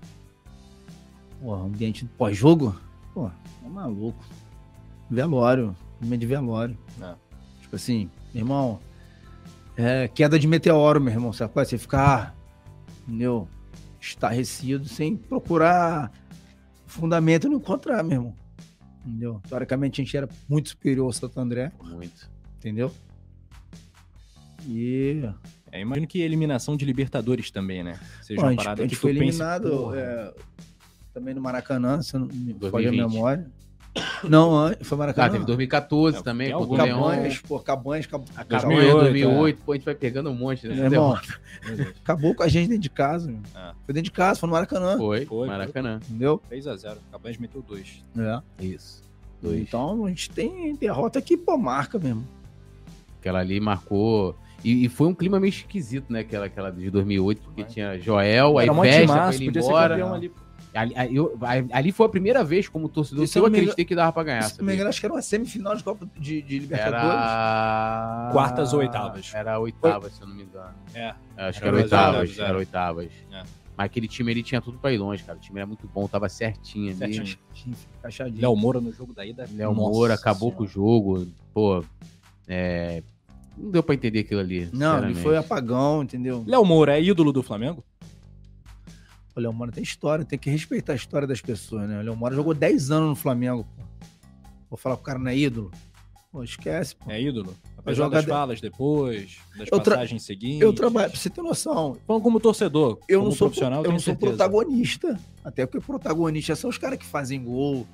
[1.42, 2.74] Porra, ambiente pós-jogo?
[3.12, 3.30] Pô,
[3.62, 4.24] é maluco.
[5.10, 5.76] Velório.
[6.02, 6.78] Ambiente de velório.
[7.02, 7.14] É.
[7.60, 8.80] Tipo assim, meu irmão.
[9.76, 11.34] É queda de meteoro, meu irmão.
[11.34, 11.66] Sabe qual é?
[11.66, 12.34] Você ficar,
[13.06, 13.46] entendeu?
[14.08, 16.12] Estarrecido sem procurar
[16.86, 18.34] fundamento e não encontrar, meu irmão.
[19.06, 19.40] Entendeu?
[19.48, 22.30] Teoricamente a gente era muito superior ao Santo André, Muito.
[22.58, 22.90] entendeu?
[24.66, 25.22] E
[25.70, 27.98] É, imagino que eliminação de Libertadores também, né?
[28.22, 30.34] Seja a uma gente, parada a gente que tu foi pense, eliminado porra, é,
[31.12, 32.96] também no Maracanã, se não me foge a 2020.
[33.00, 33.50] memória.
[34.28, 35.30] Não, an- foi Ah, Maracanã.
[35.32, 36.88] teve 2014 É, também, contra o.
[36.88, 38.24] Cabanhas, pô, Cabanhas, Cab...
[38.34, 40.74] A já- Cabanha 2008, 2008, pô, a gente vai pegando um monte, né?
[40.74, 41.18] Meu irmão,
[42.02, 43.28] acabou com a gente dentro de casa.
[43.28, 43.40] meu.
[43.54, 43.72] Ah.
[43.84, 44.96] Foi dentro de casa, foi no Maracanã.
[44.96, 46.00] Foi, Foi, Maracanã.
[46.08, 46.42] Entendeu?
[46.50, 46.96] 3x0.
[47.12, 48.02] Cabanhas meteu 2.
[48.18, 48.40] É.
[48.64, 49.02] Isso.
[49.40, 49.60] Dois.
[49.60, 52.26] Então a gente tem derrota que, pô, marca mesmo.
[53.20, 54.34] Aquela ali marcou.
[54.64, 56.20] E, e foi um clima meio esquisito, né?
[56.20, 59.68] Aquela, aquela de 2008, porque tinha Joel, aí Era um festa timaço, ele podia ser
[59.68, 59.88] embora.
[59.90, 60.26] campeão ali.
[60.26, 60.34] Ali,
[60.74, 61.38] ali, eu-
[61.72, 64.42] ali foi a primeira vez como torcedor se que eu acreditei que dava pra ganhar.
[64.42, 67.04] Se não me engano, acho que era uma semifinal de Copa de, de Libertadores.
[67.04, 68.28] Era.
[68.32, 69.32] Quartas ou oitavas?
[69.34, 70.74] Era oitavas, se eu não me engano.
[70.94, 71.14] É.
[71.36, 72.38] Acho que Era era oitavas.
[72.38, 72.58] Era era.
[72.58, 73.10] oitavas.
[73.32, 73.42] É.
[73.76, 75.36] Mas aquele time ele tinha tudo pra ir longe, cara.
[75.36, 77.14] O time era muito bom, tava certinho ali.
[77.14, 77.76] Certinho.
[77.98, 78.40] Encaixadinho.
[78.40, 79.48] Léo Moura no jogo da ida.
[79.52, 80.90] Léo Nossa Moura acabou com o Senhora.
[80.90, 81.26] jogo.
[81.52, 81.84] Pô,
[82.46, 83.02] é,
[83.58, 84.68] não deu pra entender aquilo ali.
[84.72, 86.44] Não, ele foi apagão, entendeu?
[86.46, 87.84] Léo Moura é ídolo do Flamengo?
[89.36, 91.98] O Léo Moura tem história, tem que respeitar a história das pessoas, né?
[91.98, 93.82] O Léo Moura jogou 10 anos no Flamengo, pô.
[94.70, 95.70] Vou falar que o cara não é ídolo?
[96.30, 97.10] Pô, esquece, pô.
[97.10, 97.54] É ídolo?
[97.76, 100.60] Apesar das de- falas depois, das Eu tra- passagens seguintes.
[100.62, 103.82] Eu trabalho, pra você ter noção, Falando como torcedor, eu como não sou, profissional, eu
[103.84, 104.32] tenho não sou certeza.
[104.36, 105.20] protagonista.
[105.44, 107.86] Até porque protagonistas são os caras que fazem gol,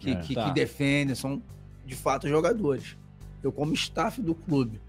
[0.00, 0.48] que, É, que, tá.
[0.48, 1.40] que defendem, são
[1.86, 2.96] de fato jogadores.
[3.42, 4.80] Eu, como staff do clube,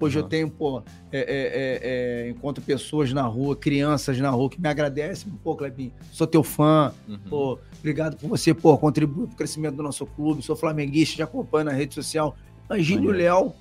[0.00, 0.28] hoje eu Uhum.
[0.28, 0.82] tenho, pô,
[1.12, 5.32] é, é, é, é, encontro pessoas na rua, crianças na rua que me agradecem.
[5.44, 7.18] Pô, Clebinho, sou teu fã, Uhum.
[7.28, 10.42] Pô, obrigado por você, pô, contribuir para o crescimento do nosso clube.
[10.42, 12.36] Sou flamenguista, te acompanho na rede social.
[12.68, 13.18] Imagine o Maneiro.
[13.36, 13.52] Léo,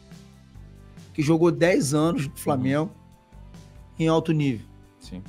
[1.14, 2.92] que jogou 10 anos no Flamengo
[4.00, 4.66] em alto nível.
[5.00, 5.22] Sim.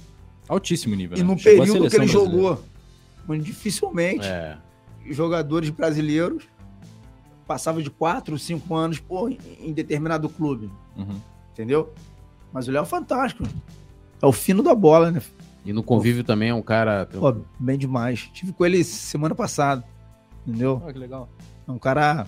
[0.48, 1.16] Altíssimo nível.
[1.18, 1.26] E né?
[1.26, 2.12] no à período que ele brasileira.
[2.12, 2.64] jogou,
[3.40, 4.56] dificilmente É.
[5.10, 6.44] jogadores brasileiros
[7.46, 11.20] passavam de 4, 5 anos pô, em, determinado clube, Uhum.
[11.52, 11.92] entendeu?
[12.52, 13.44] Mas o Léo é fantástico.
[14.20, 15.22] É o fino da bola, né?
[15.64, 17.06] E no convívio também é um cara.
[17.06, 18.28] Pô, bem demais.
[18.32, 19.84] Tive com ele semana passada,
[20.46, 20.82] entendeu?
[20.86, 21.28] Ah, que legal.
[21.66, 22.26] É um cara,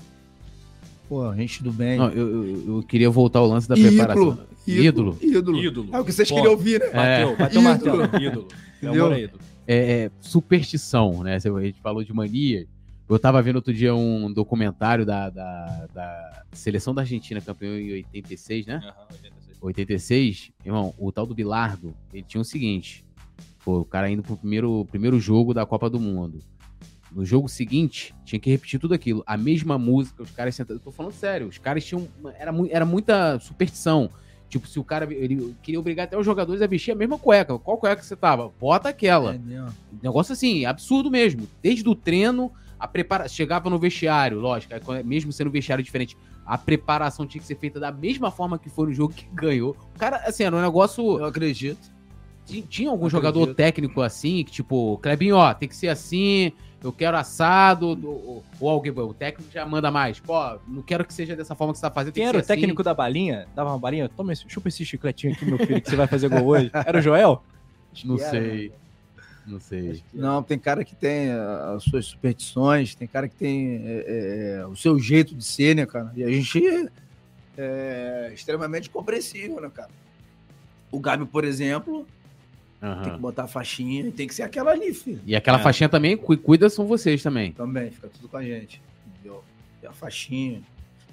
[1.09, 1.99] pô, gente do bem.
[1.99, 4.39] Não, eu, eu, eu queria voltar ao lance da Ídolo, preparação.
[4.67, 5.19] Ídolo.
[5.21, 5.59] Ídolo.
[5.65, 5.89] Ídolo.
[5.93, 6.39] É o que vocês Ponto.
[6.39, 6.91] queriam ouvir, né?
[6.91, 7.62] Bateu, bateu Ídolo.
[7.62, 8.05] martelo.
[8.25, 8.49] Ídolo.
[8.83, 9.41] É ídolo.
[9.67, 11.37] É, é, superstição, né?
[11.37, 12.67] A gente falou de mania.
[13.09, 17.93] Eu tava vendo outro dia um documentário da, da, da seleção da Argentina, campeão em
[17.93, 18.77] 86, né?
[18.77, 19.59] Aham, 86.
[19.61, 23.05] 86, irmão, o tal do Bilardo, ele tinha o seguinte:
[23.65, 26.41] pô, o cara indo pro primeiro, primeiro jogo da Copa do Mundo.
[27.13, 29.23] No jogo seguinte, tinha que repetir tudo aquilo.
[29.25, 30.81] A mesma música, os caras sentados.
[30.81, 32.09] Eu tô falando sério, os caras tinham.
[32.37, 34.11] Era, era muita superstição.
[34.49, 35.13] Tipo, se o cara.
[35.13, 37.57] Ele queria obrigar até os jogadores a vestir a mesma cueca.
[37.59, 38.51] Qual cueca você tava?
[38.61, 39.37] Bota aquela.
[39.37, 39.41] É.
[40.03, 41.47] Negócio assim, absurdo mesmo.
[41.63, 42.51] Desde o treino,
[42.85, 43.26] a prepara...
[43.28, 47.47] chegava no vestiário, lógico, aí quando- mesmo sendo um vestiário diferente, a preparação tinha que
[47.47, 49.76] ser feita da mesma forma que foi no jogo que ganhou.
[49.95, 51.18] O cara, assim, era um negócio.
[51.18, 51.93] Eu acredito.
[52.45, 53.57] Ti- Tinha algum Eu jogador acredito.
[53.57, 57.99] técnico assim, que tipo, Clebinho, ó, tem que ser assim, eu quero assado,
[58.61, 60.20] ou, alguém, o técnico já manda mais.
[60.20, 60.35] Pô,
[60.68, 62.12] não quero que seja dessa forma que você tá fazendo.
[62.12, 62.49] tem Quem que era o assim.
[62.49, 63.49] técnico da balinha?
[63.57, 64.07] Dava uma balinha?
[64.11, 66.70] Toma esse, chupa esse chicletinho aqui, meu filho, que você vai fazer gol hoje.
[66.74, 67.43] Era o Joel?
[68.05, 68.72] Não sei.
[69.47, 70.03] Não sei.
[70.13, 74.67] Não, tem cara que tem ah, as suas superstições, tem cara que tem é, é,
[74.67, 76.11] o seu jeito de ser, né, cara?
[76.17, 76.63] E a gente
[77.57, 79.91] é extremamente compreensível, né, cara?
[80.91, 82.07] O Gabi, por exemplo,
[82.83, 83.03] Aham.
[83.03, 85.21] tem que botar a faixinha e tem que ser aquela ali, filho.
[85.27, 85.63] E aquela É.
[85.63, 87.53] faixinha também, cu- cuida, são vocês também.
[87.53, 88.81] Também, fica tudo com a gente.
[89.07, 89.43] Entendeu?
[89.83, 90.63] E a faixinha.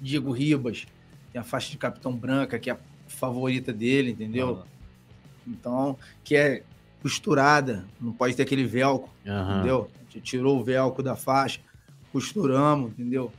[0.00, 0.86] Diego Ribas.
[1.32, 2.78] tem a faixa de capitão branca, que é a
[3.08, 4.62] favorita dele, entendeu?
[4.62, 4.66] Ah.
[5.46, 6.62] Então, que é
[7.02, 9.56] costurada, não pode ter aquele velcro, Aham.
[9.58, 9.90] entendeu?
[9.98, 11.60] A gente tirou o velcro da faixa,
[12.12, 13.32] costuramos, entendeu?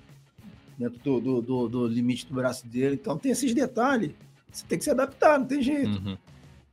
[0.78, 2.95] Dentro do, do, do- do limite do braço dele.
[3.01, 4.11] Então tem esses detalhes.
[4.51, 6.18] Você tem que se adaptar, não tem jeito, Uhum.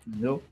[0.06, 0.42] entendeu?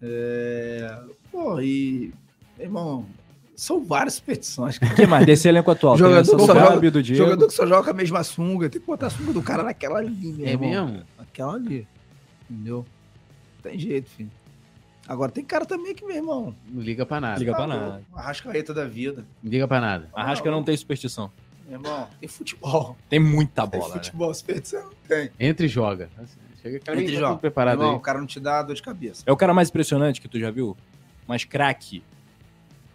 [0.00, 0.98] É...
[1.32, 2.12] Pô, e,
[2.58, 3.06] irmão,
[3.54, 4.76] são várias superstições.
[4.76, 5.26] O que mais?
[5.26, 5.96] Desse elenco atual.
[5.96, 7.24] Jogador do só joga- do Diego.
[7.24, 9.62] Jogador que só joga com a mesma sunga, tem que botar a sunga do cara
[9.62, 10.68] naquela ali, meu É irmão.
[10.88, 11.02] mesmo?
[11.18, 11.86] Aquela ali.
[12.50, 12.84] Entendeu?
[13.56, 14.30] Não tem jeito, filho.
[15.08, 16.54] Agora tem cara também que, meu irmão.
[16.68, 17.38] Não liga pra nada.
[17.38, 17.86] Liga pra tá nada.
[17.86, 19.24] louco, Uma rascaeta da vida.
[19.42, 20.08] Não liga pra nada.
[20.14, 21.30] Arrasca não tem superstição.
[21.68, 22.96] Meu irmão, tem futebol.
[23.08, 24.02] Tem muita Tem bola, né?
[24.02, 25.30] futebol, superstição não tem.
[25.38, 26.08] Entra e joga.
[26.62, 27.32] Chega aquela Entre tá joga.
[27.34, 27.96] tudo preparado Irmão, aí.
[27.96, 29.22] o cara não te dá dor de cabeça.
[29.26, 30.76] É o cara mais impressionante que tu já viu?
[31.26, 32.02] Mais craque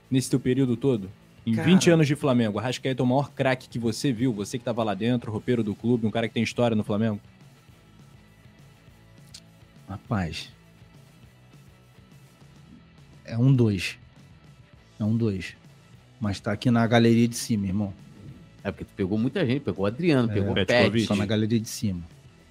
[0.09, 1.09] nesse teu período todo?
[1.45, 1.67] Em Cara.
[1.67, 4.31] 20 anos de Flamengo, Arrascaeta é o maior craque que você viu?
[4.33, 7.19] Você que tava lá dentro, roupeiro do clube, um cara que tem história no Flamengo?
[9.89, 10.51] Rapaz.
[13.31, 13.97] É um dois.
[14.99, 15.55] É um dois.
[16.19, 17.93] Mas tá aqui na galeria de cima, irmão.
[18.63, 19.61] É porque tu pegou muita gente.
[19.61, 20.33] Pegou o Adriano, É.
[20.33, 20.65] pegou o.
[20.65, 21.05] Pet.
[21.05, 22.01] Só na galeria de cima.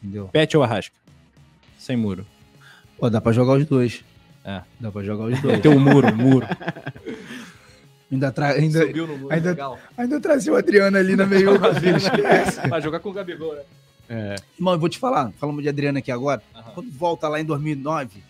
[0.03, 0.28] Entendeu?
[0.28, 0.97] Pet ou Arrasca?
[1.78, 2.26] Sem muro.
[2.99, 4.03] Pô, dá pra jogar os dois.
[4.45, 4.62] É.
[4.81, 5.61] Dá pra jogar os dois.
[5.61, 6.47] Tem o muro, muro.
[8.11, 8.53] ainda, tra...
[8.53, 9.78] ainda, no muro, ainda- legal.
[9.97, 11.24] ainda trazia o Adriano ali na.
[11.97, 12.61] Esquece.
[12.68, 13.62] Vai jogar com o Gabigol, né?
[14.09, 14.37] É.
[14.59, 15.31] Irmão, eu vou te falar.
[15.39, 16.43] Falamos de Adriano aqui agora.
[16.55, 16.72] Aham.
[16.74, 18.22] Quando volta lá em 2009,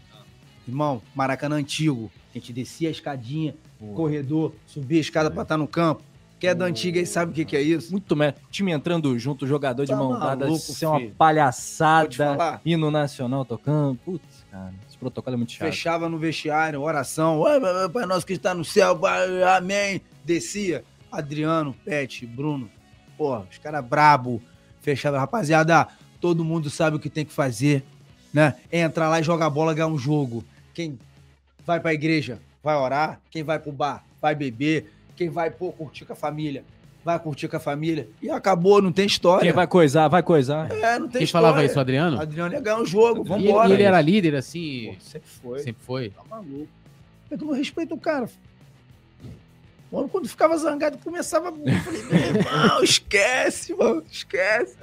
[0.69, 2.11] irmão, Maracanã antigo.
[2.31, 3.55] A gente descia a escadinha,
[3.95, 6.03] corredor, subia a escada pra estar no campo.
[6.39, 7.91] Quem é da antiga aí sabe o que, que é isso.
[7.93, 8.33] Muito me...
[8.51, 12.61] time entrando junto, jogador de Tá mão dada, isso é uma palhaçada.
[12.65, 13.99] Hino nacional tocando.
[14.05, 15.67] Putz, cara, esse protocolo é muito chato.
[15.69, 17.39] Fechava no vestiário, oração.
[17.41, 18.99] "Oi, meu- meu Pai nosso que está no céu,
[19.55, 20.01] amém.
[20.25, 20.83] Descia.
[21.13, 22.71] Adriano, Pet, Bruno.
[23.19, 24.41] Porra, os caras brabo.
[24.81, 25.89] Fechava, rapaziada,
[26.21, 27.85] todo mundo sabe o que tem que fazer,
[28.33, 28.55] né?
[28.73, 30.43] Entra lá e joga a bola, ganha um jogo.
[30.73, 30.99] Quem
[31.67, 33.21] vai pra igreja, vai orar.
[33.31, 34.93] Quem vai pro bar, vai beber.
[35.17, 36.65] Quem vai, pô, curtir com a família,
[37.05, 38.09] vai curtir com a família.
[38.23, 39.43] E acabou, não tem história.
[39.45, 40.71] Quem vai coisar, vai coisar.
[40.73, 41.49] É, não tem Quem história.
[41.49, 42.21] falava isso, o Adriano?
[42.21, 43.69] Adriano ia ganhar um jogo, vambora.
[43.69, 44.95] e ele era líder, assim.
[44.95, 45.59] Pô, sempre foi.
[45.59, 46.11] Sempre foi.
[46.11, 46.69] Tá maluco.
[47.31, 48.29] É que eu não respeito o cara.
[49.93, 51.49] Mano, quando ficava zangado, começava.
[51.49, 54.77] Eu falei, meu irmão, esquece, mano, esquece.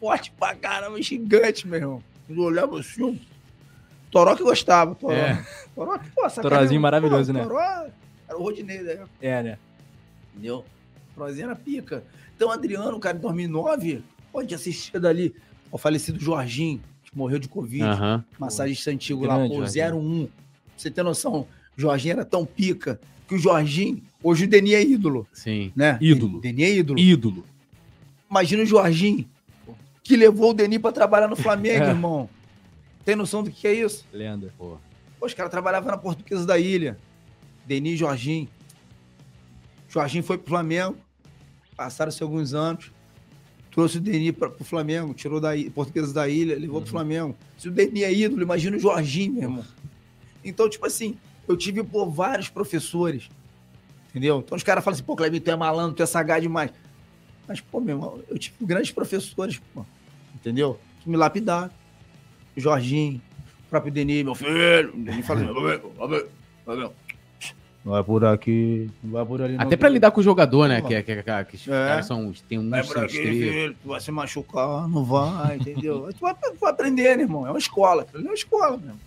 [0.00, 2.04] Forte pra caramba, gigante, meu irmão.
[2.28, 3.20] Eu olhava assim,
[4.12, 5.12] Toró que gostava, Toró.
[5.12, 5.44] É.
[5.74, 6.42] Toró que, pô, sacanagem.
[6.58, 7.44] Torozinho maravilhoso, Pô, né?
[7.44, 9.58] Toró era o Rodinei da época, É, né?
[10.32, 10.64] entendeu?
[11.16, 12.04] Torozinho era pica.
[12.36, 15.34] Então, Adriano, cara, em 2009, pode assistir dali.
[15.70, 18.24] O falecido Jorginho, que morreu de Covid Aham.
[18.38, 19.96] massagista antigo lá, pô, Jorginho.
[19.96, 20.26] 01.
[20.26, 20.32] Pra
[20.76, 21.34] você ter noção,
[21.76, 25.72] o Jorginho era tão pica que o Jorginho, hoje o Deni é ídolo, Sim.
[25.74, 25.96] né?
[26.02, 26.38] Ídolo.
[26.40, 26.98] Deni é ídolo.
[26.98, 27.44] Ídolo.
[28.30, 29.26] Imagina o Jorginho,
[30.02, 31.88] que levou o Deni pra trabalhar no Flamengo, É.
[31.90, 32.28] irmão.
[33.04, 34.04] Tem noção do que é isso?
[34.12, 34.52] Lenda.
[34.56, 34.78] Pô.
[35.18, 36.98] Pô, os caras trabalhavam na Portuguesa da Ilha.
[37.66, 38.48] Deni e Jorginho.
[39.88, 40.96] Jorginho foi pro Flamengo,
[41.76, 42.90] passaram-se alguns anos,
[43.70, 47.36] trouxe o Deni para pro Flamengo, tirou da Portuguesa da Ilha, levou pro Flamengo.
[47.58, 49.64] Se o Deni é ídolo, imagina o Jorginho, meu irmão.
[50.42, 53.28] Então, tipo assim, eu tive por vários professores,
[54.10, 54.38] entendeu?
[54.38, 56.70] Então os caras falam assim, pô, Clebinho, tu é malandro, tu é sagaz demais.
[57.46, 59.84] Mas, pô, meu irmão, eu tive grandes professores, pô,
[60.34, 60.80] entendeu?
[61.00, 61.70] Que me lapidaram.
[62.56, 63.20] O Jorginho,
[63.66, 64.92] o próprio Denis, meu filho.
[64.94, 66.28] O Denis fala assim, "Amigo, amigo,
[66.66, 66.92] amigo,
[67.84, 69.56] Não vai por aqui, não vai por ali.
[69.58, 70.80] Até pra lidar com o jogador, né?
[70.82, 71.70] Que, que, que, que os É.
[71.88, 76.08] caras são, tem um Vai por aqui, tu vai se machucar, não vai, entendeu?
[76.14, 77.44] Tu vai, vai aprender, né, irmão?
[77.46, 79.00] É uma escola, é uma escola mesmo.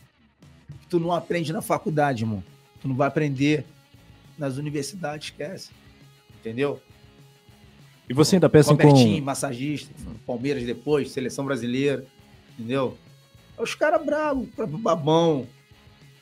[0.90, 2.44] Tu não aprende na faculdade, irmão.
[2.82, 3.64] Tu não vai aprender
[4.38, 5.72] nas universidades, esquece.
[6.42, 6.82] Entendeu?
[8.10, 9.26] E você ainda pensa Robertinho, com.
[9.26, 9.92] massagista,
[10.28, 12.06] Palmeiras depois, seleção brasileira,
[12.60, 12.98] entendeu?
[13.58, 15.48] É Os caras bravos, o próprio babão,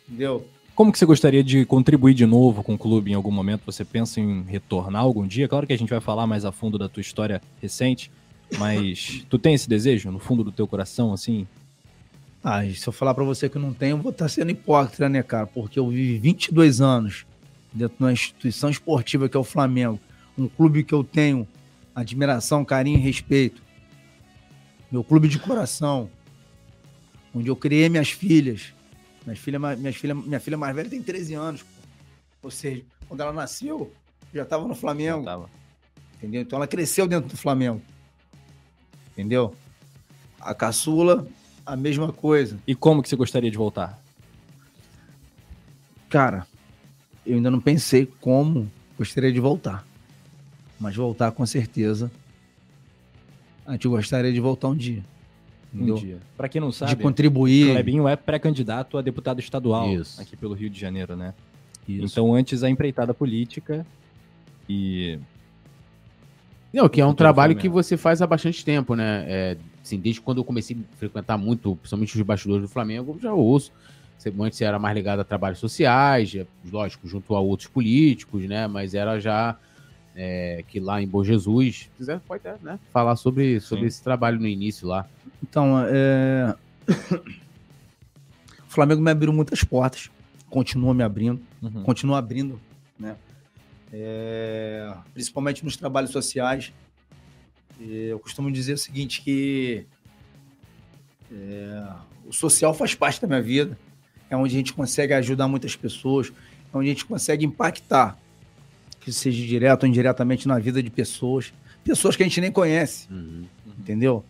[0.07, 0.47] entendeu?
[0.75, 3.61] Como que você gostaria de contribuir de novo com o clube em algum momento?
[3.65, 5.47] Você pensa em retornar algum dia?
[5.47, 8.11] Claro que a gente vai falar mais a fundo da tua história recente,
[8.57, 11.47] mas tu tem esse desejo no fundo do teu coração, assim?
[12.43, 15.21] Ah, se eu falar pra você que não tenho, eu vou estar sendo hipócrita, né,
[15.21, 15.45] cara?
[15.45, 17.25] Porque eu vivi 22 anos
[17.71, 19.99] dentro de uma instituição esportiva que é o Flamengo.
[20.37, 21.47] Um clube que eu tenho
[21.95, 23.61] admiração, carinho e respeito.
[24.91, 26.09] Meu clube de coração.
[27.33, 28.73] Onde eu criei minhas filhas.
[29.25, 31.61] Minhas filha, ma- minhas filha, minha filha mais velha tem 13 anos.
[31.63, 31.67] pô.
[32.43, 33.91] Ou seja, quando ela nasceu,
[34.33, 35.23] eu já estava no Flamengo.
[35.23, 35.49] Tava.
[36.17, 36.41] Entendeu?
[36.41, 37.81] Então ela cresceu dentro do Flamengo.
[39.11, 39.55] Entendeu?
[40.39, 41.27] A caçula,
[41.65, 42.59] a mesma coisa.
[42.67, 43.99] E como que você gostaria de voltar?
[46.09, 46.45] Cara,
[47.25, 49.85] eu ainda não pensei como gostaria de voltar.
[50.79, 52.11] Mas voltar com certeza.
[53.65, 55.03] A gente gostaria de voltar um dia.
[55.73, 55.95] Um Entendeu?
[55.95, 56.17] dia.
[56.37, 57.71] Pra quem não De sabe, contribuir.
[57.71, 60.21] Clebinho é pré-candidato a deputado estadual Isso.
[60.21, 61.33] aqui pelo Rio de Janeiro, né?
[61.87, 62.05] Isso.
[62.05, 63.85] Então, antes a empreitada política
[64.69, 65.19] e
[66.71, 69.25] Não, que é um trabalho que você faz há bastante tempo, né?
[69.27, 73.19] É, assim, desde quando eu comecei a frequentar muito, principalmente os bastidores do Flamengo, eu
[73.21, 73.71] já ouço.
[74.17, 78.45] Você, antes você era mais ligado a trabalhos sociais, já, lógico, junto a outros políticos,
[78.45, 78.67] né?
[78.67, 79.57] Mas era já
[80.15, 82.79] é, que lá em Bom Jesus, se quiser, pode até, né?
[82.91, 83.87] falar sobre, sobre Sim.
[83.87, 85.05] esse trabalho no início lá.
[85.43, 86.55] Então, é...
[88.65, 90.09] o Flamengo me abriu muitas portas,
[90.49, 91.83] continua me abrindo, Uhum.
[91.83, 92.59] continua abrindo,
[92.99, 93.15] né?
[93.91, 96.73] É, Principalmente nos trabalhos sociais.
[97.79, 99.85] Eu costumo dizer o seguinte, que
[101.31, 101.87] é,
[102.25, 103.77] o social faz parte da minha vida,
[104.29, 106.31] é onde a gente consegue ajudar muitas pessoas,
[106.73, 108.17] é onde a gente consegue impactar,
[108.99, 111.53] que seja direto ou indiretamente na vida de pessoas,
[111.83, 113.45] pessoas que a gente nem conhece Uhum.
[113.79, 114.23] entendeu?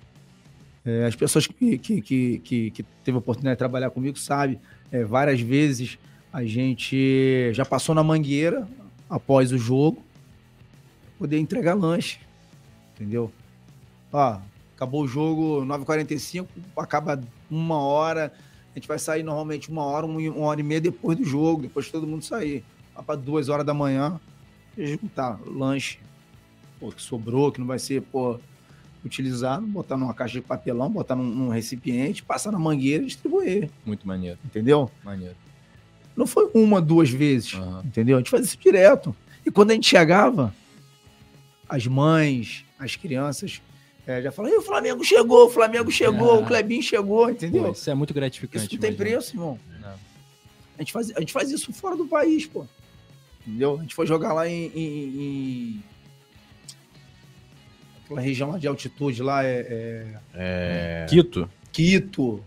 [0.85, 4.59] É, as pessoas que, que, que, que, que teve a oportunidade de trabalhar comigo sabem,
[4.91, 5.97] é, várias vezes
[6.31, 8.67] a gente já passou na mangueira
[9.09, 10.03] após o jogo
[11.17, 12.19] poder entregar lanche,
[12.95, 13.31] entendeu?
[14.11, 14.39] Ó,
[14.75, 18.33] acabou o jogo 9h45, acaba uma hora,
[18.71, 21.85] a gente vai sair normalmente uma hora, uma, hora e meia depois do jogo, depois
[21.85, 22.63] de todo mundo sair.
[23.05, 24.19] Para duas horas da manhã,
[24.77, 25.99] juntar lanche,
[26.79, 28.39] pô, que sobrou, que não vai ser, pô,
[29.05, 33.69] utilizado, botar numa caixa de papelão, botar num, num recipiente, passar na mangueira e distribuir,
[33.85, 34.89] Muito maneiro, entendeu?
[35.03, 35.35] maneiro.
[36.15, 37.81] Não foi uma, duas vezes, Aham.
[37.85, 38.17] entendeu?
[38.17, 39.15] A gente fazia isso direto.
[39.45, 40.53] E quando a gente chegava,
[41.67, 43.61] as mães, as crianças,
[44.05, 46.39] eh, já falavam, "Ih, o Flamengo chegou, o Flamengo chegou, Ah.
[46.39, 47.71] o Clebinho chegou, Pô, entendeu?
[47.71, 48.65] isso é muito gratificante.
[48.65, 49.09] Isso não tem imagina.
[49.17, 49.59] preço, irmão.
[49.81, 49.89] Não.
[49.89, 52.65] A gente, faz, a gente faz isso fora do país, pô.
[53.45, 53.77] Entendeu?
[53.77, 54.71] A gente foi jogar lá em.
[54.73, 55.83] em- em-
[58.05, 62.43] Aquela região lá de altitude lá, é, é É, Quito, Quito.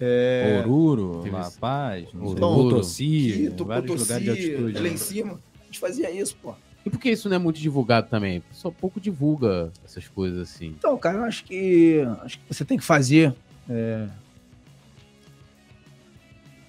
[0.00, 2.08] É, Oruro, La Paz.
[2.10, 4.72] Potosí, Quito, vários Potosí, lugares de altitude.
[4.74, 4.88] lá né?
[4.88, 5.40] em cima.
[5.60, 6.54] A gente fazia isso, pô.
[6.84, 8.42] E por que isso não é muito divulgado também?
[8.52, 10.68] Só pouco divulga essas coisas assim.
[10.78, 13.34] Então, cara, eu acho que, acho que você tem que fazer.
[13.68, 14.08] é,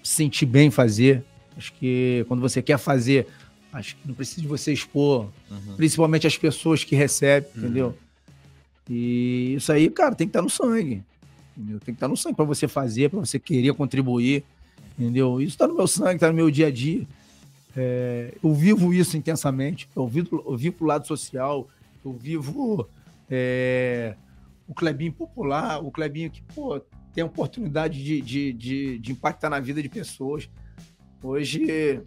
[0.03, 1.23] se sentir bem fazer.
[1.55, 3.27] Acho que quando você quer fazer,
[3.71, 5.75] acho que não precisa de você expor Uhum.
[5.77, 7.61] principalmente as pessoas que recebem, Uhum.
[7.63, 7.97] entendeu?
[8.93, 11.01] E isso aí, cara, tem que estar no sangue.
[11.55, 11.79] Entendeu?
[11.79, 14.43] Tem que estar no sangue para você fazer, para você querer contribuir,
[14.99, 15.39] entendeu?
[15.39, 17.07] Isso está no meu sangue, está no meu dia a dia.
[17.75, 19.87] É, eu vivo isso intensamente.
[19.95, 21.69] Eu vivo, eu vivo pro lado social,
[22.03, 22.85] eu vivo
[23.29, 24.15] é,
[24.67, 26.81] o Clebinho popular, o Clebinho que, pô,
[27.13, 30.49] tem a oportunidade de, de, de, de impactar na vida de pessoas.
[31.23, 32.01] Hoje,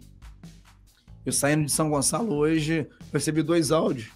[1.25, 4.09] eu saindo de São Gonçalo hoje, recebi dois áudios.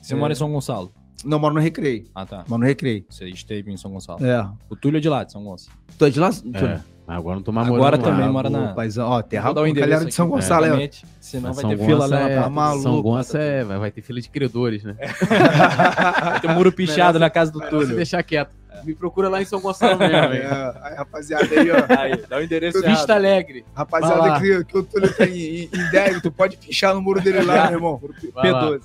[0.00, 0.16] Você É.
[0.16, 0.92] mora em São Gonçalo?
[1.24, 2.04] Não, moro no Recreio.
[2.14, 2.44] Ah, tá.
[2.48, 3.04] Moro no Recreio.
[3.08, 4.24] Você esteve em São Gonçalo.
[4.24, 4.48] É.
[4.68, 5.76] O Túlio é de lá, de São Gonçalo.
[5.98, 6.30] Tô de lá?
[6.54, 8.32] É, mas agora não tô mais Agora morando também lá.
[8.32, 10.90] mora na- Paizão, ó, terra endereço galera de São aqui, Gonçalo, é.
[11.20, 12.82] Senão vai São ter fila lá é, tá maluco.
[12.82, 14.96] São Gonça é, vai ter fila de credores, né?
[16.22, 17.96] Vai ter um muro pichado na casa do Túlio.
[17.96, 18.54] deixar quieto.
[18.84, 21.76] Me procura lá em São Gonçalo mesmo, É, aí, rapaziada aí, ó.
[22.00, 23.10] Aí, dá o endereço Vista errado.
[23.12, 23.64] Alegre.
[23.74, 27.66] Rapaziada que, que o Túlio tem em, em débito, pode pichar no muro dele lá,
[27.66, 28.00] meu irmão.
[28.34, 28.78] Vai lá.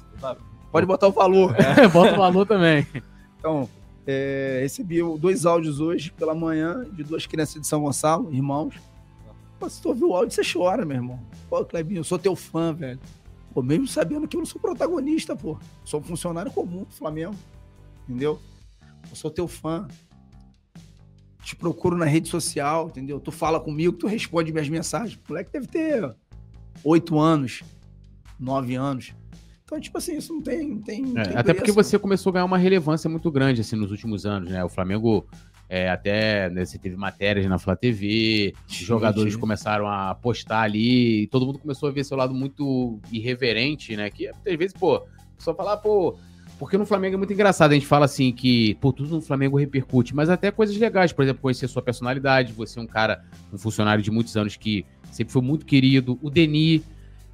[0.67, 0.71] P12.
[0.71, 1.55] Pode botar o valor.
[1.91, 2.85] Bota o valor também.
[3.39, 3.69] Então,
[4.05, 8.75] é, recebi dois áudios hoje pela manhã de duas crianças de São Gonçalo, irmãos.
[9.59, 11.19] Pô, se tu ouvir o áudio, você chora, meu irmão.
[11.49, 12.99] Pô, Clebinho, eu sou teu fã, velho.
[13.53, 15.57] Pô, mesmo sabendo que eu não sou protagonista, pô.
[15.83, 17.35] Sou um funcionário comum do Flamengo.
[18.07, 18.39] Entendeu?
[19.09, 19.87] Eu sou teu fã.
[21.43, 23.19] Te procuro na rede social, entendeu?
[23.19, 25.15] Tu fala comigo, tu responde minhas mensagens.
[25.15, 26.13] O moleque deve ter
[26.83, 27.63] oito anos,
[28.39, 29.13] nove anos.
[29.67, 30.69] Então, tipo assim, isso não tem.
[30.69, 31.89] Não tem, não É, tem até porque preço.
[31.89, 34.63] você começou a ganhar uma relevância muito grande assim nos últimos anos, né?
[34.63, 35.27] O Flamengo
[35.67, 40.61] é, até né, você teve matérias na Flá TV, os Sim, jogadores começaram a postar
[40.61, 44.09] ali, e todo mundo começou a ver seu lado muito irreverente, né?
[44.09, 45.05] Que muitas vezes, pô,
[45.37, 46.17] só falar, pô,
[46.57, 49.57] porque no Flamengo é muito engraçado, a gente fala assim que, pô, tudo no Flamengo
[49.57, 53.21] repercute, mas até coisas legais, por exemplo, conhecer sua personalidade, você é um cara,
[53.51, 56.81] um funcionário de muitos anos que sempre foi muito querido, o Deni,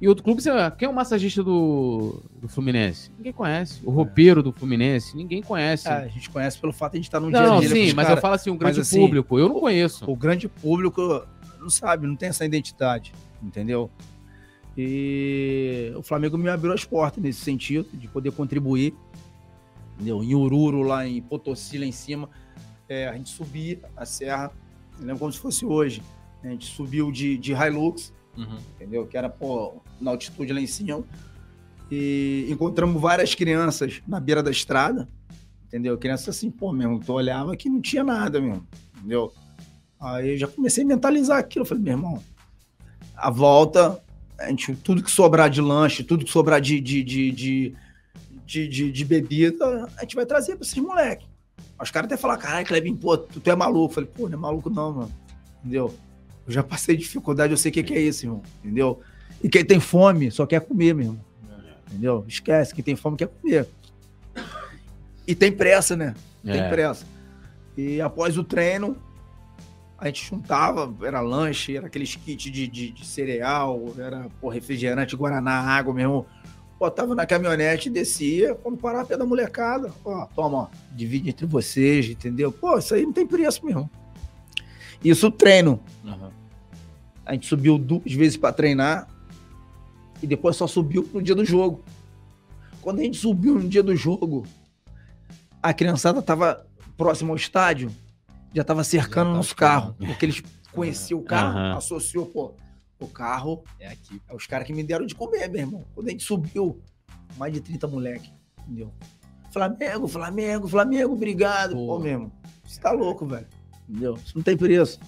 [0.00, 0.42] e outro clube,
[0.76, 3.10] quem é o massagista do, do Fluminense?
[3.16, 3.80] Ninguém conhece.
[3.84, 5.16] O roupeiro do Fluminense?
[5.16, 5.88] Ninguém conhece.
[5.88, 7.68] Ah, a gente conhece pelo fato de a gente estar dia a não, dia.
[7.68, 8.18] sim, com os mas cara.
[8.18, 10.10] eu falo assim, o grande assim, público, eu não conheço.
[10.10, 11.24] O grande público
[11.60, 13.90] não sabe, não tem essa identidade, entendeu?
[14.76, 18.94] E o Flamengo me abriu as portas nesse sentido, de poder contribuir.
[19.94, 20.22] Entendeu?
[20.22, 22.28] Em Ururo, lá em Potosí, lá em cima,
[22.88, 24.50] é, a gente subia a serra,
[24.98, 26.02] lembro como se fosse hoje.
[26.42, 28.58] A gente subiu de, de Hilux, Uhum.
[28.76, 29.06] entendeu?
[29.06, 31.02] Que era pô, na altitude lá em cima.
[31.90, 35.08] E encontramos várias crianças na beira da estrada,
[35.66, 35.98] Entendeu?
[35.98, 38.64] Criança assim, pô, mesmo, tu olhava que não tinha nada mesmo,
[38.96, 39.32] entendeu?
[40.00, 41.64] Aí eu já comecei a mentalizar aquilo.
[41.64, 42.22] Eu falei, meu irmão,
[43.16, 44.00] a volta,
[44.38, 47.74] a gente, tudo que sobrar de lanche, tudo que sobrar de, de, de, de,
[48.46, 51.26] de, de- de bebida, a gente vai trazer pra esses moleques.
[51.80, 53.90] Os caras até falaram, caralho, Clebinho, pô, tu, tu é maluco.
[53.90, 55.12] Eu falei, pô, não é maluco não, mano.
[55.58, 55.92] Entendeu?
[56.46, 58.42] Eu já passei dificuldade, eu sei o que, que é isso, irmão.
[58.62, 59.00] Entendeu?
[59.42, 61.22] E quem tem fome só quer comer mesmo.
[61.88, 62.24] Entendeu?
[62.26, 63.66] Esquece, quem tem fome quer comer.
[65.26, 66.14] E tem pressa, né?
[66.44, 66.68] Tem É.
[66.68, 67.06] pressa.
[67.76, 68.96] E após o treino,
[69.98, 75.16] a gente juntava, era lanche, era aqueles kits de, de, de cereal, era pô, refrigerante,
[75.16, 76.26] guaraná, água mesmo.
[76.78, 82.06] Botava na caminhonete, descia, quando parava pé da molecada, ó, toma, ó, divide entre vocês,
[82.10, 82.52] entendeu?
[82.52, 83.90] Pô, isso aí não tem preço, meu irmão.
[85.04, 85.80] Isso treino.
[87.26, 89.08] A gente subiu duas vezes para treinar
[90.22, 91.82] e depois só subiu no dia do jogo.
[92.82, 94.46] Quando a gente subiu no dia do jogo,
[95.62, 96.66] a criançada tava
[96.96, 97.90] próximo ao estádio,
[98.54, 101.76] já tava cercando tava nosso carro, porque eles conheciam o carro, Aham.
[101.78, 102.54] associou, pô,
[103.00, 104.20] o carro É aqui.
[104.28, 105.84] é os caras que me deram de comer, meu irmão.
[105.94, 106.80] Quando a gente subiu,
[107.38, 108.92] mais de 30 moleque, entendeu?
[109.50, 111.72] Flamengo, Flamengo, Flamengo, obrigado.
[111.74, 111.86] Pô.
[111.86, 112.30] Pô, mesmo,
[112.64, 113.46] você tá louco, velho.
[113.88, 114.14] Entendeu?
[114.24, 114.98] Isso não tem preço.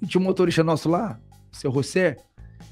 [0.00, 1.18] E tinha um motorista nosso lá,
[1.52, 2.16] seu José,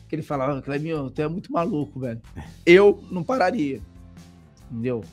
[0.09, 2.21] que ele falava, Clebinho, tu é muito maluco, velho.
[2.65, 3.81] Eu não pararia.
[4.71, 5.05] Entendeu?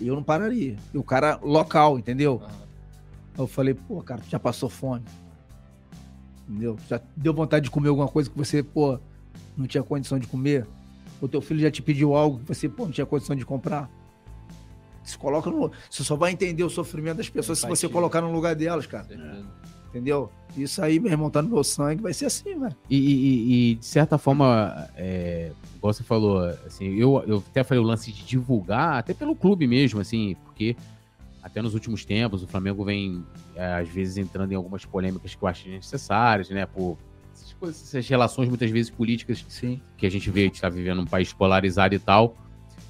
[0.00, 0.76] Eu não pararia.
[0.92, 2.42] E o cara local, entendeu?
[3.36, 5.04] Eu falei, pô, cara, tu já passou fome.
[6.48, 6.76] Entendeu?
[6.88, 8.98] Já deu vontade de comer alguma coisa que você, pô,
[9.56, 10.66] não tinha condição de comer?
[11.20, 13.90] O teu filho já te pediu algo que você, pô, não tinha condição de comprar?
[15.04, 15.70] Se coloca no.
[15.90, 17.88] Você só vai entender o sofrimento das pessoas se você Empatia.
[17.88, 19.04] colocar no lugar delas, cara.
[19.04, 19.44] Certeza.
[19.88, 20.30] Entendeu?
[20.56, 22.74] Isso aí, meu irmão, tá no meu sangue, vai ser assim, velho.
[22.88, 27.82] E, e- e, de certa forma, é, igual você falou, assim, eu, eu até falei
[27.82, 30.74] o lance de divulgar, até pelo clube mesmo, assim, porque
[31.42, 33.22] até nos últimos tempos o Flamengo vem,
[33.54, 36.64] é, às vezes, entrando em algumas polêmicas que eu acho necessárias, né?
[36.64, 36.96] Por
[37.34, 39.78] essas, coisas, essas relações, muitas vezes, políticas Sim.
[39.98, 42.34] que a gente vê, a gente tá vivendo um país polarizado e tal.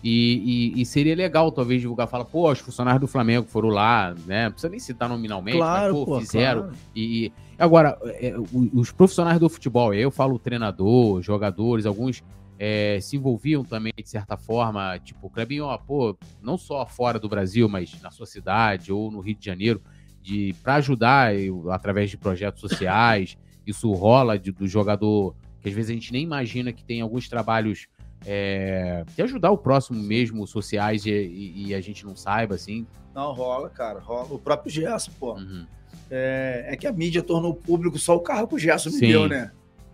[0.02, 4.14] E, e- e seria legal, talvez, divulgar, falar, pô, os funcionários do Flamengo foram lá,
[4.26, 4.44] né?
[4.46, 6.62] Não precisa nem citar nominalmente, Claro, mas, pô, pô, fizeram.
[6.62, 6.76] claro.
[6.96, 8.34] E, agora, é,
[8.74, 12.22] os profissionais do futebol, eu falo treinador, jogadores, alguns
[12.58, 17.28] é, se envolviam também de certa forma, tipo, Clebinho, ó, pô, não só fora do
[17.28, 19.80] Brasil, mas na sua cidade ou no Rio de Janeiro,
[20.20, 23.36] de para ajudar eu, através de projetos sociais.
[23.66, 27.28] Isso rola de- do jogador que às vezes a gente nem imagina que tem alguns
[27.28, 27.86] trabalhos
[28.26, 32.86] é, de ajudar o próximo mesmo, sociais, e, e- e a gente não saiba, assim.
[33.14, 34.28] Não, rola, cara, rola.
[34.32, 35.34] O próprio Gerson, pô.
[35.34, 35.66] Uhum.
[36.10, 39.08] É, é que a mídia tornou público só o carro que o Gerson me Sim.
[39.08, 39.50] deu, né?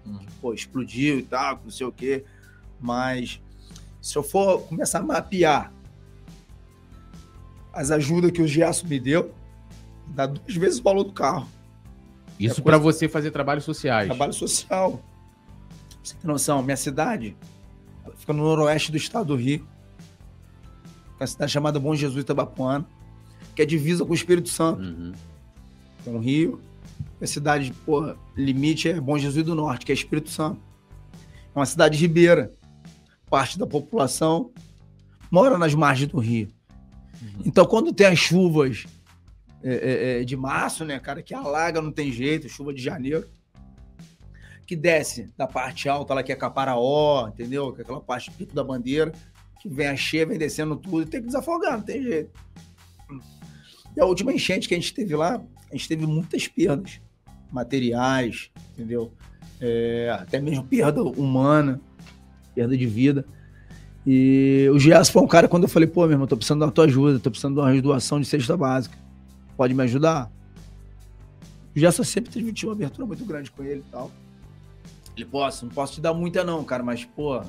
[0.07, 0.27] Uhum.
[0.41, 2.25] Pô, explodiu e tal, não sei o quê.
[2.81, 3.41] Mas
[4.01, 5.73] se eu for começar a mapear
[7.73, 9.33] as ajudas que o Gerson me deu,
[10.09, 11.49] dá duas vezes o valor do carro.
[12.39, 14.07] Isso É para você fazer trabalhos sociais.
[14.07, 15.01] Trabalho social.
[16.03, 16.63] Você tem noção?
[16.63, 17.37] Minha cidade
[18.29, 19.67] fica no noroeste do estado do Rio.
[21.19, 22.87] Uma cidade chamada Bom Jesus Itabapuana,
[23.57, 24.83] que é divisa com o Espírito Santo.
[24.83, 25.13] Uhum.
[26.05, 26.61] Tem o Rio.
[27.21, 30.61] A cidade, porra, limite é Bom Jesus do Norte, que é Espírito Santo.
[31.55, 32.53] É uma cidade ribeira.
[33.31, 34.51] Parte da população
[35.31, 36.49] mora nas margens do rio.
[37.45, 38.87] Então, quando tem as chuvas
[39.63, 43.27] é, é, é, de março, né, cara, que alaga, não tem jeito, chuva de janeiro,
[44.69, 47.73] que desce da parte alta lá, que é Caparaó, entendeu?
[47.73, 49.11] Que é aquela parte do Pico da Bandeira,
[49.63, 52.31] que vem a cheia, vem descendo tudo, e tem que desafogar, não tem jeito.
[53.97, 55.43] E a última enchente que a gente teve lá,
[55.73, 57.01] a gente teve muitas perdas
[57.51, 59.11] materiais, entendeu?
[59.59, 61.81] É, até mesmo perda humana,
[62.55, 63.25] perda de vida.
[64.07, 66.71] E o Gerson foi um cara, quando eu falei, pô, meu irmão, tô precisando da
[66.71, 68.99] tua ajuda, tô precisando de uma doação de cesta básica.
[69.57, 70.31] Pode me ajudar?
[71.75, 74.11] O Gerson sempre teve uma abertura muito grande com ele e tal.
[75.19, 77.43] Ele, posso, não posso te dar muita não, cara, mas, pô,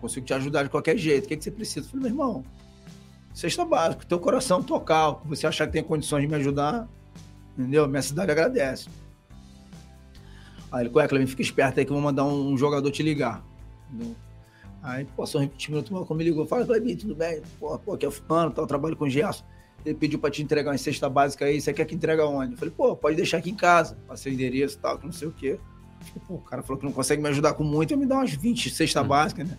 [0.00, 1.26] consigo te ajudar de qualquer jeito.
[1.26, 1.80] O que, que você precisa?
[1.86, 2.44] Eu falei, meu irmão,
[3.34, 6.88] cesta básica, teu coração tocar, você achar que tem condições de me ajudar,
[7.58, 7.86] entendeu?
[7.86, 8.88] Minha cidade agradece.
[10.72, 13.44] Aí ele, Clemente, fica esperto aí que eu vou mandar um, jogador te ligar.
[13.92, 14.16] Entendeu?
[14.82, 17.42] Aí passou uns 20 minutos, o me ligou, fala, Clemente, tudo bem?
[17.58, 19.44] Pô, pô, aqui é fulano, trabalho com o Gerson.
[19.84, 22.52] Ele pediu pra te entregar uma cesta básica aí, você quer que entrega onde?
[22.52, 25.12] Eu falei, pô, pode deixar aqui em casa, passei o endereço e tal, que não
[25.12, 25.58] sei o quê.
[26.00, 28.16] Falei, pô, o cara falou que não consegue me ajudar com muito, eu me dá
[28.16, 29.56] umas 20 cesta básica, né?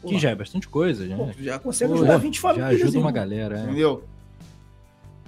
[0.00, 1.16] Pô, Que já é bastante coisa, já.
[1.16, 1.34] pô, né?
[1.38, 2.68] já consegue ajudar 20 já famílias.
[2.70, 3.12] ajuda uma irmão.
[3.12, 3.62] galera, é.
[3.64, 4.04] Entendeu?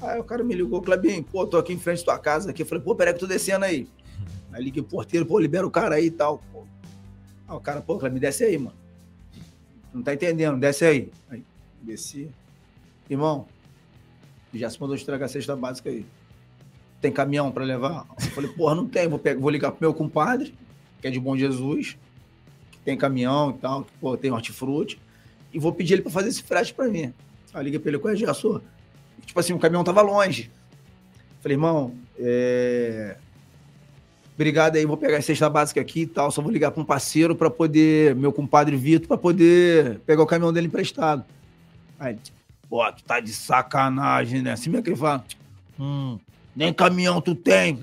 [0.03, 2.63] Aí o cara me ligou, Clebinho, pô, tô aqui em frente à tua casa aqui.
[2.63, 3.89] Eu falei, pô, peraí que eu tô descendo aí.
[4.53, 6.41] Aí liguei o porteiro, pô, libera o cara aí e tal.
[6.53, 6.63] Pô.
[7.49, 8.77] Aí o cara, pô, Clebinho, desce aí, mano.
[9.93, 11.11] Não tá entendendo, desce aí.
[11.31, 11.43] Aí,
[11.83, 12.29] desci.
[13.09, 13.47] Irmão,
[14.53, 16.05] Já se mandou entregar a cesta básica aí.
[17.05, 18.07] Tem caminhão pra levar?
[18.19, 19.07] Eu falei, porra, não tem.
[19.07, 20.55] Vou, pegar, vou ligar pro meu compadre,
[21.03, 21.99] que é de Bom Jesus,
[22.71, 24.99] que tem caminhão e tal, que tem hortifruti,
[25.53, 27.13] e vou pedir ele pra fazer esse frete pra mim.
[27.53, 28.59] Aí eu liguei pra ele, qual é, Gerson?
[29.27, 30.51] Tipo assim, o caminhão tava longe.
[31.43, 33.19] Falei, irmão, é...
[34.35, 36.31] Obrigado aí, vou pegar a cesta básica aqui e tal.
[36.31, 40.27] Só vou ligar para um parceiro para poder, meu compadre Vitor, para poder pegar o
[40.27, 41.23] caminhão dele emprestado.
[42.01, 42.17] Aí,
[42.67, 44.53] pô, tu tá de sacanagem, né?
[44.53, 45.23] Assim mesmo que ele fala,
[45.79, 46.19] hum,
[46.55, 47.81] nem caminhão tu tem.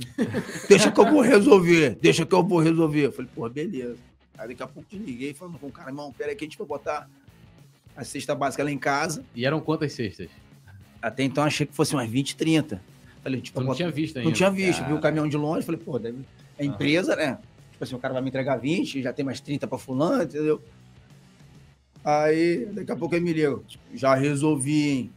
[0.69, 3.05] Deixa que eu vou resolver, deixa que eu vou resolver.
[3.07, 3.97] Eu falei, pô, beleza.
[4.37, 6.57] Aí daqui a pouco te liguei falando com o cara, irmão, peraí que a gente
[6.57, 7.07] vai botar
[7.95, 9.23] a cesta básica lá em casa.
[9.35, 10.29] E eram quantas cestas?
[11.01, 12.81] Até então achei que fosse umas 20, 30.
[13.23, 14.27] Falei, tipo, não bota- tinha visto ainda.
[14.29, 14.95] não tinha visto, vi Cara.
[14.95, 16.19] o caminhão de longe, falei, pô, deve...
[16.57, 17.37] é empresa, né?
[17.71, 20.59] Tipo assim, o cara vai me entregar 20, já tem mais 30 pra fulano, entendeu?
[22.03, 23.59] Aí, daqui a pouco ele me liga,
[23.93, 25.11] já resolvi, hein?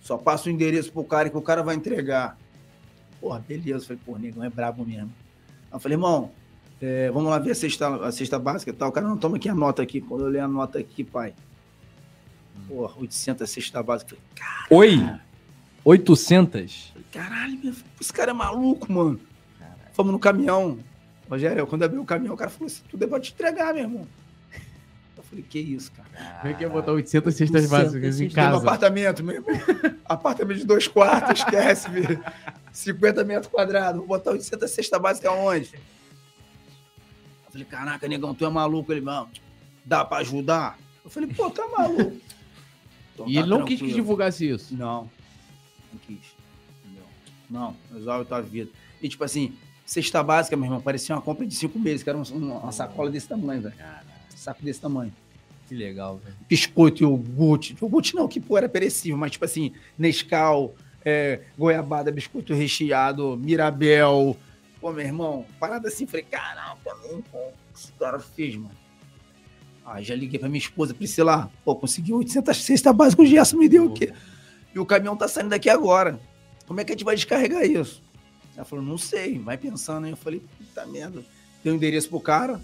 [0.00, 2.38] Só passa o endereço pro cara que o cara vai entregar.
[3.20, 3.86] Porra, beleza.
[3.86, 5.12] Falei, pô, negão é brabo mesmo.
[5.70, 6.30] Aí eu falei, irmão,
[6.80, 8.88] é, vamos lá ver a cesta, a cesta básica e tal.
[8.88, 10.00] O cara, não, toma aqui a nota aqui.
[10.00, 11.34] Quando eu olhei a nota aqui, pai,
[12.66, 14.16] porra, 800 a cesta básica.
[14.68, 15.20] Falei, Oi!
[15.84, 16.92] 800?
[17.12, 19.20] Caralho, meu, esse cara é maluco, mano.
[19.92, 20.78] Fomos no caminhão.
[21.28, 23.84] Rogério, quando abriu o caminhão, o cara falou assim: tudo é pra te entregar, meu
[23.84, 24.06] irmão.
[25.16, 26.08] Eu falei, que isso, cara.
[26.40, 28.56] Como é que ia botar 800 cestas 800 básicas em um casa?
[28.56, 29.60] apartamento, meu irmão.
[30.04, 32.22] apartamento de dois quartos, esquece, velho.
[32.72, 33.98] 50 metros quadrados.
[33.98, 35.70] Vou botar 800 cesta básica aonde?
[37.46, 38.92] Eu falei, caraca, negão, tu é maluco.
[38.92, 39.28] Ele, mano,
[39.84, 40.78] dá pra ajudar?
[41.04, 42.16] Eu falei, pô, tá maluco.
[43.14, 43.94] Então E tá ele não quis que tranquilo.
[43.96, 44.74] divulgasse isso.
[44.74, 45.10] Não.
[45.92, 46.38] Não quis.
[47.48, 48.70] Não, resolve a tua vida.
[49.02, 49.52] E tipo assim,
[49.84, 52.22] cesta básica, meu irmão, parecia uma compra de cinco meses, que era um-
[52.58, 53.74] uma sacola desse tamanho, velho.
[54.36, 55.12] Saco desse tamanho.
[55.66, 56.36] Que legal, velho.
[56.48, 57.76] Biscoito, iogurte.
[57.80, 60.74] Iogurte não, que pô, era perecível, mas tipo assim, Nescau,
[61.04, 64.36] é, goiabada, biscoito recheado, Mirabel.
[64.80, 66.26] Pô, meu irmão, parada assim, falei,
[66.82, 68.70] pô, o que esse cara fez, mano?
[69.84, 73.68] Aí já liguei pra minha esposa, Priscila, pô, consegui 800 cestas básicas, o Gerson me
[73.68, 74.12] deu o quê?
[74.74, 76.20] E o caminhão tá saindo daqui agora.
[76.66, 78.02] Como é que a gente vai descarregar isso?
[78.54, 80.12] Ela falou, não sei, vai pensando, hein?
[80.12, 81.24] Eu falei, puta merda.
[81.64, 82.60] Dei o endereço pro cara,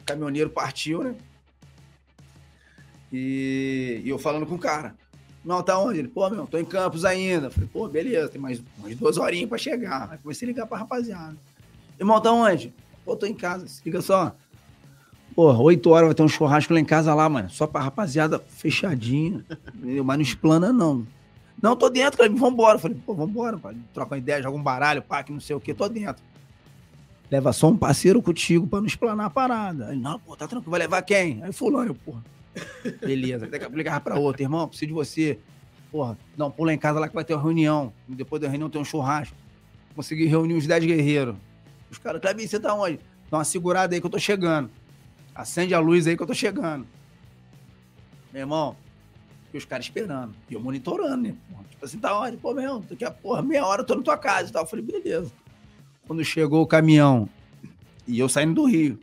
[0.00, 1.16] o caminhoneiro partiu, né?
[3.12, 4.94] E, e eu falando com o cara.
[5.44, 6.00] Não, tá onde?
[6.00, 7.46] Ele, pô, meu, tô em Campos ainda.
[7.46, 10.08] Eu Falei, pô, beleza, tem mais umas duas horinhas pra chegar.
[10.12, 11.36] Aí comecei a ligar pra rapaziada.
[11.98, 12.74] Irmão, tá onde?
[13.04, 14.34] Pô, tô em casa, se liga só.
[15.34, 17.48] Pô, oito horas vai ter um churrasco lá em casa lá, mano.
[17.48, 19.44] Só pra rapaziada fechadinha.
[19.74, 20.04] entendeu?
[20.04, 21.06] Mas não explana, não.
[21.62, 22.30] Não, tô dentro, cara.
[22.30, 22.78] Vambora.
[22.78, 23.76] Falei, pô, vambora, pai.
[23.94, 25.72] Troca uma ideia, joga um baralho, pá, que não sei o quê.
[25.72, 26.22] Tô dentro.
[27.30, 29.88] Leva só um parceiro contigo pra não explanar a parada.
[29.88, 30.70] Aí, não, pô, tá tranquilo.
[30.70, 31.42] Vai levar quem?
[31.42, 32.22] Aí fulano, eu, porra.
[33.00, 33.46] Beleza.
[33.46, 34.42] Daqui a pouco ligava pra outro.
[34.42, 35.38] Irmão, preciso de você.
[35.90, 37.92] Porra, não, pula em casa lá que vai ter uma reunião.
[38.08, 39.36] Depois da reunião tem um churrasco.
[39.94, 41.36] Consegui reunir uns 10 guerreiros.
[41.90, 43.00] Os caras, Clebinho, você tá onde?
[43.30, 44.70] Dá uma segurada aí que eu tô chegando.
[45.34, 46.86] Acende a luz aí que eu tô chegando.
[48.32, 48.76] Meu irmão,
[49.52, 50.34] e os caras esperando.
[50.48, 51.34] E eu monitorando, né?
[51.50, 52.36] Porra, Tipo assim, tá onde?
[52.36, 54.64] Pô, meu, daqui a porra, meia hora eu tô na tua casa e tal.
[54.64, 55.32] Eu falei, beleza.
[56.06, 57.26] Quando chegou o caminhão,
[58.06, 58.98] e eu saindo do Rio.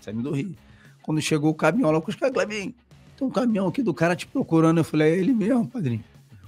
[0.00, 0.54] Saindo do Rio.
[1.08, 2.74] Quando chegou o caminhão lá os caras, Clebinho,
[3.16, 4.76] tem um caminhão aqui do cara te procurando.
[4.76, 6.04] Eu falei, é ele mesmo, padrinho.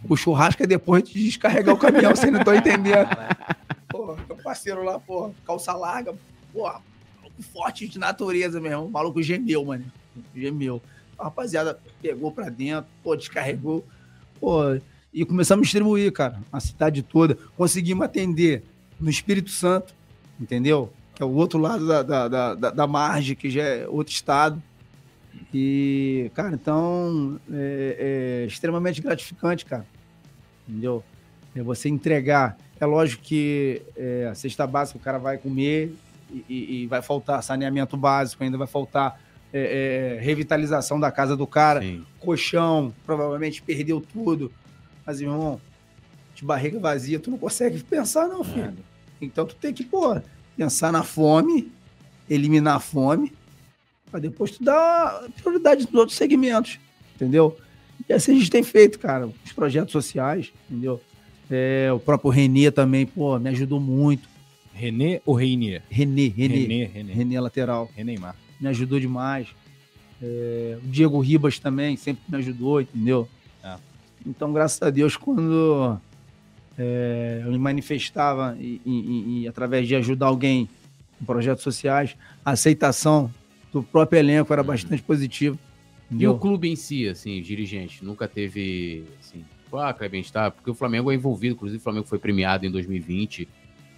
[0.07, 3.09] O churrasco é depois de descarregar o caminhão, vocês não estão entendendo.
[3.89, 6.15] Porra, um parceiro lá, porra, calça larga,
[6.53, 6.82] porra,
[7.16, 8.85] maluco forte de natureza mesmo.
[8.85, 9.87] O maluco gemeu, mano.
[10.37, 10.82] Gemeu.
[11.19, 13.82] A rapaziada pegou pra dentro, pô, descarregou,
[14.39, 14.78] pô,
[15.11, 17.39] e começamos a distribuir, cara, a cidade toda.
[17.57, 18.62] Conseguimos atender
[19.01, 19.95] no Espírito Santo,
[20.39, 20.93] entendeu?
[21.20, 24.62] Que é o outro lado da, da, da, da- margem, que já é outro estado.
[25.52, 29.84] E, cara, então, é, é extremamente gratificante, cara.
[30.66, 31.05] Entendeu?
[31.55, 32.56] É você entregar.
[32.80, 35.94] É lógico que é, a cesta básica o cara vai comer
[36.32, 39.20] e, e- e vai faltar saneamento básico, ainda vai faltar
[39.52, 42.02] é, é, revitalização da casa do cara, Sim.
[42.18, 44.51] colchão, provavelmente perdeu tudo.
[45.05, 45.60] Mas, irmão,
[46.34, 48.72] de barriga vazia, tu não consegue pensar, não, filho.
[49.20, 50.18] Então tu tem que, pô,
[50.61, 51.73] pensar na fome,
[52.28, 53.32] eliminar a fome,
[54.11, 56.78] pra depois tu dar prioridade nos outros segmentos,
[57.15, 57.57] entendeu?
[58.07, 61.01] E assim a gente tem feito, cara, os projetos sociais, entendeu?
[61.51, 64.28] É, o próprio Renê também, pô, me ajudou muito.
[64.74, 65.82] René ou Reinier?
[65.89, 67.12] Renê, Renê, René, René.
[67.15, 68.37] Renê lateral, Reneimar.
[68.61, 69.49] me ajudou demais.
[70.23, 73.27] É, o Diego Ribas também sempre me ajudou, entendeu?
[73.65, 73.78] Ah.
[74.27, 75.99] Então, graças a Deus, quando
[76.82, 80.66] é, eu me manifestava e, e- e- através de ajudar alguém
[81.20, 83.31] em projetos sociais, a aceitação
[83.70, 85.59] do próprio elenco era bastante positiva.
[86.11, 90.51] E o clube em si, assim, os dirigentes, nunca teve, assim, Tipo, ah, Clebinho, tá?
[90.51, 93.47] Porque o Flamengo é envolvido, inclusive o Flamengo foi premiado em 2020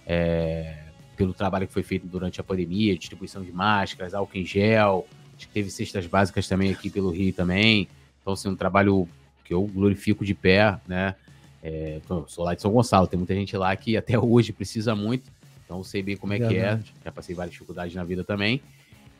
[0.05, 0.83] é,
[1.17, 5.47] pelo trabalho que foi feito durante a pandemia, distribuição de máscaras, álcool em gel, acho
[5.47, 7.87] que teve cestas básicas também aqui pelo Rio também.
[8.21, 9.07] Então, assim, um trabalho
[9.43, 11.15] que eu glorifico de pé, né?
[11.63, 14.93] É, eu sou lá de São Gonçalo, tem muita gente lá que até hoje precisa
[14.93, 15.31] muito,
[15.63, 16.83] então sei bem como é Verdade.
[16.91, 18.61] que é, já passei várias dificuldades na vida também.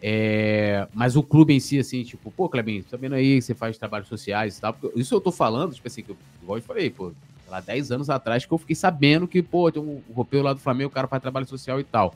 [0.01, 3.77] É, mas o clube em si, assim, tipo, pô, Clebinho, sabendo aí que você faz
[3.77, 6.61] trabalhos sociais e tal, porque isso eu tô falando, tipo assim, que eu, igual eu
[6.61, 7.13] falei, pô,
[7.47, 10.59] lá 10 anos atrás que eu fiquei sabendo que, pô, tem um roupeiro lá do
[10.59, 12.13] Flamengo, o cara faz trabalho social e tal.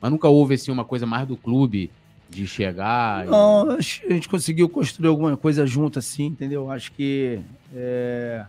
[0.00, 1.90] Mas nunca houve, assim, uma coisa mais do clube
[2.30, 3.26] de chegar.
[3.26, 6.70] e- Não, que a gente conseguiu construir alguma coisa junto, assim, entendeu?
[6.70, 7.40] Acho que
[7.74, 8.44] é,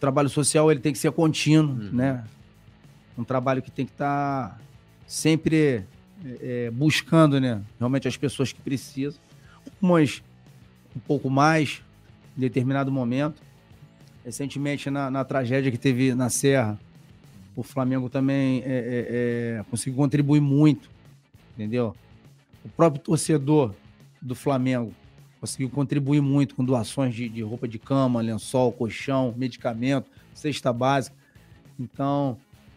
[0.00, 1.90] o trabalho social ele tem que ser contínuo, Uhum.
[1.92, 2.24] né?
[3.18, 4.58] Um trabalho que tem que estar
[5.06, 5.84] sempre
[6.24, 7.60] é, é, buscando, né?
[7.78, 9.20] Realmente as pessoas que precisam.
[9.80, 10.22] Umas
[10.96, 11.82] um pouco mais
[12.34, 13.42] em determinado momento.
[14.24, 16.78] Recentemente, na, na tragédia que teve na Serra,
[17.54, 20.88] o Flamengo também é, é, é, conseguiu contribuir muito,
[21.54, 21.94] entendeu?
[22.64, 23.74] O próprio torcedor
[24.20, 24.94] do Flamengo
[25.40, 31.16] conseguiu contribuir muito com doações de, de roupa de cama, lençol, colchão, medicamento, cesta básica.
[31.78, 32.36] Então,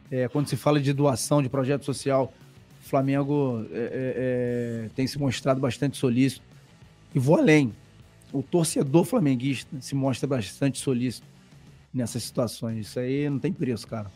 [0.10, 2.34] é, quando se fala de doação, de projeto social,
[2.82, 6.46] o Flamengo é, é, é, tem se mostrado bastante solícito.
[7.14, 7.74] E vou além.
[8.32, 11.28] O torcedor flamenguista se mostra bastante solícito
[11.94, 12.88] nessas situações.
[12.88, 14.10] Isso aí não tem preço, cara.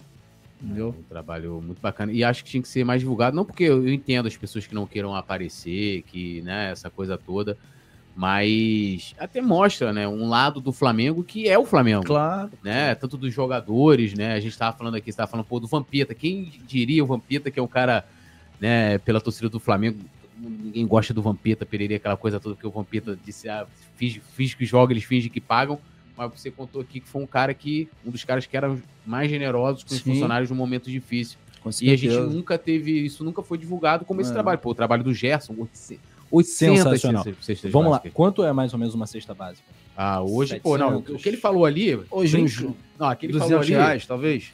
[0.62, 0.96] Entendeu?
[0.98, 2.12] Um trabalho muito bacana.
[2.12, 4.74] E acho que tinha que ser mais divulgado, não porque eu entendo as pessoas que
[4.74, 7.56] não queiram aparecer, que, né, essa coisa toda,
[8.18, 12.04] mas até mostra, né, um lado do Flamengo que é o Flamengo.
[12.04, 12.50] Claro.
[12.64, 12.96] né?
[12.96, 14.34] Tanto dos jogadores, né?
[14.34, 16.16] A gente tava falando aqui, você tava falando, pô, do Vampeta.
[16.16, 18.04] Quem diria o Vampeta, que é um cara,
[18.60, 20.00] né, pela torcida do Flamengo,
[20.36, 24.56] ninguém gosta do Vampeta, Pereira, aquela coisa toda, porque o Vampeta disse, ah, finge, finge
[24.58, 25.78] que joga, eles fingem que pagam.
[26.18, 29.30] Mas você contou aqui que foi um cara que, um dos caras que eram mais
[29.30, 30.14] generosos com os Sim.
[30.14, 31.38] funcionários num momento difícil.
[31.62, 34.34] Com E a gente nunca teve, isso nunca foi divulgado como esse É.
[34.34, 34.58] trabalho.
[34.58, 35.54] Pô, o trabalho do Gerson,
[36.32, 37.24] 800 800 Sensacional.
[37.42, 37.98] cestas- Vamos lá.
[37.98, 38.14] básicas.
[38.14, 39.64] Quanto é mais ou menos uma cesta básica?
[39.96, 41.16] Ah, hoje, pô, não, 700.
[41.16, 42.00] o que ele falou ali...
[42.12, 42.62] Hoje, bem- uns
[43.00, 44.52] não, aquele falou 200 ali, reais, talvez.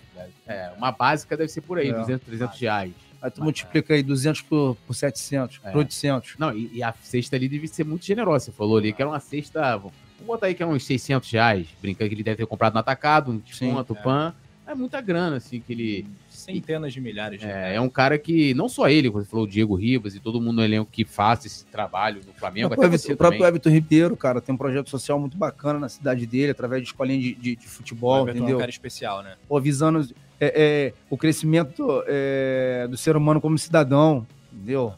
[0.48, 1.94] É, uma básica deve ser por aí, É.
[1.94, 2.92] 200, 300 reais.
[3.22, 5.72] Aí tu multiplica aí 200 por, por 700, É.
[5.72, 6.36] por 800.
[6.38, 8.46] Não, e, e a cesta ali deve ser muito generosa.
[8.46, 9.78] Você falou ali que era uma cesta.
[9.78, 9.94] Vamos
[10.26, 11.68] botar aí que era uns 600 reais.
[11.82, 14.02] Brincando que ele deve ter comprado no atacado, um desconto, é.
[14.02, 14.34] pan.
[14.66, 16.06] É muita grana, assim, que ele.
[16.30, 19.48] Centenas de milhares de É, é um cara que, não só ele, você falou o
[19.48, 22.76] Diego Ribas e todo mundo no elenco que faz esse trabalho no Flamengo, O até
[22.82, 23.46] próprio, você o próprio.
[23.46, 27.20] Everton Ribeiro, cara, tem um projeto social muito bacana na cidade dele, através de escolinha
[27.20, 28.60] de, de- de O futebol, Everton é um entendeu?
[28.60, 29.36] cara especial, né?
[29.48, 30.00] Pô, visando
[30.40, 30.54] é,
[30.90, 34.94] é, o crescimento é, do ser humano como cidadão, entendeu?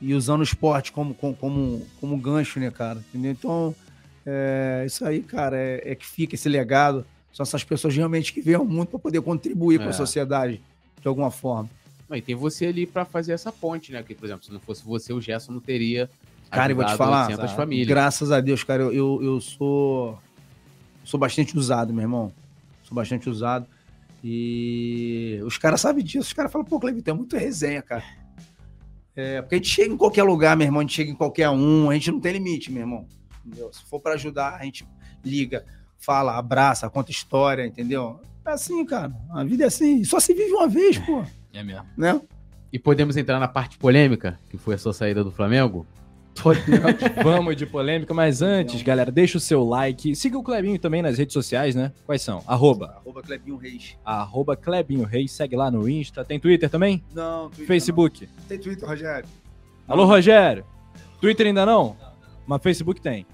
[0.00, 2.98] E usando o esporte como, como, como, como gancho, né, cara?
[3.10, 3.30] Entendeu?
[3.30, 3.74] Então,
[4.26, 7.06] é, isso aí, cara, é, é que fica esse legado.
[7.34, 9.88] São essas pessoas realmente que veem o mundo para poder contribuir com É.
[9.88, 10.62] a sociedade
[11.02, 11.68] de alguma forma.
[12.08, 14.02] Não, e tem você ali pra fazer essa ponte, né?
[14.02, 16.08] Que, por exemplo, se não fosse você, o Gerson não teria.
[16.50, 17.56] Cara, eu vou te falar, 800 sabe?
[17.56, 17.88] famílias.
[17.88, 20.16] graças a Deus, cara, eu, eu, eu sou
[21.04, 22.32] sou bastante usado, meu irmão.
[22.84, 23.66] Sou bastante usado.
[24.22, 26.20] E os caras sabem disso.
[26.28, 28.04] Os caras falam, pô, Cleber, é muito resenha, cara.
[29.16, 31.48] É, porque a gente chega em qualquer lugar, meu irmão, a gente chega em qualquer
[31.50, 33.06] um, a gente não tem limite, meu irmão.
[33.44, 33.72] Entendeu?
[33.72, 34.86] Se for pra ajudar, a gente
[35.24, 35.64] liga,
[36.04, 38.20] fala, abraça, conta história, entendeu?
[38.46, 39.12] É assim, cara.
[39.30, 40.04] A vida é assim.
[40.04, 41.24] Só se vive uma vez, pô.
[41.52, 41.86] É mesmo.
[41.96, 42.20] Né?
[42.72, 45.86] E podemos entrar na parte polêmica, que foi a sua saída do Flamengo?
[47.22, 50.16] Vamos de polêmica, mas antes, galera, deixa o seu like.
[50.16, 51.92] Siga o Clebinho também nas redes sociais, né?
[52.04, 52.42] Quais são?
[52.46, 52.96] Arroba.
[52.96, 53.96] Arroba Clebinho Reis.
[54.04, 55.30] Arroba Clebinho Reis.
[55.30, 56.24] Segue lá no Insta.
[56.24, 57.04] Tem Twitter também?
[57.14, 58.26] Não, Twitter Facebook.
[58.26, 58.44] não.
[58.48, 59.28] Tem Twitter, Rogério.
[59.86, 60.64] Alô, Rogério.
[61.20, 61.96] Twitter ainda não?
[62.46, 63.24] Mas Facebook tem.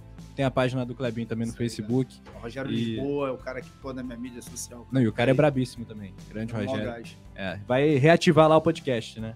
[0.41, 2.19] Tem a página do Clebinho também no Isso aí, Facebook.
[2.35, 4.89] O Rogério E- Lisboa é o cara que pôs na minha mídia social.
[4.91, 6.15] Não, e o cara é brabíssimo também.
[6.31, 7.05] Grande Mó Rogério.
[7.35, 9.35] É, vai reativar lá o podcast, né?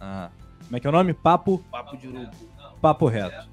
[0.00, 0.30] Ah,
[0.64, 1.12] como é que é o nome?
[1.12, 2.30] Papo, Papo de urubu.
[2.80, 3.48] Papo Reto.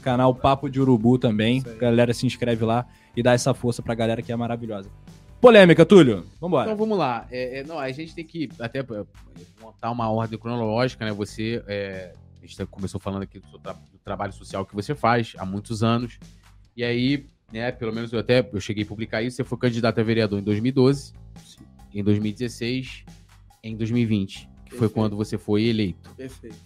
[0.00, 1.62] Canal Papo de Urubu também.
[1.78, 4.88] Galera, se inscreve lá e dá essa força pra galera que é maravilhosa.
[5.38, 6.24] Polêmica, Túlio.
[6.40, 6.64] Vambora.
[6.70, 7.26] Então vamos lá.
[7.30, 8.84] É, é, não, a gente tem que até é,
[9.60, 11.12] montar uma ordem cronológica, né?
[11.12, 14.74] Você, é, a gente tá- começou falando aqui do, seu tra- do trabalho social que
[14.74, 16.18] você faz há muitos anos.
[16.76, 19.98] E aí, né, pelo menos eu até eu cheguei a publicar isso, você foi candidato
[19.98, 21.12] a vereador em 2012,
[21.94, 23.04] em 2016,
[23.62, 24.94] em 2020, que foi Perfeito.
[24.94, 26.10] quando você foi eleito.
[26.16, 26.56] Perfeito.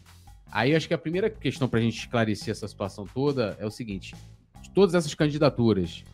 [0.51, 3.71] Aí eu acho que a primeira questão pra gente esclarecer essa situação toda é o
[3.71, 4.15] seguinte:
[4.63, 6.05] de todas essas candidaturas,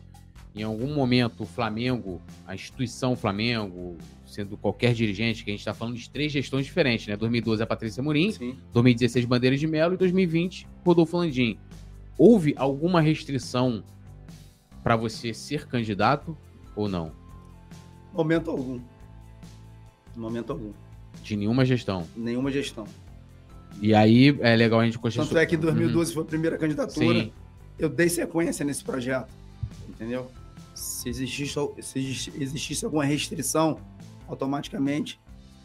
[0.55, 3.97] em algum momento o Flamengo, a instituição Flamengo,
[4.33, 7.15] sendo qualquer dirigente, que a gente tá falando de três gestões diferentes, né?
[7.15, 8.57] 2012 a Patrícia Murim, Sim.
[8.73, 11.57] 2016 Bandeira de Melo e 2020 Rodolfo Landim.
[12.17, 13.83] Houve alguma restrição
[14.83, 16.35] pra você ser candidato
[16.75, 17.11] ou não?
[18.11, 18.79] Momento algum.
[20.15, 20.71] Momento algum.
[21.23, 22.07] De nenhuma gestão.
[22.15, 22.85] Nenhuma gestão.
[23.81, 27.21] E aí é legal a gente Tanto é que em 2012 foi a primeira candidatura.
[27.21, 27.31] Sim.
[27.77, 29.31] Eu dei sequência nesse projeto.
[29.89, 30.29] Entendeu?
[30.75, 31.99] Se existisse, se
[32.39, 33.79] existisse alguma restrição,
[34.27, 35.19] automaticamente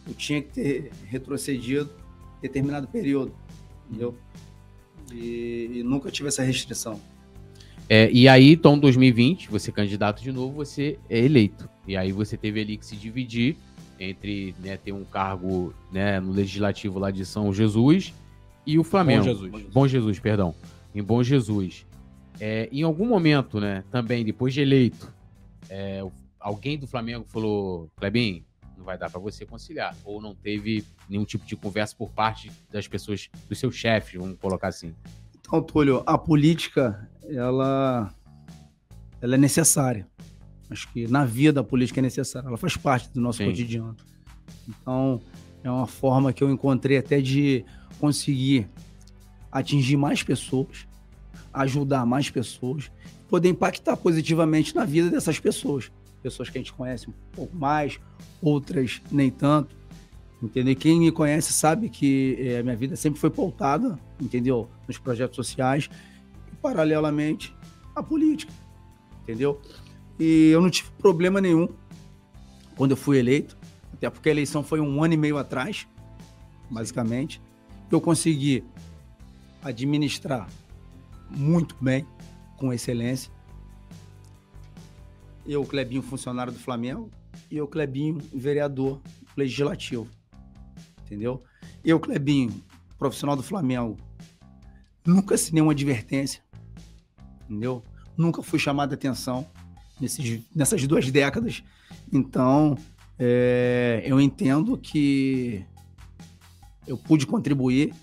[0.07, 1.91] eu tinha que ter retrocedido
[2.41, 3.35] determinado período.
[3.89, 4.17] Entendeu?
[5.13, 7.01] E, e nunca tive essa restrição.
[7.89, 11.69] É, e aí, então, 2020, você é candidato de novo, você é eleito.
[11.87, 13.57] E aí você teve ali que se dividir
[13.99, 18.13] entre né, ter um cargo né, no legislativo lá de São Jesus
[18.67, 19.25] e o Flamengo.
[19.25, 19.65] Bom Jesus.
[19.73, 20.55] Bom Jesus, perdão.
[20.95, 21.87] Em Bom Jesus.
[22.39, 25.13] É, em algum momento, né, também, depois de eleito,
[25.71, 26.07] é,
[26.39, 28.45] alguém do Flamengo falou, Klebin,
[28.79, 29.95] não vai dar pra você conciliar.
[30.05, 34.39] Ou não teve nenhum tipo de conversa por parte das pessoas, dos seus chefes, vamos
[34.39, 34.95] colocar assim.
[35.41, 38.15] Então, Túlio, a política, ela,
[39.21, 40.07] ela é necessária.
[40.71, 42.47] Acho que na vida a política é necessária.
[42.47, 43.47] Ela faz parte do nosso Sim.
[43.47, 43.97] cotidiano.
[44.69, 45.21] Então,
[45.63, 47.65] é uma forma que eu encontrei até de
[47.99, 48.69] conseguir
[49.51, 50.87] atingir mais pessoas,
[51.53, 52.91] ajudar mais pessoas,
[53.29, 55.91] poder impactar positivamente na vida dessas pessoas.
[56.23, 57.99] Pessoas que a gente conhece um pouco mais,
[58.43, 59.77] outras nem tanto.
[60.43, 60.77] Entendeu?
[60.77, 64.69] Quem me conhece sabe que a minha vida sempre foi pautada, entendeu?
[64.87, 65.91] Nos projetos sociais
[66.53, 67.55] e, paralelamente,
[67.95, 68.53] a política,
[69.23, 69.61] entendeu?
[70.19, 71.69] E eu não tive problema nenhum
[72.77, 73.57] quando eu fui eleito,
[73.93, 75.89] até porque a eleição foi um ano e meio atrás,
[76.71, 77.43] basicamente.
[77.91, 78.63] Eu consegui
[79.63, 80.49] administrar
[81.29, 82.07] muito bem,
[82.57, 83.33] com excelência.
[85.49, 87.11] Eu, Clebinho, funcionário do Flamengo,
[87.51, 89.01] e eu, Clebinho, vereador
[89.35, 90.07] legislativo.
[91.07, 91.43] Entendeu?
[91.83, 92.63] Eu, Clebinho,
[92.99, 93.97] profissional do Flamengo,
[95.07, 96.43] nunca assinei uma advertência.
[97.45, 97.83] Entendeu?
[98.15, 99.49] Nunca fui chamado a atenção
[99.99, 101.63] nesses, nessas duas décadas.
[102.13, 102.77] Então,
[103.19, 105.65] é, eu entendo que
[106.87, 107.95] eu pude contribuir,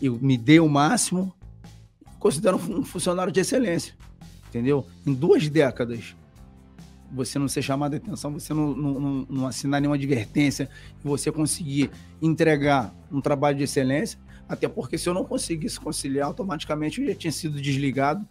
[0.00, 1.30] eu me dei o máximo,
[2.18, 3.94] considero um funcionário de excelência,
[4.48, 4.86] entendeu?
[5.06, 6.14] Em duas décadas,
[7.14, 10.68] você não ser chamado a atenção, você não, não, não, assinar nenhuma advertência,
[11.02, 14.18] você conseguir entregar um trabalho de excelência,
[14.48, 18.26] até porque se eu não conseguisse conciliar, automaticamente eu já tinha sido desligado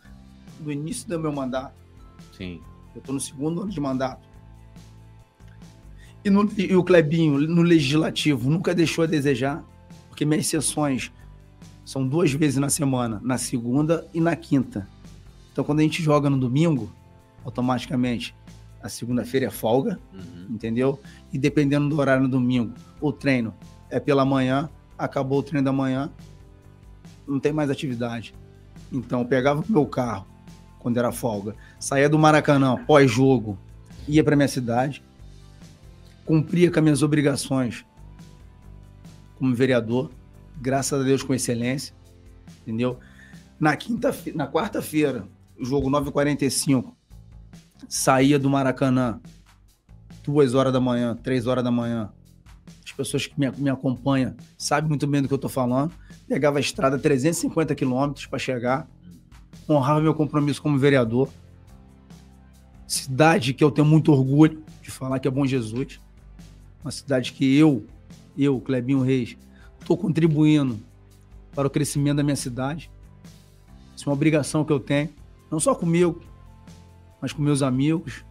[0.59, 1.73] do início do meu mandato.
[2.37, 2.61] Sim.
[2.93, 4.27] Eu estou no segundo ano de mandato.
[6.23, 9.63] E, no- e o Clebinho, no legislativo, nunca deixou a desejar,
[10.09, 11.11] porque minhas sessões
[11.83, 14.87] são duas vezes na semana, na segunda e na quinta.
[15.51, 16.91] Então, quando a gente joga no domingo,
[17.43, 18.33] automaticamente
[18.83, 20.47] a segunda-feira é folga, Uhum.
[20.51, 20.99] entendeu?
[21.31, 23.53] E dependendo do horário no domingo, o treino
[23.89, 26.11] é pela manhã, acabou o treino da manhã,
[27.27, 28.35] não tem mais atividade.
[28.91, 30.27] Então, eu pegava o meu carro,
[30.79, 33.57] quando era folga, saía do Maracanã, pós-jogo,
[34.07, 35.01] ia para minha cidade,
[36.25, 37.85] cumpria com as minhas obrigações
[39.37, 40.11] como vereador,
[40.61, 41.93] graças a Deus com excelência,
[42.61, 42.99] entendeu?
[43.59, 45.25] Na quinta, na quarta-feira,
[45.59, 46.93] jogo 9h45,
[47.87, 49.19] saía do Maracanã,
[50.23, 52.09] duas horas da manhã, três horas da manhã.
[52.83, 55.93] As pessoas que me, me acompanham sabem muito bem do que eu tô falando.
[56.27, 58.87] Pegava a estrada 350 quilômetros para chegar,
[59.69, 61.29] honrava meu compromisso como vereador.
[62.87, 65.99] Cidade que eu tenho muito orgulho de falar que é Bom Jesus.
[66.83, 67.85] Uma cidade que eu,
[68.37, 69.37] eu, Clebinho Reis,
[69.79, 70.79] estou contribuindo
[71.55, 72.91] para o crescimento da minha cidade.
[73.95, 75.09] Isso é uma obrigação que eu tenho,
[75.49, 76.21] não só comigo,
[77.23, 78.25] mas com meus amigos,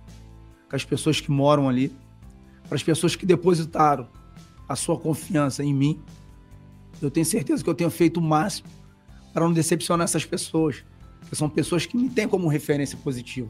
[0.69, 1.90] com as pessoas que moram ali,
[2.69, 4.06] para as pessoas que depositaram
[4.69, 5.98] a sua confiança em mim.
[7.01, 8.69] Eu tenho certeza que eu tenho feito o máximo
[9.32, 10.85] para não decepcionar essas pessoas,
[11.27, 13.48] que são pessoas que me têm como referência positiva,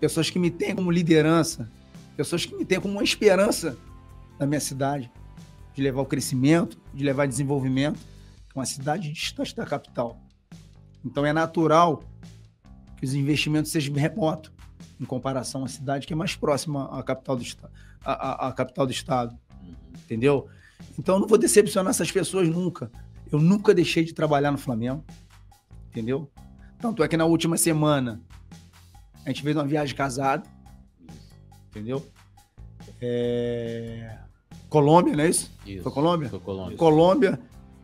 [0.00, 1.70] pessoas que me têm como liderança,
[2.16, 3.78] pessoas que me têm como uma esperança
[4.36, 5.08] na minha cidade,
[5.72, 10.20] de levar o crescimento, de levar desenvolvimento, que é uma cidade distante da capital.
[11.04, 12.02] Então é natural
[13.00, 14.52] que os investimentos sejam remotos
[15.00, 17.70] em comparação à cidade que é mais próxima à capital do, esta-
[18.04, 19.34] à, à- à capital do estado,
[20.04, 20.46] entendeu?
[20.98, 22.90] Então eu não vou decepcionar essas pessoas nunca.
[23.32, 25.02] Eu nunca deixei de trabalhar no Flamengo,
[25.90, 26.30] entendeu?
[26.78, 28.20] Tanto é que na última semana
[29.24, 30.42] a gente fez uma viagem casada,
[31.70, 32.06] entendeu?
[33.00, 34.18] É...
[34.68, 35.50] Colômbia, não é isso?
[35.66, 35.82] Isso.
[35.82, 36.28] Foi Colômbia?
[36.28, 36.76] Foi Colômbia.
[36.76, 37.40] Colômbia,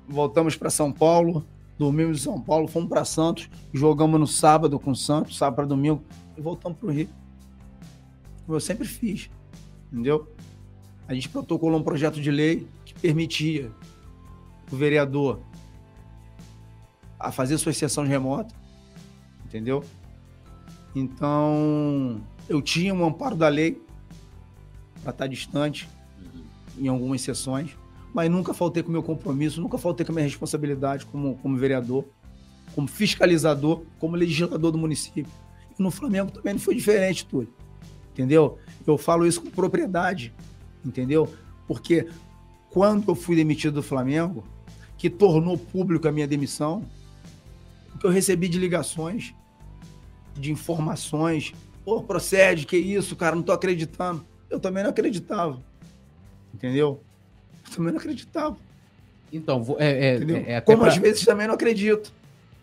[0.08, 1.46] voltamos para São Paulo,
[1.78, 5.66] dormimos em São Paulo, fomos para Santos, jogamos no sábado com o Santos, sábado para
[5.66, 6.02] domingo,
[6.36, 7.08] e voltamos para o Rio.
[8.48, 9.28] Eu sempre fiz,
[9.92, 10.32] entendeu?
[11.08, 13.70] A gente protocolou um projeto de lei que permitia
[14.70, 15.40] o vereador
[17.18, 18.54] a fazer suas sessões remotas,
[19.44, 19.84] entendeu?
[20.94, 23.82] Então, eu tinha um amparo da lei
[25.02, 25.88] para estar distante
[26.78, 27.76] em algumas sessões,
[28.16, 31.54] mas nunca faltei com o meu compromisso, nunca faltei com a minha responsabilidade como, como
[31.54, 32.02] vereador,
[32.74, 35.30] como fiscalizador, como legislador do município.
[35.78, 37.52] E no Flamengo também não foi diferente, Túlio.
[38.14, 38.58] Entendeu?
[38.86, 40.32] Eu falo isso com propriedade,
[40.82, 41.30] entendeu?
[41.68, 42.08] Porque
[42.70, 44.42] quando eu fui demitido do Flamengo,
[44.96, 46.82] que tornou público a minha demissão,
[47.94, 49.34] o que eu recebi de ligações,
[50.34, 51.52] de informações,
[51.84, 54.24] pô, procede, que isso, cara, não tô acreditando.
[54.48, 55.62] Eu também não acreditava.
[56.54, 57.02] Entendeu?
[57.68, 58.56] Eu também não acreditava.
[59.32, 62.12] Então, é, é, é, é até Como pra- às vezes também não acredito.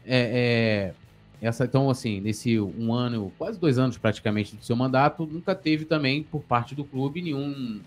[0.06, 0.94] é,
[1.42, 5.54] é, essa, então, assim, nesse um ano, quase dois anos praticamente do seu mandato, nunca
[5.54, 7.82] teve também, por parte do clube, nenhum.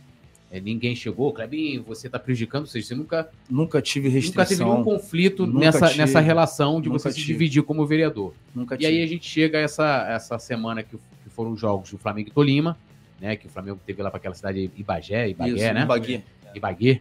[0.50, 4.46] é, ninguém chegou, Clebinho, você está prejudicando, ou seja, você nunca, Nunca tive nunca restrição.
[4.46, 5.98] teve nenhum conflito Nunca nessa, tive.
[5.98, 7.32] nessa relação de Nunca você se tive.
[7.32, 8.32] dividir como vereador.
[8.54, 8.88] Nunca E tive.
[8.90, 12.28] aí a gente chega a essa, essa semana que, que foram os jogos do Flamengo
[12.28, 12.78] e Tolima,
[13.20, 13.34] né?
[13.36, 15.84] Que o Flamengo teve lá para aquela cidade Ibagé, Ibagué, Isso, né?
[15.86, 16.22] Bagui.
[16.56, 17.00] Ibagué.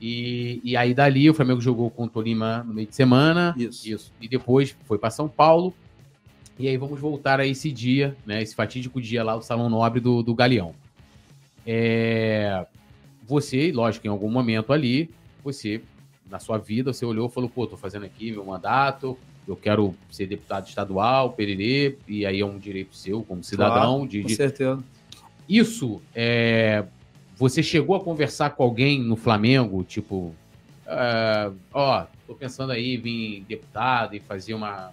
[0.00, 3.54] E, e aí dali o Flamengo jogou com o Tolima no meio de semana.
[3.56, 3.88] Isso.
[3.88, 4.12] Isso.
[4.20, 5.74] E depois foi para São Paulo.
[6.58, 8.42] E aí vamos voltar a esse dia, né?
[8.42, 10.74] Esse fatídico dia lá do Salão Nobre do, do Galeão.
[11.66, 12.66] É,
[13.26, 15.10] Você, lógico, em algum momento ali,
[15.42, 15.82] você,
[16.30, 19.94] na sua vida, você olhou e falou, pô, tô fazendo aqui meu mandato, eu quero
[20.10, 24.34] ser deputado estadual, pererê, e aí é um direito seu como cidadão de, Com de
[24.36, 24.82] certeza.
[25.48, 26.84] isso, é,
[27.36, 30.34] você chegou a conversar com alguém no Flamengo, tipo,
[30.86, 34.92] ah, ó, tô pensando aí em vir deputado e fazer uma,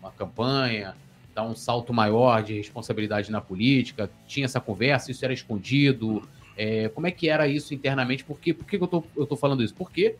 [0.00, 0.94] uma campanha,
[1.34, 4.10] dar um salto maior de responsabilidade na política?
[4.26, 5.10] Tinha essa conversa?
[5.10, 6.22] Isso era escondido?
[6.56, 8.22] É, como é que era isso internamente?
[8.22, 8.54] Por, quê?
[8.54, 9.74] Por que, que eu, tô, eu tô falando isso?
[9.74, 10.14] Porque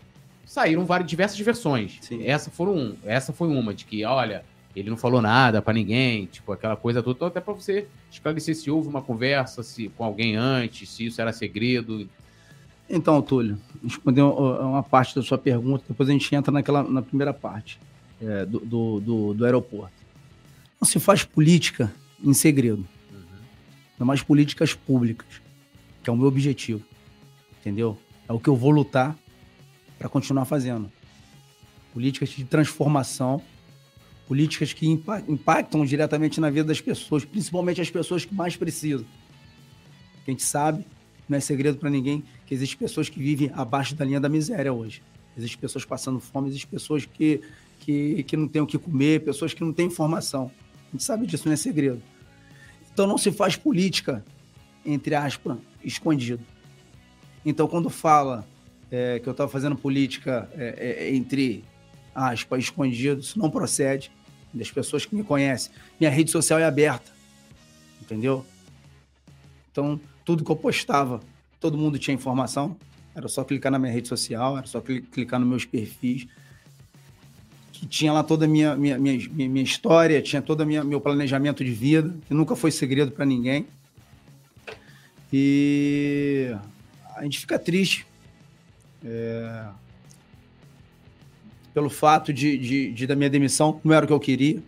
[0.44, 1.98] saíram várias, diversas versões.
[2.00, 2.26] Sim.
[2.26, 4.44] Essa, foram, essa foi uma, de que, olha,
[4.80, 7.16] ele não falou nada pra ninguém, tipo, aquela coisa toda.
[7.16, 11.20] Então, até pra você esclarecer se houve uma conversa se, com alguém antes, se isso
[11.20, 12.08] era segredo.
[12.90, 17.32] Então, Túlio, responder uma parte da sua pergunta, depois a gente entra naquela, na primeira
[17.32, 17.78] parte
[18.20, 19.94] é, do, do, do, do aeroporto.
[20.80, 21.92] Não se faz política
[22.22, 22.86] em segredo,
[23.92, 25.26] ainda mais políticas públicas,
[26.02, 26.82] que é o meu objetivo,
[27.60, 27.96] entendeu?
[28.28, 29.16] É o que eu vou lutar
[29.98, 30.90] para continuar fazendo.
[31.92, 33.40] Políticas de transformação,
[34.26, 39.06] políticas que impa- impactam diretamente na vida das pessoas, principalmente as pessoas que mais precisam.
[40.26, 40.84] A gente sabe,
[41.28, 44.72] não é segredo para ninguém, que existem pessoas que vivem abaixo da linha da miséria
[44.72, 45.02] hoje.
[45.36, 47.40] Existem pessoas passando fome, existem pessoas que,
[47.80, 50.50] que, que não têm o que comer, pessoas que não têm informação.
[50.88, 52.00] A gente sabe disso, não é segredo.
[52.92, 54.24] Então não se faz política,
[54.86, 56.42] entre aspas, escondido.
[57.44, 58.46] Então quando fala
[58.90, 61.64] é, que eu estava fazendo política é, é, entre
[62.14, 64.10] aspas, escondido, isso não procede.
[64.52, 65.72] Das pessoas que me conhecem.
[65.98, 67.10] Minha rede social é aberta.
[68.00, 68.46] Entendeu?
[69.72, 71.20] Então, tudo que eu postava,
[71.58, 72.76] todo mundo tinha informação.
[73.14, 76.28] Era só clicar na minha rede social, era só cli- clicar nos meus perfis.
[77.72, 81.00] Que tinha lá toda a minha, minha, minha, minha, minha história, tinha todo o meu
[81.00, 83.66] planejamento de vida, que nunca foi segredo para ninguém.
[85.32, 86.54] E
[87.16, 88.06] a gente fica triste
[89.04, 89.66] é,
[91.74, 94.62] pelo fato de, de, de da minha demissão, não era o que eu queria,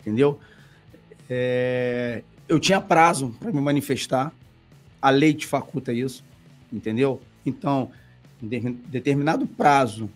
[0.00, 0.38] entendeu?
[1.30, 4.34] É, eu tinha prazo para me manifestar,
[5.00, 6.24] a lei te faculta isso,
[6.72, 7.22] entendeu?
[7.46, 7.90] Então,
[8.42, 10.10] em de- determinado prazo,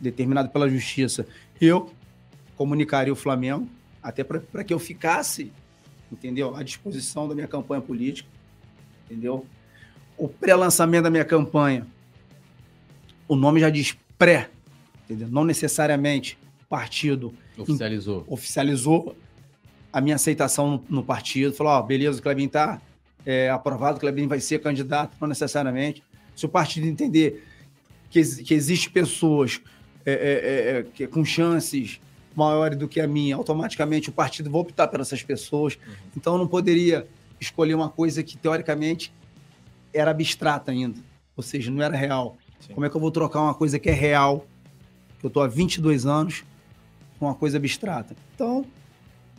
[0.00, 1.26] determinado pela justiça,
[1.60, 1.92] eu
[2.56, 3.68] comunicaria o Flamengo,
[4.02, 5.52] até para que eu ficasse,
[6.10, 6.56] entendeu?
[6.56, 8.28] À disposição da minha campanha política,
[9.06, 9.46] entendeu?
[10.16, 11.86] O pré-lançamento da minha campanha,
[13.28, 14.50] o nome já diz pré,
[15.08, 15.28] entendeu?
[15.28, 18.24] Não necessariamente o partido Oficializou.
[18.28, 19.16] oficializou
[19.92, 22.80] a minha aceitação no, no partido, falou, ó, beleza, o Clebinho tá
[23.24, 26.02] é, aprovado, o Clebinho vai ser candidato, não necessariamente.
[26.36, 27.44] Se o partido entender
[28.10, 29.60] que, que existe pessoas
[30.04, 32.00] é, é, é, que, com chances
[32.34, 35.78] maiores do que a minha, automaticamente o partido vai optar por essas pessoas.
[36.16, 37.06] Então eu não poderia
[37.40, 39.12] escolher uma coisa que, teoricamente,
[39.92, 41.00] era abstrata ainda,
[41.36, 42.36] ou seja, não era real.
[42.60, 42.74] Sim.
[42.74, 44.46] Como é que eu vou trocar uma coisa que é real,
[45.22, 46.44] eu tô há 22 anos,
[47.18, 48.14] com uma coisa abstrata?
[48.34, 48.64] Então,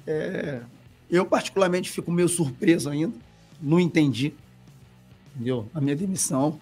[0.05, 0.61] é,
[1.09, 3.13] eu particularmente fico meio surpreso ainda,
[3.61, 4.33] não entendi,
[5.35, 5.67] entendeu?
[5.73, 6.59] A minha demissão.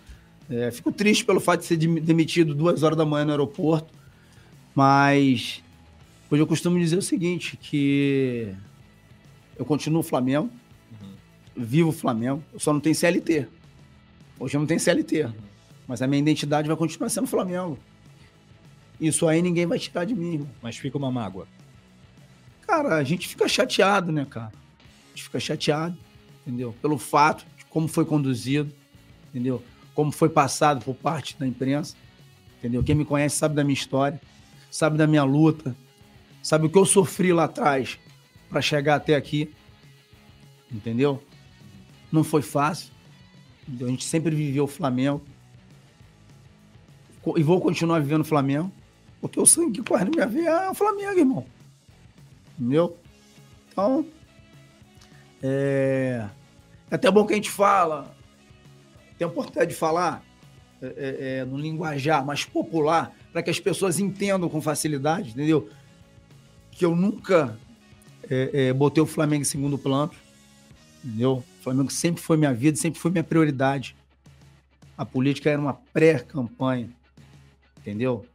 [0.50, 3.94] É, fico triste pelo fato de ser dem- demitido duas horas da manhã no aeroporto,
[4.74, 5.62] mas
[6.32, 8.54] hoje eu costumo dizer o seguinte, que
[9.58, 10.50] eu continuo Flamengo,
[11.56, 13.48] vivo Flamengo, eu só não tenho CLT.
[14.40, 15.28] Hoje eu não tenho CLT,
[15.88, 17.78] mas a minha identidade vai continuar sendo Flamengo.
[19.00, 20.50] Isso aí ninguém vai tirar de mim, irmão.
[20.62, 21.48] Mas fica uma mágoa.
[22.66, 24.52] Cara, a gente fica chateado, né, cara?
[25.24, 25.98] fica chateado,
[26.46, 26.76] entendeu?
[26.82, 28.74] Pelo fato de como foi conduzido,
[29.30, 29.64] entendeu?
[29.94, 31.96] Como foi passado por parte da imprensa,
[32.60, 32.84] entendeu?
[32.84, 34.22] Quem me conhece sabe da minha história,
[34.70, 35.76] sabe da minha luta,
[36.42, 38.00] sabe o que eu sofri lá atrás
[38.50, 39.54] para chegar até aqui,
[40.72, 41.24] entendeu?
[42.12, 42.92] Não foi fácil.
[43.68, 43.88] entendeu?
[43.88, 45.22] A gente sempre viveu o Flamengo.
[47.36, 48.72] E vou continuar vivendo o Flamengo.
[49.20, 51.46] Porque o sangue que corre na minha veia é o Flamengo, irmão.
[52.58, 52.98] Entendeu?
[53.72, 54.06] Então,
[55.42, 56.28] é,
[56.90, 58.16] é até bom que a gente fala,
[59.18, 60.24] tem a oportunidade de falar
[60.82, 65.70] é, é, é, no linguajar mais popular, para que as pessoas entendam com facilidade, entendeu?
[66.72, 67.58] Que eu nunca
[68.30, 70.12] é, é, botei o Flamengo em segundo plano,
[71.04, 71.44] entendeu?
[71.60, 73.96] O Flamengo sempre foi minha vida, sempre foi minha prioridade.
[74.98, 76.90] A política era uma pré-campanha,
[77.80, 78.26] entendeu?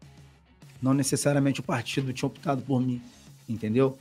[0.83, 3.01] Não necessariamente o partido tinha optado por mim,
[3.49, 3.97] entendeu?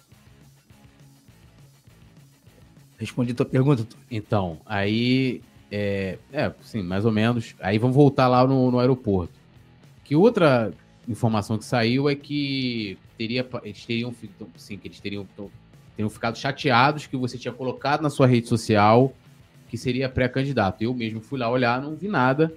[2.98, 3.86] Respondi tua pergunta.
[4.10, 5.42] Então, aí.
[5.72, 7.56] É, é, sim, mais ou menos.
[7.60, 9.34] Aí vamos voltar lá no, no aeroporto.
[10.04, 10.74] Que outra
[11.08, 15.26] informação que saiu é que teria, eles teriam, fi- sim, que eles teriam,
[15.96, 19.14] teriam ficado chateados que você tinha colocado na sua rede social
[19.70, 20.82] que seria pré-candidato.
[20.84, 22.54] Eu mesmo fui lá olhar, não vi nada.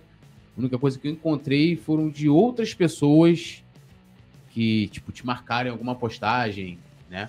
[0.56, 3.64] A única coisa que eu encontrei foram de outras pessoas
[4.55, 6.78] que, tipo, te marcaram em alguma postagem,
[7.10, 7.28] né?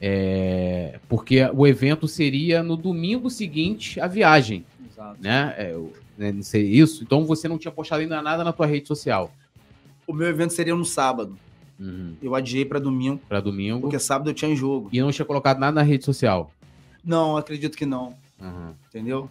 [0.00, 5.16] É, porque o evento seria no domingo seguinte à viagem, Exato.
[5.20, 5.54] né?
[5.58, 5.76] É,
[6.16, 7.02] né, não sei isso.
[7.02, 9.32] Então você não tinha postado ainda nada na tua rede social.
[10.06, 11.36] O meu evento seria no sábado.
[11.80, 12.14] Uhum.
[12.22, 13.80] Eu adiei para domingo, Pra domingo.
[13.80, 14.88] porque sábado eu tinha jogo.
[14.92, 16.52] E não tinha colocado nada na rede social.
[17.04, 18.74] Não, acredito que não, Uhum.
[18.88, 19.28] entendeu?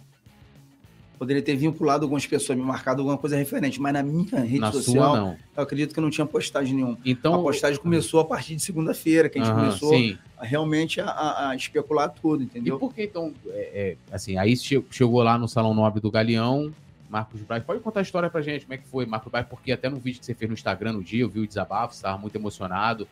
[1.18, 4.72] Poderia ter vinculado algumas pessoas, me marcado alguma coisa referente, mas na minha rede Na
[4.72, 6.98] social, sua, eu acredito que não tinha postagem nenhuma.
[7.04, 7.34] Então.
[7.34, 10.18] a postagem começou a partir de segunda-feira, que a gente Aham, começou Sim.
[10.36, 12.78] a, realmente a- a, especular tudo, E entendeu?
[12.78, 16.72] por que então, é, é, assim, aí che- chegou lá no Salão Nobre do Galeão,
[17.08, 19.70] Marcos Braz, pode contar a história pra gente, como é que foi, Marcos Braz, porque
[19.70, 21.98] até no vídeo que você fez no Instagram no dia, eu vi o desabafo, você
[21.98, 23.06] estava muito emocionado,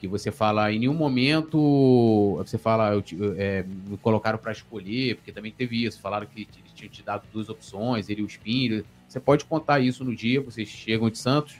[0.00, 3.02] que você fala, em nenhum momento, você fala, eu,
[3.36, 7.24] é, me colocaram pra escolher, porque também teve isso, falaram que te- tinham te dado
[7.32, 11.18] duas opções, ele e o Espinho, você pode contar isso no dia, vocês chegam de
[11.18, 11.56] Santos,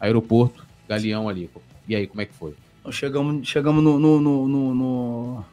[0.00, 1.50] aeroporto, Galeão ali,
[1.86, 2.54] e aí, como é que foi?
[2.90, 5.44] Chegamos, chegamos no, no, no, no, no-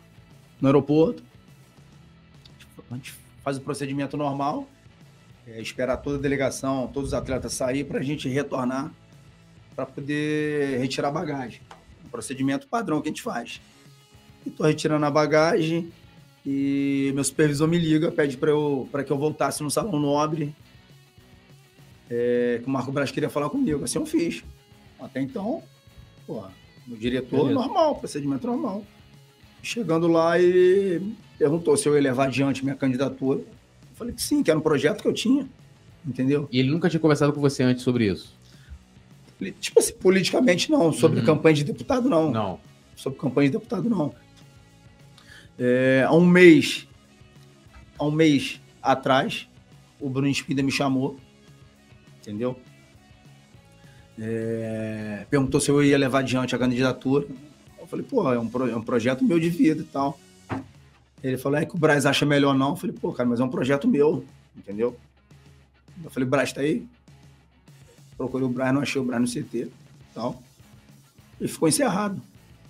[0.67, 1.23] aeroporto,
[2.89, 3.13] a gente
[3.43, 4.67] faz o procedimento normal,
[5.47, 8.91] é, esperar toda a delegação, todos os atletas sair para a gente retornar
[9.75, 11.61] para poder retirar bagagem.
[12.11, 13.61] Procedimento padrão que a gente faz.
[14.45, 15.91] Estou retirando a bagagem
[16.45, 20.55] e meu supervisor me liga, pede para eu, pra que eu voltasse no salão nobre,
[22.09, 23.83] é, que o Marco Braz queria falar comigo.
[23.83, 24.43] Assim eu fiz.
[24.99, 25.63] Até então,
[26.27, 26.43] pô,
[26.87, 27.53] o diretor, Beleza.
[27.53, 28.83] normal, procedimento normal.
[29.63, 33.39] Chegando lá, ele perguntou se eu ia levar adiante minha candidatura.
[33.39, 35.47] Eu falei que sim, que era um projeto que eu tinha,
[36.05, 36.49] entendeu?
[36.51, 38.35] E ele nunca tinha conversado com você antes sobre isso?
[39.59, 41.25] Tipo assim, politicamente não, sobre Uhum.
[41.25, 42.29] campanha de deputado não.
[42.31, 42.59] Não.
[42.95, 44.13] Sobre campanha de deputado não.
[45.57, 46.87] É, há um mês,
[47.97, 49.47] há um mês atrás,
[49.99, 51.17] o Bruno Espinda me chamou,
[52.19, 52.59] entendeu?
[54.19, 57.25] É, perguntou se eu ia levar adiante a candidatura.
[57.79, 60.19] Eu falei, pô, é um, pro- é um projeto meu de vida e tal.
[61.23, 62.69] Ele falou, é que o Braz acha melhor não.
[62.71, 64.95] Eu falei, pô, cara, mas é um projeto meu, entendeu?
[66.03, 66.85] Eu falei, Braz tá aí?
[68.21, 69.67] Procurei o Braz, não achei o Braz no CT
[70.13, 70.39] tal.
[71.39, 72.21] E ficou encerrado,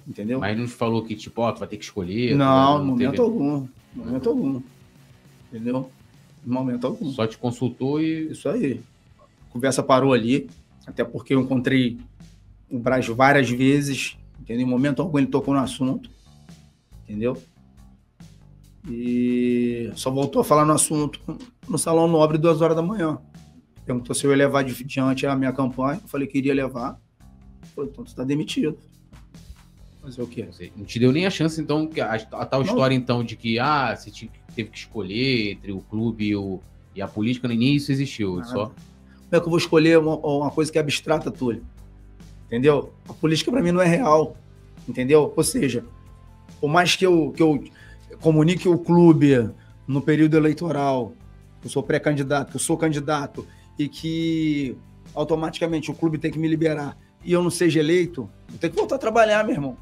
[0.07, 0.39] entendeu?
[0.39, 2.37] Mas não te falou que, tipo, ó, tu vai ter que escolher.
[2.37, 3.67] Não, no momento teve- algum.
[3.93, 4.61] Momento algum.
[5.51, 5.91] Entendeu?
[6.45, 7.11] No momento algum.
[7.11, 8.31] Só te consultou e.
[8.31, 8.79] Isso aí.
[9.19, 10.49] A conversa parou ali,
[10.87, 11.99] até porque eu encontrei
[12.69, 14.65] o Braz várias vezes, entendeu?
[14.65, 16.09] Em momento algum ele tocou no assunto,
[17.03, 17.37] entendeu?
[18.87, 21.19] E só voltou a falar no assunto
[21.67, 23.19] no Salão Nobre, duas horas da manhã.
[23.85, 25.99] Perguntou se eu ia levar diante a minha campanha.
[26.01, 26.99] Eu falei que iria levar.
[27.75, 28.77] Falei, então tu tá demitido.
[30.01, 30.47] Fazer o quê?
[30.75, 32.67] Não te deu nem a chance, então, que a, a tal Não.
[32.67, 36.59] história, então, de que, ah, você tinha- teve que escolher entre o clube e, o,
[36.95, 38.37] e a política, nem isso existiu.
[38.37, 38.47] Nada.
[38.47, 38.65] Só.
[38.65, 38.75] Como
[39.31, 41.63] é que eu vou escolher uma, uma coisa que é abstrata, Túlio?
[42.47, 42.91] Entendeu?
[43.07, 44.35] A política para mim não é real.
[44.89, 45.31] Entendeu?
[45.35, 45.85] Ou seja,
[46.59, 47.63] por mais que eu, que eu
[48.19, 49.49] comunique o clube
[49.87, 51.13] no período eleitoral,
[51.61, 53.45] que eu sou pré-candidato, que eu sou candidato,
[53.81, 54.77] e que
[55.13, 58.79] automaticamente o clube tem que me liberar e eu não seja eleito, eu tenho que
[58.79, 59.77] voltar a trabalhar, meu irmão.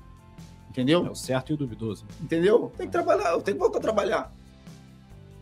[0.69, 1.05] Entendeu?
[1.05, 2.05] É o certo e o duvidoso.
[2.21, 2.71] Entendeu?
[2.77, 4.33] Tem que trabalhar, eu tenho que voltar a trabalhar.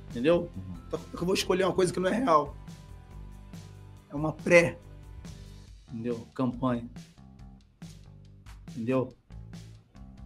[0.10, 0.50] Entendeu?
[0.56, 0.78] Uhum.
[0.88, 2.56] Então, é eu vou escolher uma coisa que não é real?
[4.10, 4.78] É uma pré,
[5.92, 6.26] entendeu?
[6.34, 6.90] Campanha.
[8.72, 9.14] Entendeu?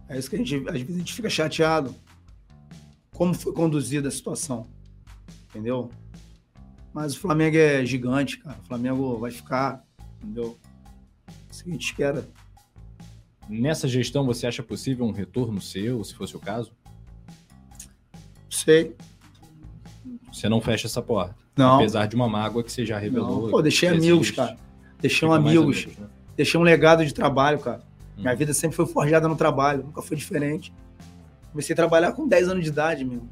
[0.08, 1.94] É isso que a gente, às vezes a gente fica chateado.
[3.14, 4.66] como foi conduzida a situação.
[5.50, 5.90] Entendeu?
[6.92, 8.58] Mas o Flamengo é gigante, cara.
[8.62, 9.82] O Flamengo vai ficar,
[10.22, 10.58] entendeu?
[11.50, 12.28] Isso que a gente espera.
[13.48, 16.72] Nessa gestão, você acha possível um retorno seu, se fosse o caso?
[18.48, 18.94] Sei.
[20.32, 21.34] Você não fecha essa porta.
[21.56, 21.76] Não.
[21.76, 23.42] Apesar de uma mágoa que você já revelou.
[23.44, 23.50] Não.
[23.50, 24.36] Pô, deixei amigos, existe.
[24.36, 24.56] cara.
[25.00, 25.86] Deixei Fica mais amigos.
[25.98, 26.06] né?
[26.36, 27.82] Deixei um legado de trabalho, cara.
[28.16, 28.22] Hum.
[28.22, 30.72] Minha vida sempre foi forjada no trabalho, nunca foi diferente.
[31.50, 33.22] Comecei a trabalhar com 10 anos de idade, meu.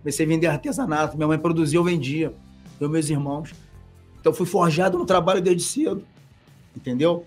[0.00, 1.16] Comecei a vender artesanato.
[1.16, 2.32] Minha mãe produzia, eu vendia.
[2.80, 3.54] Eu e meus irmãos.
[4.20, 6.04] Então fui forjado no trabalho desde cedo.
[6.76, 7.24] Entendeu?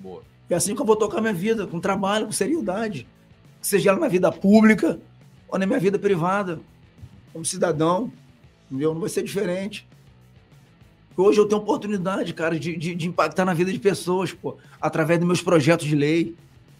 [0.00, 0.22] Boa.
[0.48, 3.06] E é assim que eu vou tocar minha vida, com trabalho, com seriedade.
[3.60, 5.00] Seja ela na vida pública
[5.48, 6.60] ou na minha vida privada.
[7.32, 8.12] Como cidadão.
[8.66, 8.92] Entendeu?
[8.92, 9.86] Não vai ser diferente.
[11.16, 15.18] Hoje eu tenho oportunidade, cara, de, de, de impactar na vida de pessoas, pô, através
[15.18, 16.36] dos meus projetos de lei.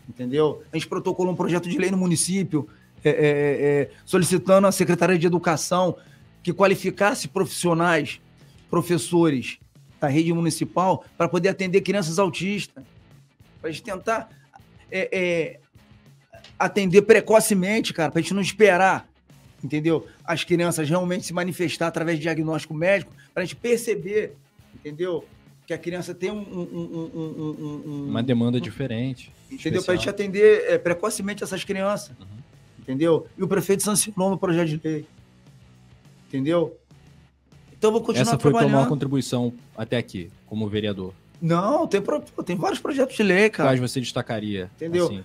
[0.06, 0.62] Entendeu?
[0.70, 2.68] A gente protocolou um projeto de lei no município,
[3.02, 5.96] é, é, é, solicitando à Secretaria de Educação
[6.46, 8.20] que qualificasse profissionais,
[8.70, 9.58] professores
[10.00, 12.84] da rede municipal para poder atender crianças autistas.
[13.60, 14.30] Para a gente tentar
[14.88, 15.60] é, é,
[16.56, 19.08] atender precocemente, cara, para a gente não esperar,
[19.60, 20.06] entendeu?
[20.24, 24.36] As crianças realmente se manifestar através de diagnóstico médico, para a gente perceber,
[24.72, 25.24] entendeu?
[25.66, 26.38] Que a criança tem um.
[26.38, 29.32] um- um- um- um- um- Uma demanda diferente.
[29.50, 29.82] entendeu?
[29.82, 32.16] Para a gente atender é, precocemente essas crianças.
[32.20, 32.26] Uhum.
[32.78, 33.26] Entendeu?
[33.36, 35.06] E o prefeito sancionou no projeto de lei.
[36.28, 36.76] Entendeu?
[37.78, 38.72] Então eu vou continuar Essa foi a tua trabalhando.
[38.74, 41.12] maior contribuição até aqui, como vereador.
[41.40, 43.68] Não, tem, pro- tem vários projetos de lei, cara.
[43.70, 44.70] Quais você destacaria?
[44.76, 45.06] Entendeu?
[45.06, 45.22] assim?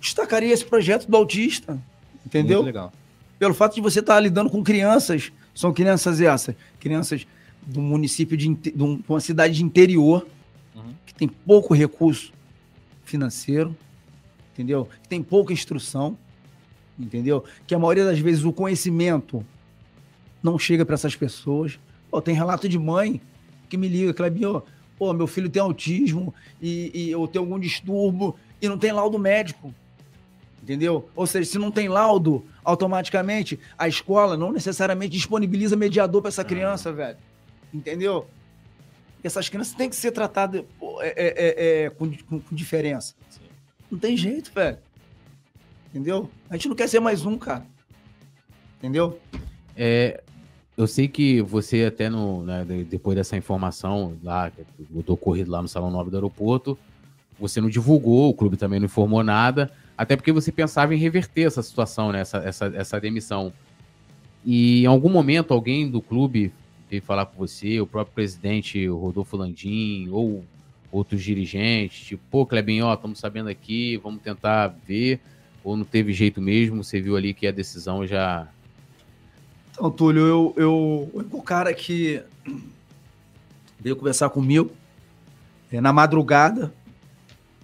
[0.00, 1.78] Destacaria esse projeto do autista.
[2.24, 2.58] Entendeu?
[2.62, 2.92] Muito legal.
[3.38, 5.30] Pelo fato de você estar lidando com crianças.
[5.54, 6.54] São crianças essas.
[6.80, 7.26] Crianças
[7.66, 8.74] do município de, de
[9.08, 10.26] uma cidade de interior,
[10.74, 10.94] Uhum.
[11.04, 12.32] que tem pouco recurso
[13.04, 13.76] financeiro,
[14.54, 14.88] entendeu?
[15.02, 16.16] Que tem pouca instrução,
[16.98, 17.44] entendeu?
[17.66, 19.44] Que a maioria das vezes o conhecimento
[20.42, 21.78] não chega para essas pessoas.
[22.10, 23.20] Pô, tem relato de mãe
[23.68, 24.62] que me liga, Clebinho,
[24.98, 29.18] pô, meu filho tem autismo e, e eu tenho algum distúrbio e não tem laudo
[29.18, 29.74] médico.
[30.62, 31.08] Entendeu?
[31.16, 36.44] Ou seja, se não tem laudo, automaticamente a escola não necessariamente disponibiliza mediador para essa
[36.44, 37.16] criança, velho.
[37.72, 38.26] Entendeu?
[39.22, 40.64] Essas crianças têm que ser tratadas
[41.00, 43.14] é, é, é, é, com, com- com diferença.
[43.90, 44.78] Não tem jeito, velho.
[45.90, 46.30] Entendeu?
[46.50, 47.66] A gente não quer ser mais um, cara.
[48.78, 49.18] Entendeu?
[49.76, 50.22] É,
[50.78, 54.50] eu sei que você até no, né, de- depois dessa informação lá,
[54.88, 56.78] do ocorrido lá no Salão Nobre do aeroporto,
[57.36, 61.48] você não divulgou, o clube também não informou nada, até porque você pensava em reverter
[61.48, 63.52] essa situação, né, essa, essa, essa demissão.
[64.44, 66.52] E em algum momento alguém do clube
[66.88, 70.44] veio falar com você, o próprio presidente o Rodolfo Landim, ou
[70.92, 75.18] outros dirigentes, tipo, pô, Clebinho, ó, estamos sabendo aqui, vamos tentar ver,
[75.64, 78.46] ou não teve jeito mesmo, você viu ali que a decisão já
[79.78, 82.20] Então, Túlio, eu, eu, o único cara que
[83.78, 84.72] veio conversar comigo
[85.70, 86.74] é, na madrugada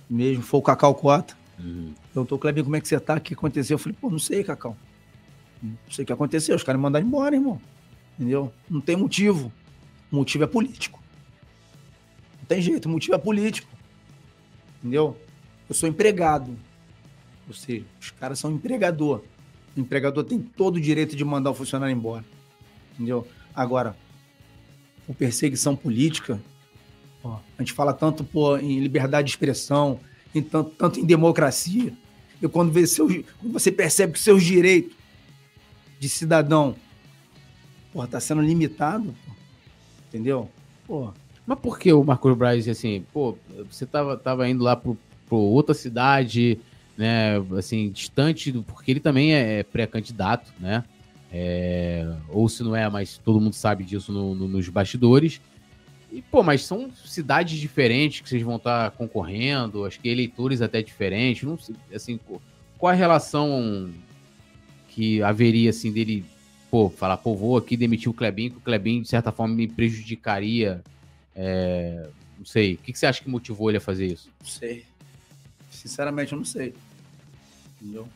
[0.09, 1.37] mesmo foi o Cacau Cota.
[1.59, 1.93] Uhum.
[2.13, 3.17] Perguntou, Clebinho, como é que você tá?
[3.17, 3.75] O que aconteceu?
[3.75, 4.77] Eu falei, pô, não sei, Cacau.
[5.61, 6.55] Não sei o que aconteceu.
[6.55, 7.61] Os caras me mandaram embora, irmão.
[8.17, 8.53] Entendeu?
[8.71, 9.53] Não tem motivo.
[10.13, 11.03] O motivo é político.
[12.39, 13.69] Não tem jeito, o motivo é político.
[14.79, 15.19] Entendeu?
[15.69, 16.57] Eu sou empregado.
[17.49, 19.25] Ou seja, os caras são empregador.
[19.77, 22.25] O empregador tem todo o direito de mandar o funcionário embora.
[22.95, 23.27] Entendeu?
[23.55, 23.97] Agora,
[25.07, 26.41] por perseguição política,
[27.23, 30.01] ó, a gente fala tanto pô, em liberdade de expressão,
[30.35, 31.93] em tanto, tanto em democracia.
[32.41, 32.85] E quando, vê
[33.41, 34.95] quando você percebe que seus direitos
[35.99, 36.77] de cidadão
[37.95, 39.33] porra, tá sendo limitado, pô,
[40.09, 40.51] entendeu?
[40.85, 41.13] Pô,
[41.47, 43.39] Mas por que o Marcos Braz, assim, pô,
[43.71, 44.99] você tava, tava indo lá pro
[45.31, 46.61] outra cidade,
[46.97, 50.85] né, assim, distante, do, porque ele também é pré-candidato, né?
[51.33, 55.41] É, ou se não é, mas todo mundo sabe disso no- no- nos bastidores.
[56.13, 60.81] E, pô, mas são cidades diferentes que vocês vão estar concorrendo, acho que eleitores até
[60.81, 62.21] diferentes, não sei, assim,
[62.79, 63.91] qual a relação
[64.89, 66.25] que haveria, assim, dele,
[66.71, 69.67] pô, falar, pô, vou aqui demitir o Klebin, que o Klebin, de certa forma, me
[69.67, 70.83] prejudicaria
[71.35, 72.07] é,
[72.39, 72.75] não sei.
[72.75, 74.31] O que, que você acha que motivou ele a fazer isso?
[74.41, 74.85] não sei.
[75.85, 76.75] Sinceramente, eu não sei.
[77.81, 78.09] Entendeu?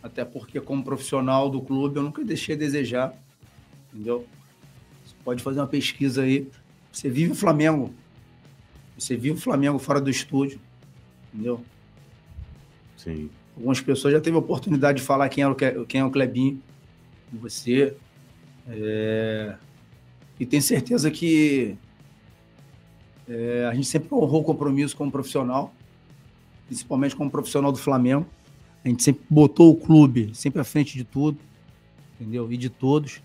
[0.00, 3.12] Até porque, como profissional do clube, eu nunca deixei a desejar.
[3.92, 4.24] Entendeu?
[5.04, 6.48] Você pode fazer uma pesquisa aí.
[6.92, 7.92] Você vive o Flamengo.
[8.96, 10.60] Você vive o Flamengo fora do estúdio.
[11.34, 11.60] Entendeu?
[12.96, 13.28] Sim.
[13.56, 16.62] Algumas pessoas já teve a oportunidade de falar quem é o, quem é o Clebinho.
[17.32, 17.96] E você.
[18.68, 19.56] É,
[20.38, 21.76] E tenho certeza que
[23.28, 25.74] é, a gente sempre honrou o compromisso como profissional,
[26.66, 28.26] principalmente como profissional do Flamengo.
[28.84, 31.38] A gente sempre botou o clube sempre à frente de tudo,
[32.20, 32.50] entendeu?
[32.52, 33.20] E de todos.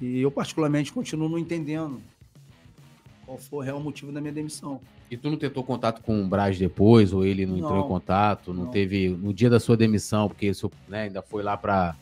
[0.00, 2.00] E eu, particularmente, continuo não entendendo
[3.24, 4.80] qual foi o real motivo da minha demissão.
[5.10, 7.84] E tu não tentou contato com o Braz depois, ou ele não, entrou Não.
[7.84, 8.70] em contato, não, Não.
[8.70, 11.94] teve no dia da sua demissão, porque isso né, ainda foi lá para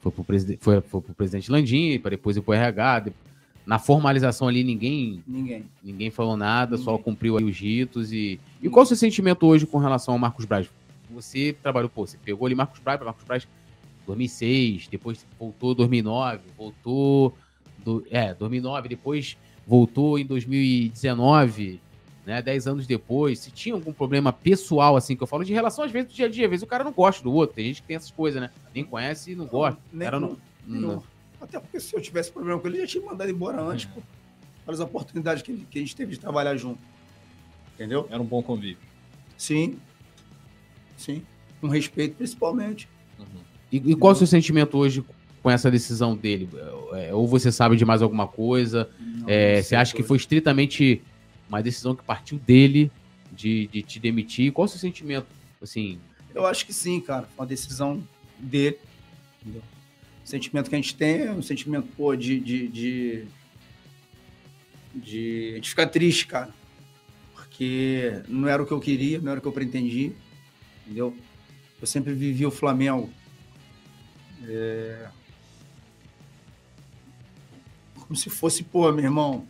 [0.00, 0.12] foi
[0.58, 3.06] foi pro presidente Landim, para depois ir pro RH.
[3.66, 5.64] Na formalização ali ninguém Ninguém.
[5.82, 7.04] ninguém falou nada, só Ninguém.
[7.04, 10.44] cumpriu aí os ritos e E qual o seu sentimento hoje com relação ao Marcos
[10.44, 10.68] Braz?
[11.10, 13.46] Você trabalhou, pô, você pegou ali Marcos Braz, Marcos Braz
[14.06, 17.34] 2006, depois voltou 2009, voltou
[17.84, 21.80] do, é, 2009, depois voltou em 2019,
[22.26, 23.38] né, 10 anos depois.
[23.38, 26.26] Se tinha algum problema pessoal assim que eu falo de relação às vezes do dia
[26.26, 28.10] a dia, às vezes o cara não gosta do outro, tem gente que tem essas
[28.10, 28.50] coisas, né?
[28.74, 29.80] Nem conhece e não gosta.
[29.92, 30.80] Nem não, nenhum.
[30.80, 31.02] não-
[31.40, 34.00] Até porque se eu tivesse problema com ele, ele já tinha mandado embora antes, pô.
[34.64, 36.78] Pelas oportunidades que, ele- que a gente teve de trabalhar junto.
[37.74, 38.06] Entendeu?
[38.10, 38.78] Era um bom convívio.
[39.38, 39.78] Sim.
[40.96, 41.22] Sim.
[41.60, 42.88] Com respeito, principalmente.
[43.72, 45.04] E, e qual o seu sentimento hoje
[45.42, 46.48] com essa decisão dele?
[46.92, 48.90] É, ou você sabe de mais alguma coisa?
[48.98, 51.02] Não, É, não você acha que foi estritamente
[51.48, 52.90] uma decisão que partiu dele
[53.32, 54.52] de, de te demitir?
[54.52, 55.26] Qual o seu sentimento?
[55.62, 55.98] Assim,
[56.34, 57.22] Eu acho que sim, cara.
[57.34, 58.02] Foi uma decisão
[58.38, 58.78] dele.
[59.40, 59.62] Entendeu?
[60.24, 62.38] O sentimento que a gente tem é um sentimento, pô, de.
[62.40, 63.24] de, de,
[64.94, 66.50] de, de ficar triste, cara.
[67.34, 70.12] Porque não era o que eu queria, não era o que eu pretendia.
[70.84, 71.16] Entendeu?
[71.80, 73.10] Eu sempre vivi o Flamengo.
[74.46, 75.08] é,
[77.94, 79.46] Como se fosse, pô, meu irmão,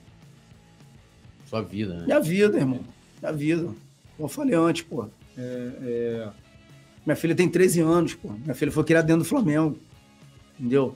[1.46, 2.04] sua vida, né?
[2.06, 2.80] minha vida, irmão.
[3.20, 3.62] Minha vida.
[3.64, 3.76] Como
[4.24, 5.08] eu falei antes, pô.
[5.36, 6.28] é, é,
[7.04, 8.30] Minha filha tem 13 anos, pô.
[8.32, 9.78] Minha filha foi criada dentro do Flamengo.
[10.60, 10.94] Entendeu?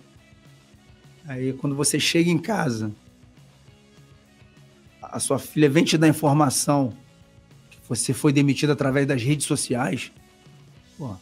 [1.27, 2.95] Aí quando você chega em casa,
[5.01, 6.95] a sua filha vem te dar informação
[7.71, 10.13] que você foi demitido através das redes sociais.
[10.99, 11.17] Pô,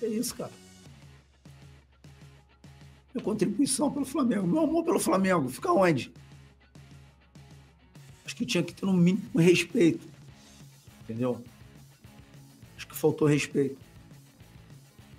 [0.00, 0.52] é isso, cara.
[3.12, 6.12] Minha contribuição pelo Flamengo, meu amor pelo Flamengo, fica onde?
[8.24, 10.06] Acho que tinha que ter no mínimo respeito.
[11.02, 11.42] Entendeu?
[12.76, 13.76] Acho que faltou respeito.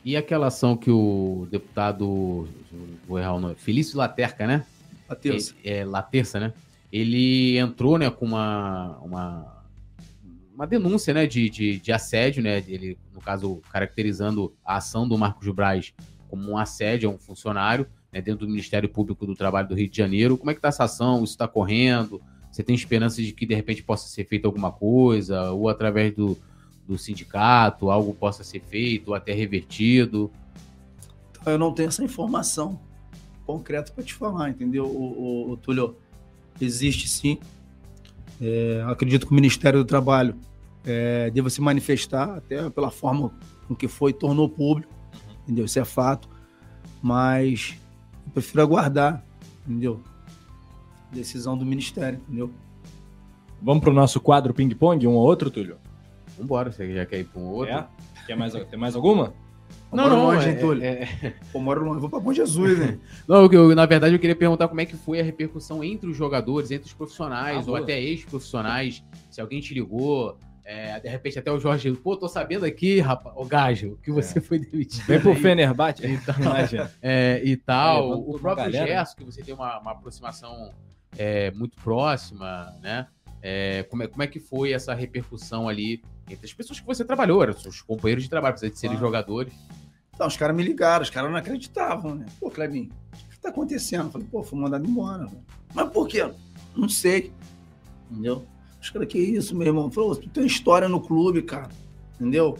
[0.05, 2.47] E aquela ação que o deputado,
[3.07, 4.65] vou errar o nome, Felício Laterca, né?
[5.07, 5.55] Matheus.
[5.63, 6.53] É, é, Laterça, né?
[6.91, 9.63] Ele entrou, né, com uma, uma,
[10.53, 12.63] uma denúncia, né, de, de, de assédio, né?
[12.67, 15.93] Ele, no caso, caracterizando a ação do Marcos Braz
[16.27, 19.89] como um assédio a um funcionário, né, dentro do Ministério Público do Trabalho do Rio
[19.89, 20.37] de Janeiro.
[20.37, 21.23] Como é que tá essa ação?
[21.23, 22.21] Isso está correndo?
[22.51, 25.51] Você tem esperança de que, de repente, possa ser feita alguma coisa?
[25.51, 26.37] Ou através do,
[26.87, 30.31] do sindicato, algo possa ser feito, ou até revertido?
[31.45, 32.79] Eu não tenho essa informação
[33.45, 35.95] concreta para te falar, entendeu, o, o, o Túlio?
[36.59, 37.39] Existe sim.
[38.41, 40.35] É, acredito que o Ministério do Trabalho
[40.85, 43.31] é, deva se manifestar, até pela forma
[43.67, 44.93] com que foi, tornou público,
[45.43, 45.65] entendeu?
[45.65, 46.29] Isso é fato.
[47.01, 47.75] Mas
[48.25, 49.23] eu prefiro aguardar,
[49.67, 50.01] entendeu?
[51.11, 52.51] Decisão do Ministério, entendeu?
[53.61, 55.77] Vamos pro nosso quadro ping-pong, um ou outro, Túlio?
[56.37, 57.73] Vambora, você já quer ir para um outro?
[57.73, 57.87] É?
[58.25, 59.33] Quer mais, tem mais alguma?
[59.91, 60.83] Não, não, longe, é- Túlio?
[60.83, 62.97] é- Pô, moro longe, vou pra Bom Jesus, né?
[63.27, 66.09] Não, eu, eu- na verdade eu queria perguntar como é que foi a repercussão entre
[66.09, 67.79] os jogadores, entre os profissionais Ah, ou boa.
[67.81, 69.03] até ex-profissionais.
[69.29, 70.35] Se alguém te ligou,
[70.65, 74.41] é, de repente até o Jorge, pô, tô sabendo aqui, rapaz, o Gajo, que você
[74.41, 75.05] foi demitido.
[75.05, 76.01] Vem pro Fenerbahçe.
[76.07, 76.91] Então, Imagina.
[77.01, 78.19] é, e tal.
[78.19, 78.87] O próprio galera.
[78.87, 80.71] Gerson, que você tem uma, uma aproximação
[81.15, 83.05] é, muito próxima, né?
[83.43, 87.03] É, como, é, como é que foi essa repercussão ali entre as pessoas que você
[87.03, 89.07] trabalhou, eram seus companheiros de trabalho, apesar de serem Claro.
[89.07, 89.53] jogadores?
[90.13, 92.25] Então, os caras me ligaram, os caras não acreditavam, né?
[92.39, 94.05] Pô, Clebinho, o que tá acontecendo?
[94.05, 95.25] Eu falei, pô, fui mandado embora.
[95.25, 95.43] velho.
[95.73, 96.29] Mas por quê?
[96.75, 97.33] Não sei.
[98.11, 98.45] Entendeu?
[98.81, 99.89] Os caras, que isso, meu irmão?
[99.91, 101.69] Falou, tu tem história no clube, cara.
[102.15, 102.57] Entendeu?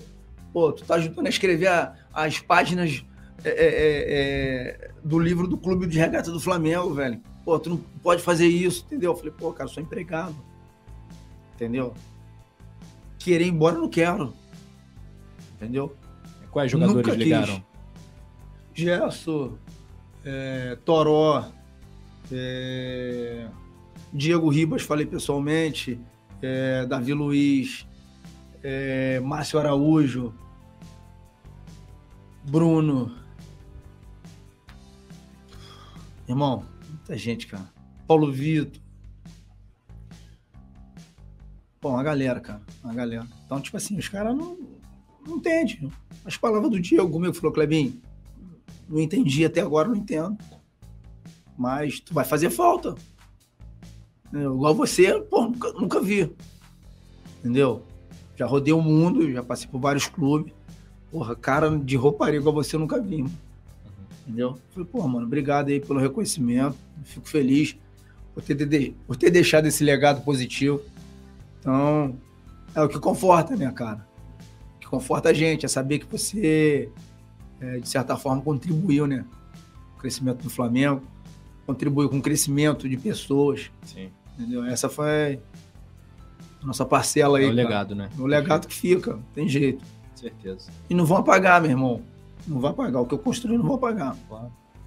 [0.52, 3.04] Pô, tu tá ajudando a escrever a- as páginas
[3.44, 7.22] é, é, é, é, do livro do Clube de Regata do Flamengo, velho.
[7.44, 9.12] Pô, tu não pode fazer isso, entendeu?
[9.12, 10.36] Eu falei, pô, cara, sou empregado.
[11.56, 11.94] Entendeu?
[13.24, 14.34] Querer ir embora eu não quero.
[15.56, 15.96] Entendeu?
[16.52, 17.24] Quais jogadores Nunca quis.
[17.24, 17.64] ligaram?
[18.74, 19.58] Gerson,
[20.26, 21.46] é, Toró,
[22.32, 23.48] é,
[24.12, 25.98] Diego Ribas, falei pessoalmente,
[26.42, 27.88] é, Davi Luiz,
[28.62, 30.34] é, Márcio Araújo,
[32.44, 33.16] Bruno.
[36.28, 37.72] Irmão, muita gente, cara.
[38.06, 38.83] Paulo Vitor.
[41.84, 42.62] Pô, uma galera, cara.
[42.82, 43.28] Uma galera.
[43.46, 44.58] Então, tipo assim, os caras não,
[45.28, 45.92] não entendem.
[46.24, 48.02] As palavras do Diego comigo falou, Clebinho,
[48.88, 50.38] não entendi até agora, não entendo.
[51.58, 52.96] Mas tu vai fazer falta.
[54.28, 54.56] Entendeu?
[54.56, 56.34] Igual você, pô, nunca, nunca vi.
[57.40, 57.84] Entendeu?
[58.38, 60.54] Já rodei o mundo, já passei por vários clubes.
[61.12, 63.38] porra, cara de rouparia igual você nunca vi, mano.
[64.22, 64.58] Entendeu?
[64.70, 66.78] Falei, pô, mano, obrigado aí pelo reconhecimento.
[67.04, 67.76] Fico feliz
[68.34, 70.82] por ter, por ter deixado esse legado positivo.
[71.64, 72.18] Então,
[72.76, 74.06] é o que conforta, né, cara?
[74.76, 76.90] O que conforta a gente é saber que você,
[77.62, 79.24] é, de certa forma, contribuiu, né?
[79.94, 81.02] Com o crescimento do Flamengo,
[81.66, 84.10] contribuiu com o crescimento de pessoas, Sim.
[84.38, 84.66] entendeu?
[84.66, 85.40] Essa foi
[86.62, 87.46] a nossa parcela aí.
[87.46, 87.64] É o cara.
[87.64, 88.10] legado, né?
[88.20, 89.82] O legado que fica, tem jeito.
[90.16, 90.70] Certeza.
[90.90, 92.02] E não vão apagar, meu irmão.
[92.46, 93.02] Não vai apagar.
[93.02, 94.18] O que eu construí não vou apagar.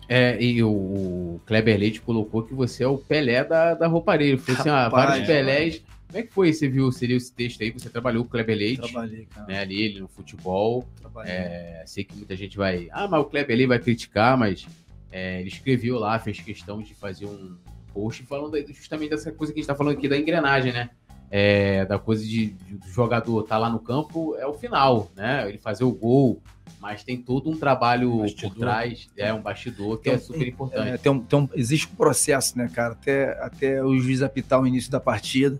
[0.06, 4.28] É, e o, Kleber Leite colocou que você é o Pelé da, da rouparia.
[4.28, 5.82] Ele falou assim, ah, vários Pelés.
[6.08, 6.52] Como é que foi?
[6.52, 7.70] Você viu, seria esse texto aí?
[7.70, 9.46] Você trabalhou com o Kleber Leite, Trabalhei, cara.
[9.46, 10.86] né, ali, ele no futebol.
[11.00, 11.32] Trabalhei.
[11.32, 12.88] É, sei que muita gente vai.
[12.92, 14.66] Ah, mas o Kleber Leite vai criticar, mas
[15.10, 17.56] é, ele escreveu lá, fez questão de fazer um
[17.92, 20.90] post falando justamente dessa coisa que a gente tá falando aqui da engrenagem, né?
[21.28, 25.48] É, da coisa de, de- do jogador tá lá no campo é o final, né?
[25.48, 26.40] Ele fazer o gol,
[26.80, 28.50] mas tem todo um trabalho Bastidor.
[28.52, 30.88] por trás, é um bastidor que Tem é super importante.
[30.90, 32.92] É, tem um- tem um- existe um processo, né, cara?
[32.92, 35.58] Até, até o juiz apitar o início da partida.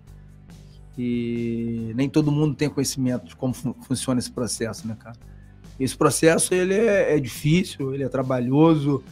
[0.98, 5.16] E nem todo mundo tem conhecimento de como fun- funciona esse processo, né, cara?
[5.78, 9.02] Esse processo ele é, é difícil, ele é trabalhoso,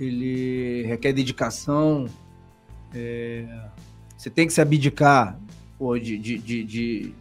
[0.00, 2.06] ele requer dedicação.
[2.94, 3.68] é,
[4.16, 5.38] você tem que se abdicar
[5.78, 7.14] pô, de, de- de- de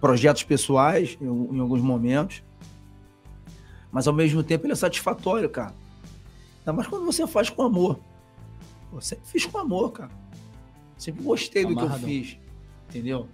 [0.00, 2.42] projetos pessoais em, em alguns momentos,
[3.92, 5.74] mas ao mesmo tempo ele é satisfatório, cara.
[6.60, 7.98] Ainda mais quando você faz com amor.
[8.90, 10.10] Pô, sempre fiz com amor, cara.
[10.96, 12.08] Sempre gostei do que eu Amarradão.
[12.08, 12.38] fiz.
[12.88, 13.28] Entendeu?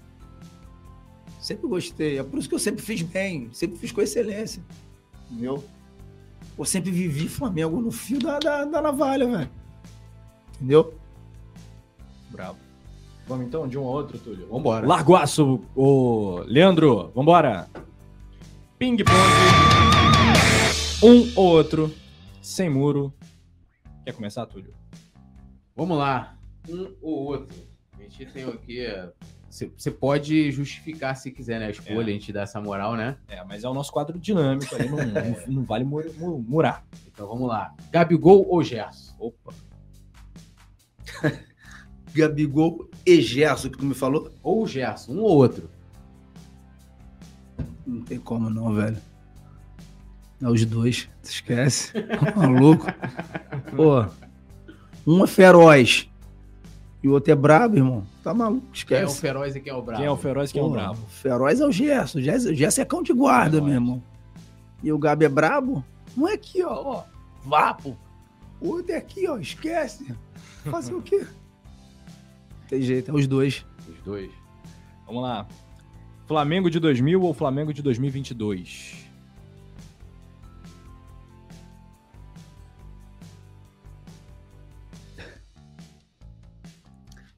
[1.40, 2.18] Sempre gostei.
[2.18, 3.50] É por isso que eu sempre fiz bem.
[3.52, 4.62] Sempre fiz com excelência.
[5.30, 5.64] Entendeu?
[6.58, 9.50] Eu sempre vivi Flamengo no fio da, da, da navalha, velho.
[10.56, 10.94] Entendeu?
[12.30, 12.58] Bravo.
[13.26, 14.48] Vamos então de um ao outro, Túlio.
[14.48, 14.86] Vambora.
[14.86, 17.68] Larguaço, o Leandro, vambora.
[18.78, 19.12] Ping-pong.
[21.02, 21.92] Um ou outro,
[22.40, 23.12] sem muro.
[24.04, 24.74] Quer começar, Túlio?
[25.74, 26.36] Vamos lá.
[26.68, 27.56] Um ou outro.
[27.98, 28.86] A gente tem aqui.
[29.76, 31.66] Você pode justificar se quiser, né?
[31.66, 32.10] A escolha, É.
[32.10, 33.18] a gente dá essa moral, né?
[33.28, 34.96] É, mas é o nosso quadro dinâmico aí, não,
[35.46, 36.82] não- não vale mu- mu- murar.
[37.06, 37.74] Então vamos lá.
[37.92, 39.14] Gabigol ou Gerson?
[39.18, 39.52] Opa.
[42.14, 44.30] Gabigol e Gerson, que tu me falou?
[44.42, 45.68] Ou Gerson, um ou outro.
[47.86, 48.96] Não tem como não, velho.
[50.40, 51.10] É os dois.
[51.22, 51.92] Tu esquece.
[52.08, 52.86] Tá Maluco.
[53.76, 54.06] Pô.
[55.06, 56.08] Um é feroz.
[57.02, 58.06] E o outro é brabo, irmão.
[58.22, 58.66] Tá maluco.
[58.86, 59.20] Quem é o Esquece.
[59.20, 60.00] feroz e quem é o bravo?
[60.00, 61.02] Quem é o feroz e quem é o Pô, bravo?
[61.02, 62.18] o Feroz é o Gerson.
[62.18, 64.02] O Gerson, o Gerson é cão de guarda, meu irmão.
[64.82, 65.84] E o Gabi é brabo?
[66.16, 66.72] Um é aqui, ó.
[66.72, 67.04] ó
[67.44, 67.96] vapo.
[68.60, 69.36] O outro é aqui, ó.
[69.38, 70.14] Esquece.
[70.64, 71.26] Fazer o quê?
[72.68, 73.66] Tem jeito, é os dois.
[73.88, 74.30] Os dois.
[75.06, 75.46] Vamos lá.
[76.26, 79.01] Flamengo de 2000 ou Flamengo de 2022?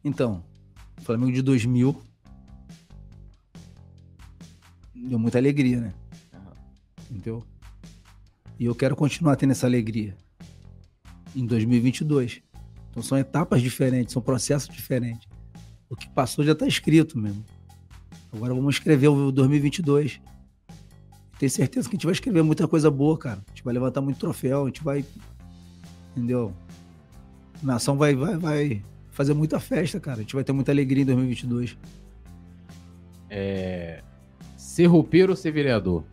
[0.05, 0.44] Então,
[1.02, 1.98] Flamengo de 2000
[4.94, 5.94] deu muita alegria, né?
[7.10, 7.43] Entendeu?
[8.59, 10.16] E eu quero continuar tendo essa alegria
[11.35, 12.43] em 2022.
[12.90, 15.28] Então são etapas diferentes, são processos diferentes.
[15.89, 17.44] O que passou já está escrito mesmo.
[18.32, 20.20] Agora vamos escrever o 2022.
[21.39, 23.43] Tenho certeza que a gente vai escrever muita coisa boa, cara.
[23.47, 25.05] A gente vai levantar muito troféu, a gente vai.
[26.12, 26.55] Entendeu?
[27.62, 28.85] A nação vai, vai, vai
[29.15, 30.19] fazer muita festa, cara.
[30.19, 31.78] A gente vai ter muita alegria em 2022.
[34.57, 36.05] Ser roupeiro ou ser vereador?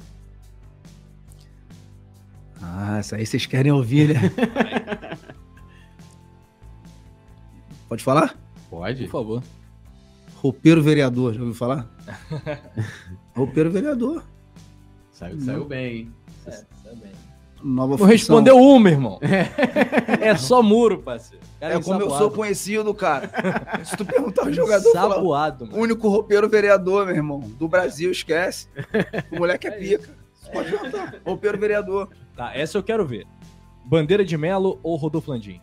[2.62, 4.22] Ah, essa aí vocês querem ouvir, né?
[7.90, 8.40] Pode falar?
[8.70, 9.06] Pode.
[9.06, 9.44] Por favor.
[10.36, 11.90] Roupeiro vereador, já ouviu falar?
[13.36, 14.24] Roupeiro vereador.
[15.12, 16.12] Saiu, saiu bem, hein?
[17.64, 18.08] Nova Não função.
[18.12, 19.20] respondeu um, meu irmão.
[20.22, 21.44] É só muro, parceiro.
[21.60, 22.18] Cara É como eu ensaboado.
[22.24, 23.30] sou conhecido, cara.
[23.86, 25.70] Se tu perguntar ao jogador, fala, o mano.
[25.78, 28.68] único roupeiro vereador, meu irmão, do Brasil, esquece.
[29.32, 30.10] O moleque é pica.
[30.54, 31.16] Pode perguntar.
[31.26, 32.10] Roupeiro vereador.
[32.36, 33.26] Tá, essa eu quero ver.
[33.86, 35.62] Bandeira de Melo ou Rodolfo Landim?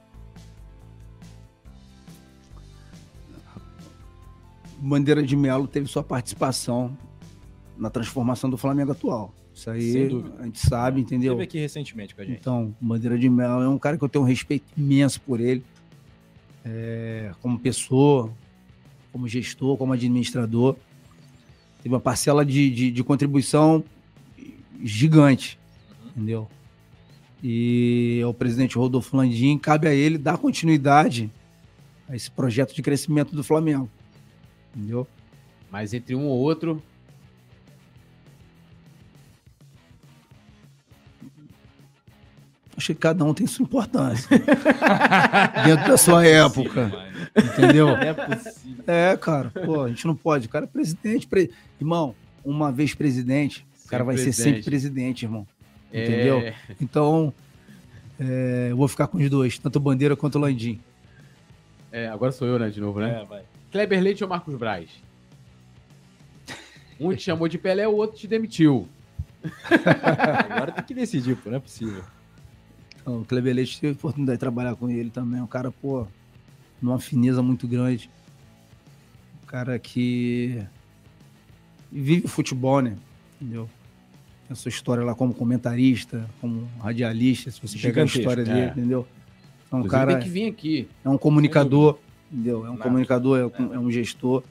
[4.78, 6.96] Bandeira de Melo teve sua participação
[7.76, 9.32] na transformação do Flamengo atual.
[9.58, 10.08] Isso aí
[10.38, 11.32] a gente sabe, entendeu?
[11.32, 12.38] Esteve aqui recentemente com a gente.
[12.38, 15.64] Então, Bandeira de Melo é um cara que eu tenho um respeito imenso por ele,
[16.64, 18.32] é, como pessoa,
[19.10, 20.76] como gestor, como administrador.
[21.82, 23.82] Teve uma parcela de, de, de contribuição
[24.80, 25.58] gigante,
[26.06, 26.46] entendeu?
[27.42, 31.32] E o presidente Rodolfo Landim, cabe a ele dar continuidade
[32.08, 33.90] a esse projeto de crescimento do Flamengo,
[34.72, 35.04] entendeu?
[35.68, 36.80] Mas entre um ou outro,
[42.88, 44.28] Acho que cada um tem sua importância.
[45.66, 46.90] Dentro da sua época.
[47.36, 47.90] Entendeu?
[47.90, 48.84] É possível.
[48.86, 50.46] É, cara, pô, a gente não pode.
[50.46, 51.26] O cara é presidente.
[51.26, 55.46] pre- Irmão, uma vez presidente, o cara vai ser sempre presidente, irmão.
[55.92, 56.38] Entendeu?
[56.38, 57.32] É, Então,
[58.18, 60.80] é, eu vou ficar com os dois, tanto o Bandeira quanto o Landim.
[61.92, 63.20] é, agora sou eu, né, de novo, né?
[63.20, 63.42] É, vai.
[63.70, 64.88] Kleber Leite ou Marcos Braz?
[66.98, 68.88] Um te chamou de Pelé, o outro te demitiu.
[70.50, 72.02] Agora tem que decidir, pô, não é possível.
[73.08, 75.40] Então, o Kleber Leite tive a oportunidade de trabalhar com ele também.
[75.40, 76.06] Um cara, pô,
[76.80, 78.10] numa fineza muito grande.
[79.42, 80.62] Um cara que
[81.90, 82.98] vive o futebol, né?
[83.40, 83.66] Entendeu?
[84.46, 88.60] Tem a sua história lá como comentarista, como radialista, se você pegar a história dele,
[88.60, 88.66] é.
[88.66, 89.06] entendeu?
[89.72, 90.88] É um Inclusive, cara, tem que vir aqui.
[91.02, 91.98] é um comunicador,
[92.30, 92.66] entendeu?
[92.66, 92.82] É um Nada.
[92.82, 94.42] comunicador, é um, é um gestor.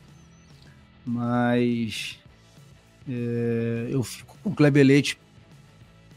[1.06, 2.18] Mas
[3.08, 5.20] é, eu fico com o Kleber Leite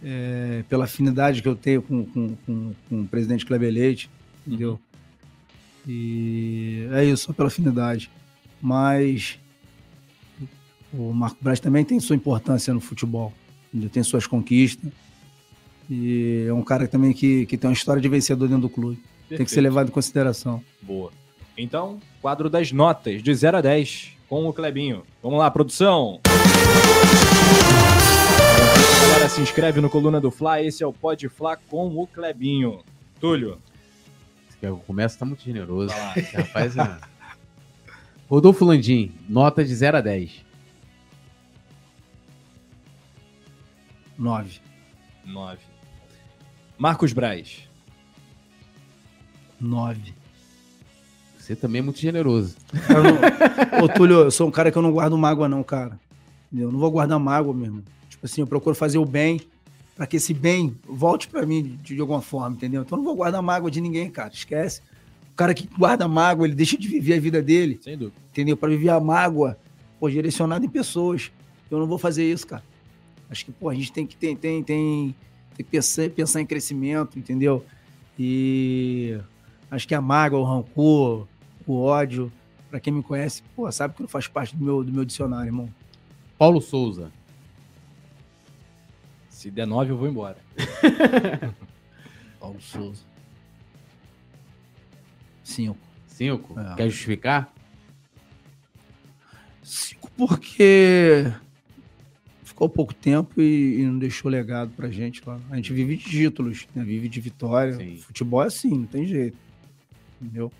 [0.02, 4.10] é, pela afinidade que eu tenho com, com, com, com o presidente Kleber Leite,
[4.46, 4.78] entendeu?
[5.86, 8.10] E é isso, só pela afinidade.
[8.60, 9.38] Mas
[10.92, 13.32] o Marco Braz também tem sua importância no futebol,
[13.68, 13.90] entendeu?
[13.90, 14.90] tem suas conquistas.
[15.88, 19.02] E é um cara também que, que tem uma história de vencedor dentro do clube.
[19.28, 20.62] Tem que ser levado em consideração.
[20.82, 21.12] Boa.
[21.56, 25.02] Então, quadro das notas, de 0 a 10, com o Clebinho.
[25.22, 26.20] Vamos lá, produção.
[29.20, 30.62] Galera, se inscreve no Coluna do Fla.
[30.62, 32.82] Esse é o Pode Fla com o Clebinho.
[33.20, 33.58] Túlio.
[34.62, 35.92] O começo tá muito generoso.
[36.16, 36.96] Esse rapaz é...
[38.30, 40.42] Rodolfo Landim, nota de 0 a 10.
[44.18, 44.60] 9.
[45.26, 45.58] 9.
[46.78, 47.68] Marcos Braz.
[49.60, 50.14] 9.
[51.38, 52.56] Você também é muito generoso.
[52.88, 56.00] Eu não- Ô, Túlio, eu sou um cara que eu não guardo mágoa, não, cara.
[56.50, 57.82] Eu não vou guardar mágoa mesmo.
[57.82, 59.40] Tipo assim, eu procuro fazer o bem
[59.96, 62.82] para que esse bem volte para mim de, de alguma forma, entendeu?
[62.82, 64.32] Então eu não vou guardar mágoa de ninguém, cara.
[64.32, 64.80] Esquece.
[65.32, 68.16] O cara que guarda mágoa, ele deixa de viver a vida dele, Sem dúvida.
[68.30, 68.56] entendeu?
[68.56, 69.58] Para viver a mágoa,
[69.98, 71.30] pô, direcionada em pessoas.
[71.70, 72.62] Eu não vou fazer isso, cara.
[73.30, 75.14] Acho que, pô, a gente tem que, tem, tem, tem,
[75.56, 77.64] tem que pensar, pensar em crescimento, entendeu?
[78.18, 79.18] E
[79.70, 81.26] acho que a mágoa, o rancor,
[81.66, 82.32] o ódio,
[82.70, 85.48] para quem me conhece, pô, sabe que não faz parte do meu, do meu dicionário,
[85.48, 85.68] irmão.
[86.36, 87.12] Paulo Souza,
[89.40, 90.36] Se der 9, eu vou embora.
[92.38, 93.02] Paulo Souza.
[95.42, 95.78] Cinco.
[96.08, 96.60] 5.
[96.60, 96.74] É.
[96.74, 97.50] Quer justificar?
[99.62, 101.32] Cinco porque
[102.44, 105.40] ficou pouco tempo e, e não deixou legado pra gente lá.
[105.48, 106.84] A gente vive de títulos, né?
[106.84, 107.76] vive de vitória.
[107.76, 107.96] Sim.
[107.96, 109.38] Futebol é assim, não tem jeito.
[110.20, 110.52] Entendeu?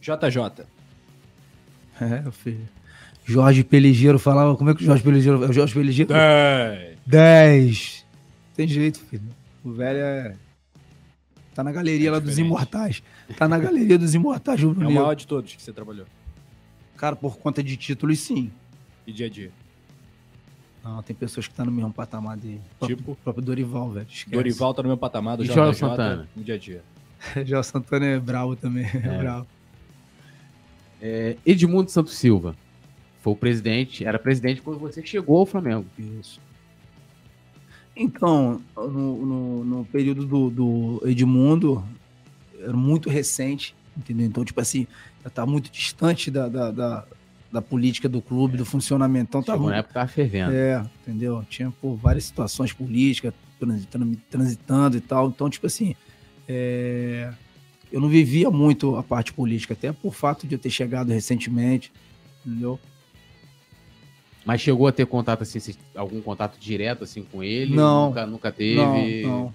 [0.00, 0.64] JJ.
[2.00, 2.68] É, filho.
[3.24, 5.44] Jorge Peligeiro falava, como é que o Jorge Peligeiro...
[5.44, 6.12] é o Jorge Peligeiro...
[6.12, 6.98] 10.
[7.06, 8.04] 10.
[8.54, 9.22] Tem jeito, filho.
[9.64, 10.36] O velho é...
[11.54, 13.02] Tá na galeria É lá dos imortais.
[13.38, 16.06] Tá na galeria dos imortais, É o maior de todos que você trabalhou.
[16.96, 18.50] Cara, por conta de títulos, sim.
[19.06, 19.50] E dia a dia.
[20.82, 22.60] Não, tem pessoas que estão no mesmo patamar dele.
[22.80, 23.02] O Tipo?
[23.02, 24.06] próprio, o próprio Dorival, velho.
[24.10, 24.36] Esquece.
[24.36, 26.28] Dorival tá no meu patamar do E Jorge Santana?
[26.36, 26.82] no dia a dia.
[27.58, 28.84] O Santana é bravo também.
[28.84, 29.46] É, bravo.
[31.00, 32.54] É, Edmundo Santos Silva.
[33.24, 35.86] Foi o presidente, era presidente quando você chegou ao Flamengo.
[35.98, 36.38] Isso.
[37.96, 41.82] Então, no, no, no período do, do Edmundo,
[42.60, 44.26] era muito recente, entendeu?
[44.26, 44.86] Então, tipo assim,
[45.24, 47.06] eu tava muito distante da, da, da,
[47.50, 49.28] da política do clube, do funcionamento.
[49.30, 50.52] Então, tava Chegou na época tava fervendo.
[50.52, 51.42] É, entendeu?
[51.48, 55.28] Tinha pô, várias situações políticas transitando, transitando e tal.
[55.28, 55.96] Então, tipo assim,
[56.46, 57.32] é,
[57.90, 61.90] eu não vivia muito a parte política, até por fato de eu ter chegado recentemente,
[62.44, 62.78] entendeu?
[64.44, 67.74] Mas chegou a ter contato assim, algum contato direto assim com ele?
[67.74, 68.08] Não.
[68.08, 69.22] Nunca, nunca teve.
[69.22, 69.54] Não, não.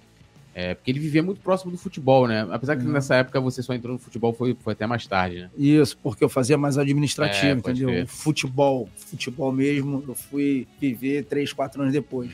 [0.56, 2.46] É, porque ele vivia muito próximo do futebol, né?
[2.52, 2.92] Apesar que Não.
[2.92, 5.50] nessa época você só entrou no futebol foi, foi até mais tarde, né?
[5.56, 8.08] Isso, porque eu fazia mais administrativo, É, entendeu?
[8.08, 12.32] futebol, futebol mesmo, eu fui viver três, quatro anos depois.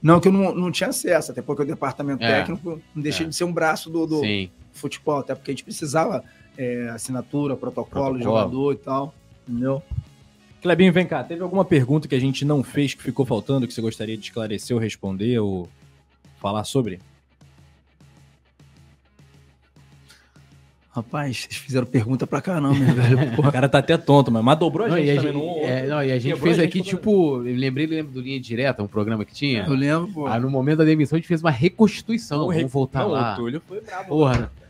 [0.00, 2.38] Não que eu não, não tinha acesso, até porque o departamento É.
[2.40, 3.28] técnico não deixei É.
[3.28, 4.22] de ser um braço do, do
[4.72, 6.22] futebol, até porque a gente precisava
[6.56, 8.22] é, assinatura, protocolo, Protocolo.
[8.22, 9.14] jogador e tal,
[9.46, 9.82] entendeu?
[10.62, 11.22] Clebinho, vem cá.
[11.22, 14.24] Teve alguma pergunta que a gente não fez que ficou faltando que você gostaria de
[14.24, 15.68] esclarecer ou responder ou
[16.40, 16.98] falar sobre?
[20.90, 23.18] Rapaz, vocês fizeram pergunta pra caramba, né, velho.
[23.32, 23.52] O Porra.
[23.52, 25.86] cara tá até tonto, mas, mas dobrou a Não, gente e a gente, não- é,
[25.86, 28.40] não, e a gente Quebrou fez a gente aqui, tipo, eu lembrei, lembro do Linha
[28.40, 29.64] Direta, um programa que tinha.
[29.66, 30.26] Eu lembro, pô.
[30.26, 32.38] Aí no momento da demissão a gente fez uma reconstituição.
[32.38, 33.34] Não, Vamos voltar não, lá.
[33.34, 34.08] O Túlio foi bravo.
[34.08, 34.34] Porra.
[34.34, 34.65] Sim,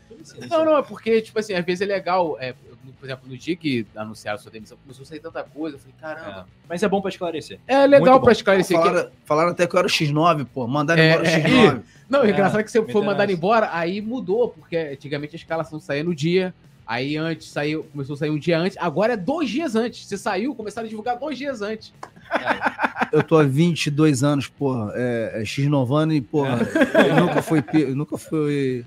[0.49, 2.37] Não, não, é porque, tipo assim, às vezes é legal.
[2.39, 2.53] é,
[2.99, 5.75] por exemplo, no dia que anunciaram sua demissão, começou a sair tanta coisa.
[5.75, 6.47] Eu falei, caramba.
[6.67, 7.59] Mas é bom pra esclarecer.
[7.67, 8.77] É, legal pra esclarecer.
[8.77, 10.67] Falaram, falaram até que eu era o X9, pô.
[10.67, 11.81] Mandaram É, embora o é, X9.
[12.09, 15.37] Não, o É, engraçado é que você foi mandado embora, aí mudou, porque antigamente a
[15.37, 16.53] escalação saía no dia,
[16.85, 20.05] aí antes saiu, começou a sair um dia antes, agora é dois dias antes.
[20.05, 21.93] Você saiu, começaram a divulgar dois dias antes.
[23.11, 24.91] Eu tô há 22 anos, porra.
[24.95, 26.59] É, é X9 e, porra,
[27.07, 27.63] eu nunca fui,
[27.93, 28.85] nunca fui.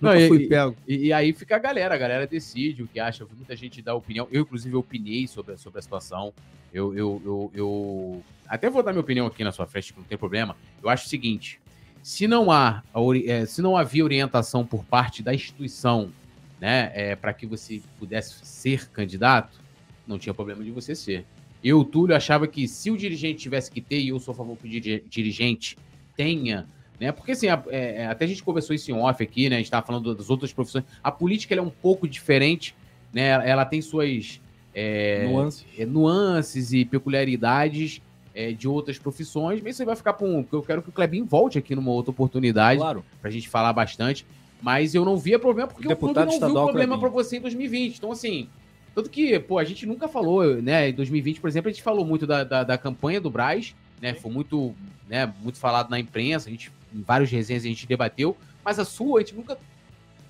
[0.00, 0.76] Não, Nunca e- fui pego.
[0.86, 3.94] E, e aí fica a galera, a galera decide o que acha, muita gente dá
[3.94, 4.28] opinião.
[4.30, 6.32] Eu, inclusive, opinei sobre, a- sobre a situação.
[6.72, 10.06] Eu, eu, eu, eu até vou dar minha opinião aqui na sua frente, que não
[10.06, 10.56] tem problema.
[10.82, 11.60] Eu acho o seguinte:
[12.02, 12.82] se não há,
[13.26, 16.12] eh, se não havia orientação por parte da instituição,
[16.60, 19.60] né, é, para que você pudesse ser candidato,
[20.06, 21.24] não tinha problema de você ser.
[21.62, 24.56] Eu, Túlio, achava que se o dirigente tivesse que ter, e eu sou a favor
[24.56, 25.76] que o diri- dirigente
[26.16, 26.68] tenha,
[27.00, 27.12] né?
[27.12, 29.56] Porque assim, a- é, é, até a gente conversou isso em off aqui, né?
[29.56, 30.84] A gente estava falando das outras profissões.
[31.02, 32.74] A política é um pouco diferente,
[33.12, 33.28] né?
[33.48, 34.40] Ela tem suas
[34.74, 35.64] é, Nuances.
[35.78, 38.00] é, nuances e peculiaridades
[38.34, 40.44] é, de outras profissões, mas você vai ficar com.
[40.52, 43.04] Eu quero que o Klebin volte aqui numa outra oportunidade Claro.
[43.20, 44.24] pra gente falar bastante.
[44.60, 47.40] Mas eu não via problema porque o, Deputado clube não viu problema pra você em
[47.40, 47.96] 2020.
[47.96, 48.48] Então, assim,
[48.92, 50.88] tanto que, pô, a gente nunca falou, né?
[50.88, 54.14] Em 2020, por exemplo, a gente falou muito da, da, da campanha do Braz, né?
[54.14, 54.74] Foi muito,
[55.08, 58.84] né, muito falado na imprensa, a gente, em vários resenhas a gente debateu, mas a
[58.84, 59.58] sua a gente nunca.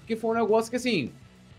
[0.01, 1.10] Porque foi um negócio que, assim,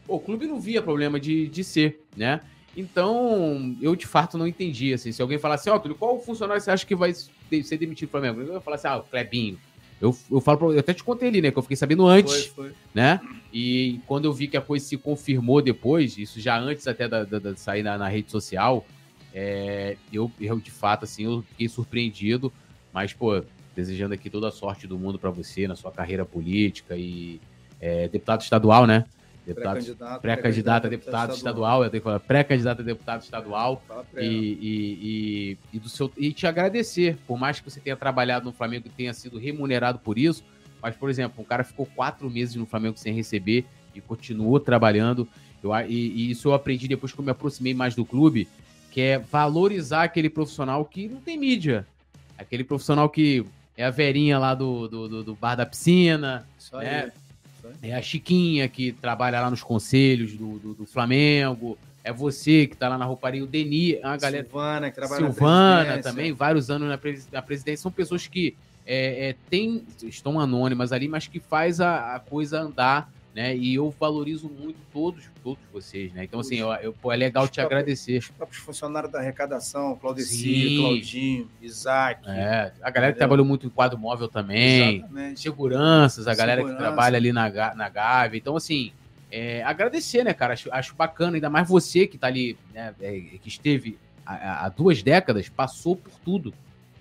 [0.07, 2.41] o clube não via problema de, de ser, né?
[2.75, 6.71] Então, eu de fato não entendi, assim, se alguém falasse, ó, Túlio, qual funcionário você
[6.71, 8.41] acha que vai ser demitido do Flamengo?
[8.41, 9.59] Eu ia falar assim, ah, o Clebinho.
[10.01, 12.45] Eu, eu falo pra, eu até te contei ali, né, que eu fiquei sabendo antes,
[12.47, 12.71] foi.
[12.93, 13.19] né?
[13.51, 17.23] E quando eu vi que a coisa se confirmou depois, isso já antes até da,
[17.25, 18.85] da- da- de sair na, na rede social,
[19.33, 22.51] é, eu, eu de fato, assim, eu fiquei surpreendido,
[22.93, 23.43] mas, pô,
[23.75, 27.39] desejando aqui toda a sorte do mundo pra você na sua carreira política e
[27.79, 29.05] é, deputado estadual, né?
[29.45, 30.21] Deputado Pré-candidato.
[30.21, 33.81] pré-candidato a deputado estadual, eu tenho que falar pré-candidato a deputado estadual
[34.15, 38.45] e, e, e, e do seu, e te agradecer, por mais que você tenha trabalhado
[38.45, 40.43] no Flamengo e tenha sido remunerado por isso,
[40.81, 45.27] mas, por exemplo, um cara ficou quatro meses no Flamengo sem receber e continuou trabalhando.
[45.63, 48.47] Eu, e, e isso eu aprendi depois que eu me aproximei mais do clube,
[48.91, 51.85] que é valorizar aquele profissional que não tem mídia.
[52.37, 53.45] Aquele profissional que
[53.79, 56.85] é a verinha lá do, do, do- do bar da piscina, Isso aí.
[56.85, 57.11] é.
[57.81, 62.75] é a Chiquinha que trabalha lá nos conselhos do, do, do Flamengo, é você que
[62.75, 64.43] tá lá na rouparia, o Deni, a galera.
[64.43, 66.11] Silvana, que trabalha na Silvana presidência.
[66.11, 67.81] também, vários anos na, presi- na presidência.
[67.83, 72.59] São pessoas que é, é, têm, estão anônimas ali, mas que faz a, a coisa
[72.61, 73.55] andar, né?
[73.55, 76.23] E eu valorizo muito todos, todos vocês, né?
[76.23, 78.17] Então, assim, eu, eu- pô, é legal te agradecer.
[78.17, 79.95] Os próprios funcionários da arrecadação.
[79.95, 82.27] Claudeci, Claudinho, Isaac.
[82.27, 83.15] É, a galera que Entendeu?
[83.17, 84.97] trabalhou muito em quadro móvel também.
[84.97, 85.39] Exatamente.
[85.39, 88.37] seguranças, a galera que trabalha ali na, na Gávea.
[88.37, 88.91] Então, assim,
[89.31, 90.53] é, agradecer, né, cara?
[90.53, 93.11] Acho, acho bacana, ainda mais você que tá ali, né, é,
[93.41, 96.53] que esteve há, há duas décadas, passou por tudo.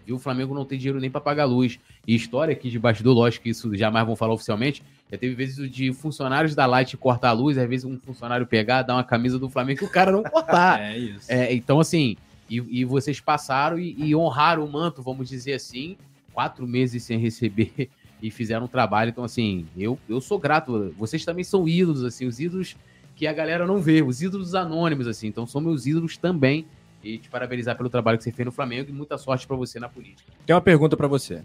[0.06, 1.78] E o Flamengo não tem dinheiro nem para pagar luz.
[2.06, 4.82] E história aqui de bastidor, lógico que isso jamais vão falar oficialmente.
[5.10, 8.82] Já teve vezes de funcionários da Light cortar a luz, às vezes um funcionário pegar,
[8.82, 10.80] dar uma camisa do Flamengo e o cara não cortar.
[10.80, 11.32] É isso.
[11.32, 12.16] É, então, assim,
[12.48, 15.96] e, e vocês passaram e, e honraram o manto, vamos dizer assim,
[16.32, 17.90] quatro meses sem receber
[18.22, 19.10] e fizeram um trabalho.
[19.10, 20.94] Então, assim, eu, eu sou grato.
[20.98, 22.76] Vocês também são ídolos, assim, os ídolos
[23.16, 25.26] que a galera não vê, os ídolos anônimos, assim.
[25.26, 26.66] Então, são meus ídolos também.
[27.02, 29.78] E te parabenizar pelo trabalho que você fez no Flamengo e muita sorte pra você
[29.78, 30.32] na política.
[30.44, 31.42] Tem uma pergunta pra você.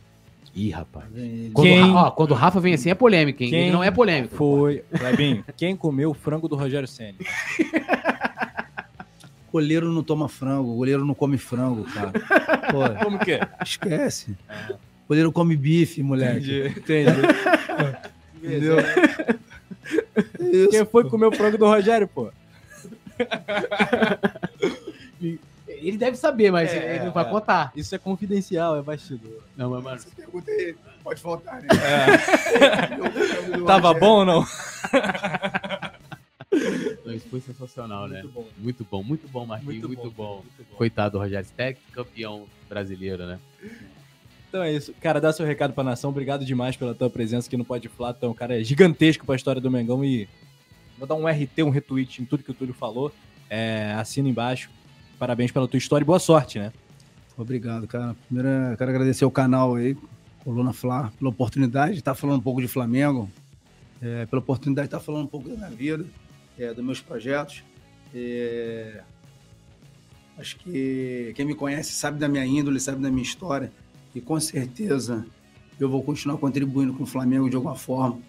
[0.56, 1.06] Ih, rapaz.
[1.54, 1.66] Quando...
[1.66, 3.50] Quem- o Ra- ó, quando o Rafa vem assim é polêmica, hein?
[3.50, 4.36] Quem Ele não é polêmico.
[4.36, 7.18] Foi, Clebinho, quem comeu o frango do Rogério Senna?
[9.52, 12.12] Goleiro não toma frango, goleiro não come frango, cara.
[12.72, 13.48] Pô, Como que é?
[13.64, 14.36] esquece.
[15.08, 16.74] Goleiro come bife, moleque.
[16.76, 17.12] entendi.
[18.44, 18.78] Entendeu?
[20.40, 20.70] Isso.
[20.72, 22.32] Quem foi comer o frango do Rogério, pô?
[25.88, 27.30] Ele deve saber, mas É, ele não vai é.
[27.30, 27.72] contar.
[27.76, 29.42] Isso é confidencial, é bastidor.
[29.58, 31.68] Não, mas, mano, Essa pergunta aí pode voltar, né?
[33.68, 34.46] Tava bom ou não?
[37.06, 38.22] Não, Isso foi sensacional, né?
[38.22, 38.48] Muito bom.
[38.58, 40.36] Muito bom, muito bom, Marquinhos, Muito muito, bom, bom.
[40.38, 40.78] muito bom.
[40.78, 43.40] Coitado do Rogério Steck, campeão brasileiro, né?
[44.50, 44.94] Então é isso.
[45.02, 46.12] Cara, dá seu recado pra nação.
[46.12, 48.14] Obrigado demais pela tua presença aqui no Pode Flá.
[48.14, 50.30] Tu é um cara gigantesco pra história do Mengão e
[50.98, 53.12] vou dar um RT, um retweet em tudo que o Túlio falou.
[53.50, 54.70] É, assina embaixo.
[55.24, 56.74] Parabéns pela tua história e boa sorte, né?
[57.38, 58.14] Obrigado, cara.
[58.28, 59.96] Primeiro, quero agradecer o canal aí,
[60.44, 63.32] Coluna Fla, pela oportunidade de estar falando um pouco de Flamengo,
[64.02, 66.06] é, pela oportunidade de estar falando um pouco da minha vida,
[66.60, 67.64] é, dos meus projetos.
[68.14, 69.02] É,
[70.38, 73.72] acho que quem me conhece sabe da minha índole, sabe da minha história,
[74.14, 75.26] e com certeza
[75.80, 78.20] eu vou continuar contribuindo com o Flamengo de alguma forma,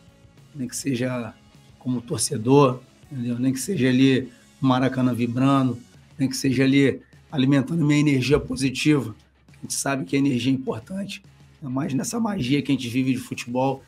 [0.54, 1.34] nem que seja
[1.76, 2.78] como torcedor,
[3.10, 3.36] entendeu?
[3.36, 5.76] nem que seja ali Maracanã vibrando,
[6.18, 7.00] nem que seja ali
[7.30, 9.14] alimentando minha energia positiva.
[9.58, 11.22] A gente sabe que a energia é importante,
[11.62, 13.82] mais nessa magia que a gente vive de futebol.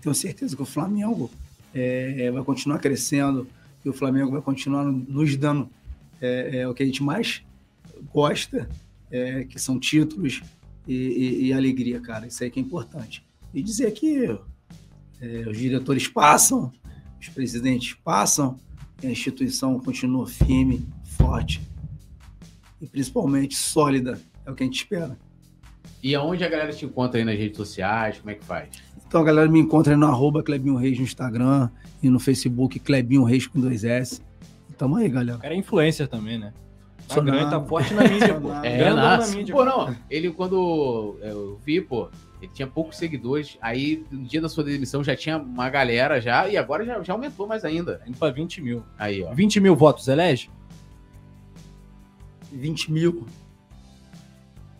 [0.00, 1.30] Tenho certeza que o Flamengo
[1.74, 3.46] é, vai continuar crescendo
[3.84, 5.68] e o Flamengo vai continuar nos dando
[6.20, 7.42] é, é, o que a gente mais
[8.12, 8.68] gosta,
[9.10, 10.42] é, que são títulos
[10.86, 12.26] e, e, e, alegria, cara.
[12.26, 13.24] Isso aí que é importante.
[13.54, 14.38] E dizer que
[15.20, 16.72] é, os diretores passam,
[17.20, 18.58] os presidentes passam,
[19.02, 20.86] a instituição continua firme,
[21.28, 21.60] forte
[22.80, 24.18] e principalmente sólida.
[24.46, 25.18] É o que a gente espera.
[26.02, 28.18] E aonde a galera te encontra aí nas redes sociais?
[28.18, 28.70] Como é que faz?
[29.06, 31.68] Então a galera me encontra no arroba Clebinho Reis no Instagram
[32.02, 34.22] e no Facebook Clebinho Reis com dois S.
[34.78, 35.38] Tamo aí, galera.
[35.38, 36.54] O cara é influencer também, né?
[37.08, 38.52] Só grande tá forte na mídia, pô.
[38.62, 39.54] É, na mídia.
[39.54, 42.08] Pô, não, ele quando eu vi, pô,
[42.40, 43.58] ele tinha poucos seguidores.
[43.60, 46.48] Aí, no dia da sua demissão, já tinha uma galera já.
[46.48, 48.00] E agora já, já aumentou mais ainda.
[48.06, 48.84] Indo pra 20 mil.
[48.98, 49.34] Aí, ó.
[49.34, 50.50] 20 mil votos elege?
[52.52, 53.26] 20 mil.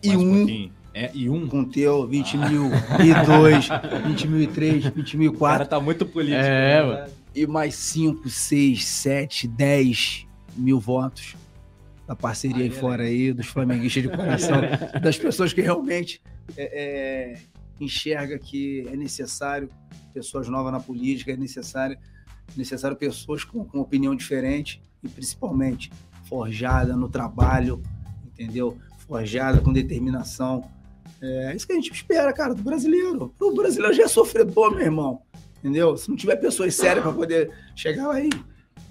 [0.01, 0.43] E Mais um.
[0.43, 1.47] um é, e um?
[1.47, 2.49] Com teu, 20 ah.
[2.49, 2.65] mil.
[2.65, 3.67] E dois,
[4.07, 5.55] 20 mil e três, 20 mil e quatro.
[5.55, 6.43] O cara tá muito político.
[6.43, 6.83] É, né?
[6.83, 7.11] mano.
[7.35, 10.27] E mais 5, 6, 7, 10
[10.57, 11.35] mil votos
[12.07, 14.61] da parceria aí, aí fora aí, dos flamenguistas de coração,
[14.99, 16.19] das pessoas que realmente
[16.57, 17.39] é, é,
[17.79, 19.69] enxerga que é necessário
[20.11, 21.95] pessoas novas na política, é necessário,
[22.57, 25.91] necessário pessoas com, com opinião diferente e principalmente
[26.29, 27.81] forjada no trabalho,
[28.25, 28.77] entendeu?
[28.99, 30.69] Forjada com determinação.
[31.21, 33.33] É isso que a gente espera, cara, do brasileiro.
[33.39, 35.21] O brasileiro já é sofredor, meu irmão.
[35.57, 35.97] Entendeu?
[35.97, 38.29] Se não tiver pessoas sérias para poder chegar aí,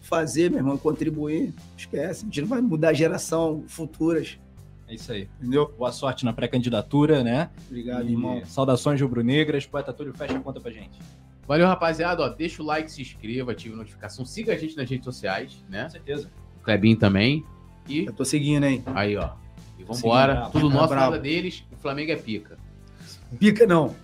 [0.03, 2.25] fazer, meu irmão, contribuir, esquece.
[2.25, 4.39] A gente não vai mudar a geração futuras.
[4.87, 5.29] É isso aí.
[5.41, 5.73] Entendeu?
[5.79, 7.51] Boa sorte na pré-candidatura, né?
[7.67, 8.45] Obrigado, e irmão.
[8.45, 9.65] Saudações rubro-negras.
[9.65, 10.99] Poeta Túlio, fecha a conta pra gente.
[11.47, 12.23] Valeu, rapaziada.
[12.23, 14.27] Ó, deixa o like, se inscreva, ative a notificação.
[14.27, 15.85] Siga a gente nas redes sociais, né?
[15.85, 16.31] Com certeza.
[16.69, 17.45] O Clebinho também.
[17.89, 18.05] E...
[18.05, 18.83] Eu tô seguindo, hein?
[18.95, 19.31] Aí, ó.
[19.79, 20.51] E vambora.
[20.53, 21.65] Tudo nosso, nada deles.
[21.73, 22.59] O Flamengo é pica.
[23.39, 23.95] Pica não.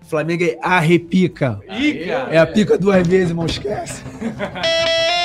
[0.00, 1.60] O Flamengo é arrepica.
[1.66, 2.28] Pica.
[2.30, 3.46] É a pica duas vezes, irmão.
[3.46, 4.04] Esquece.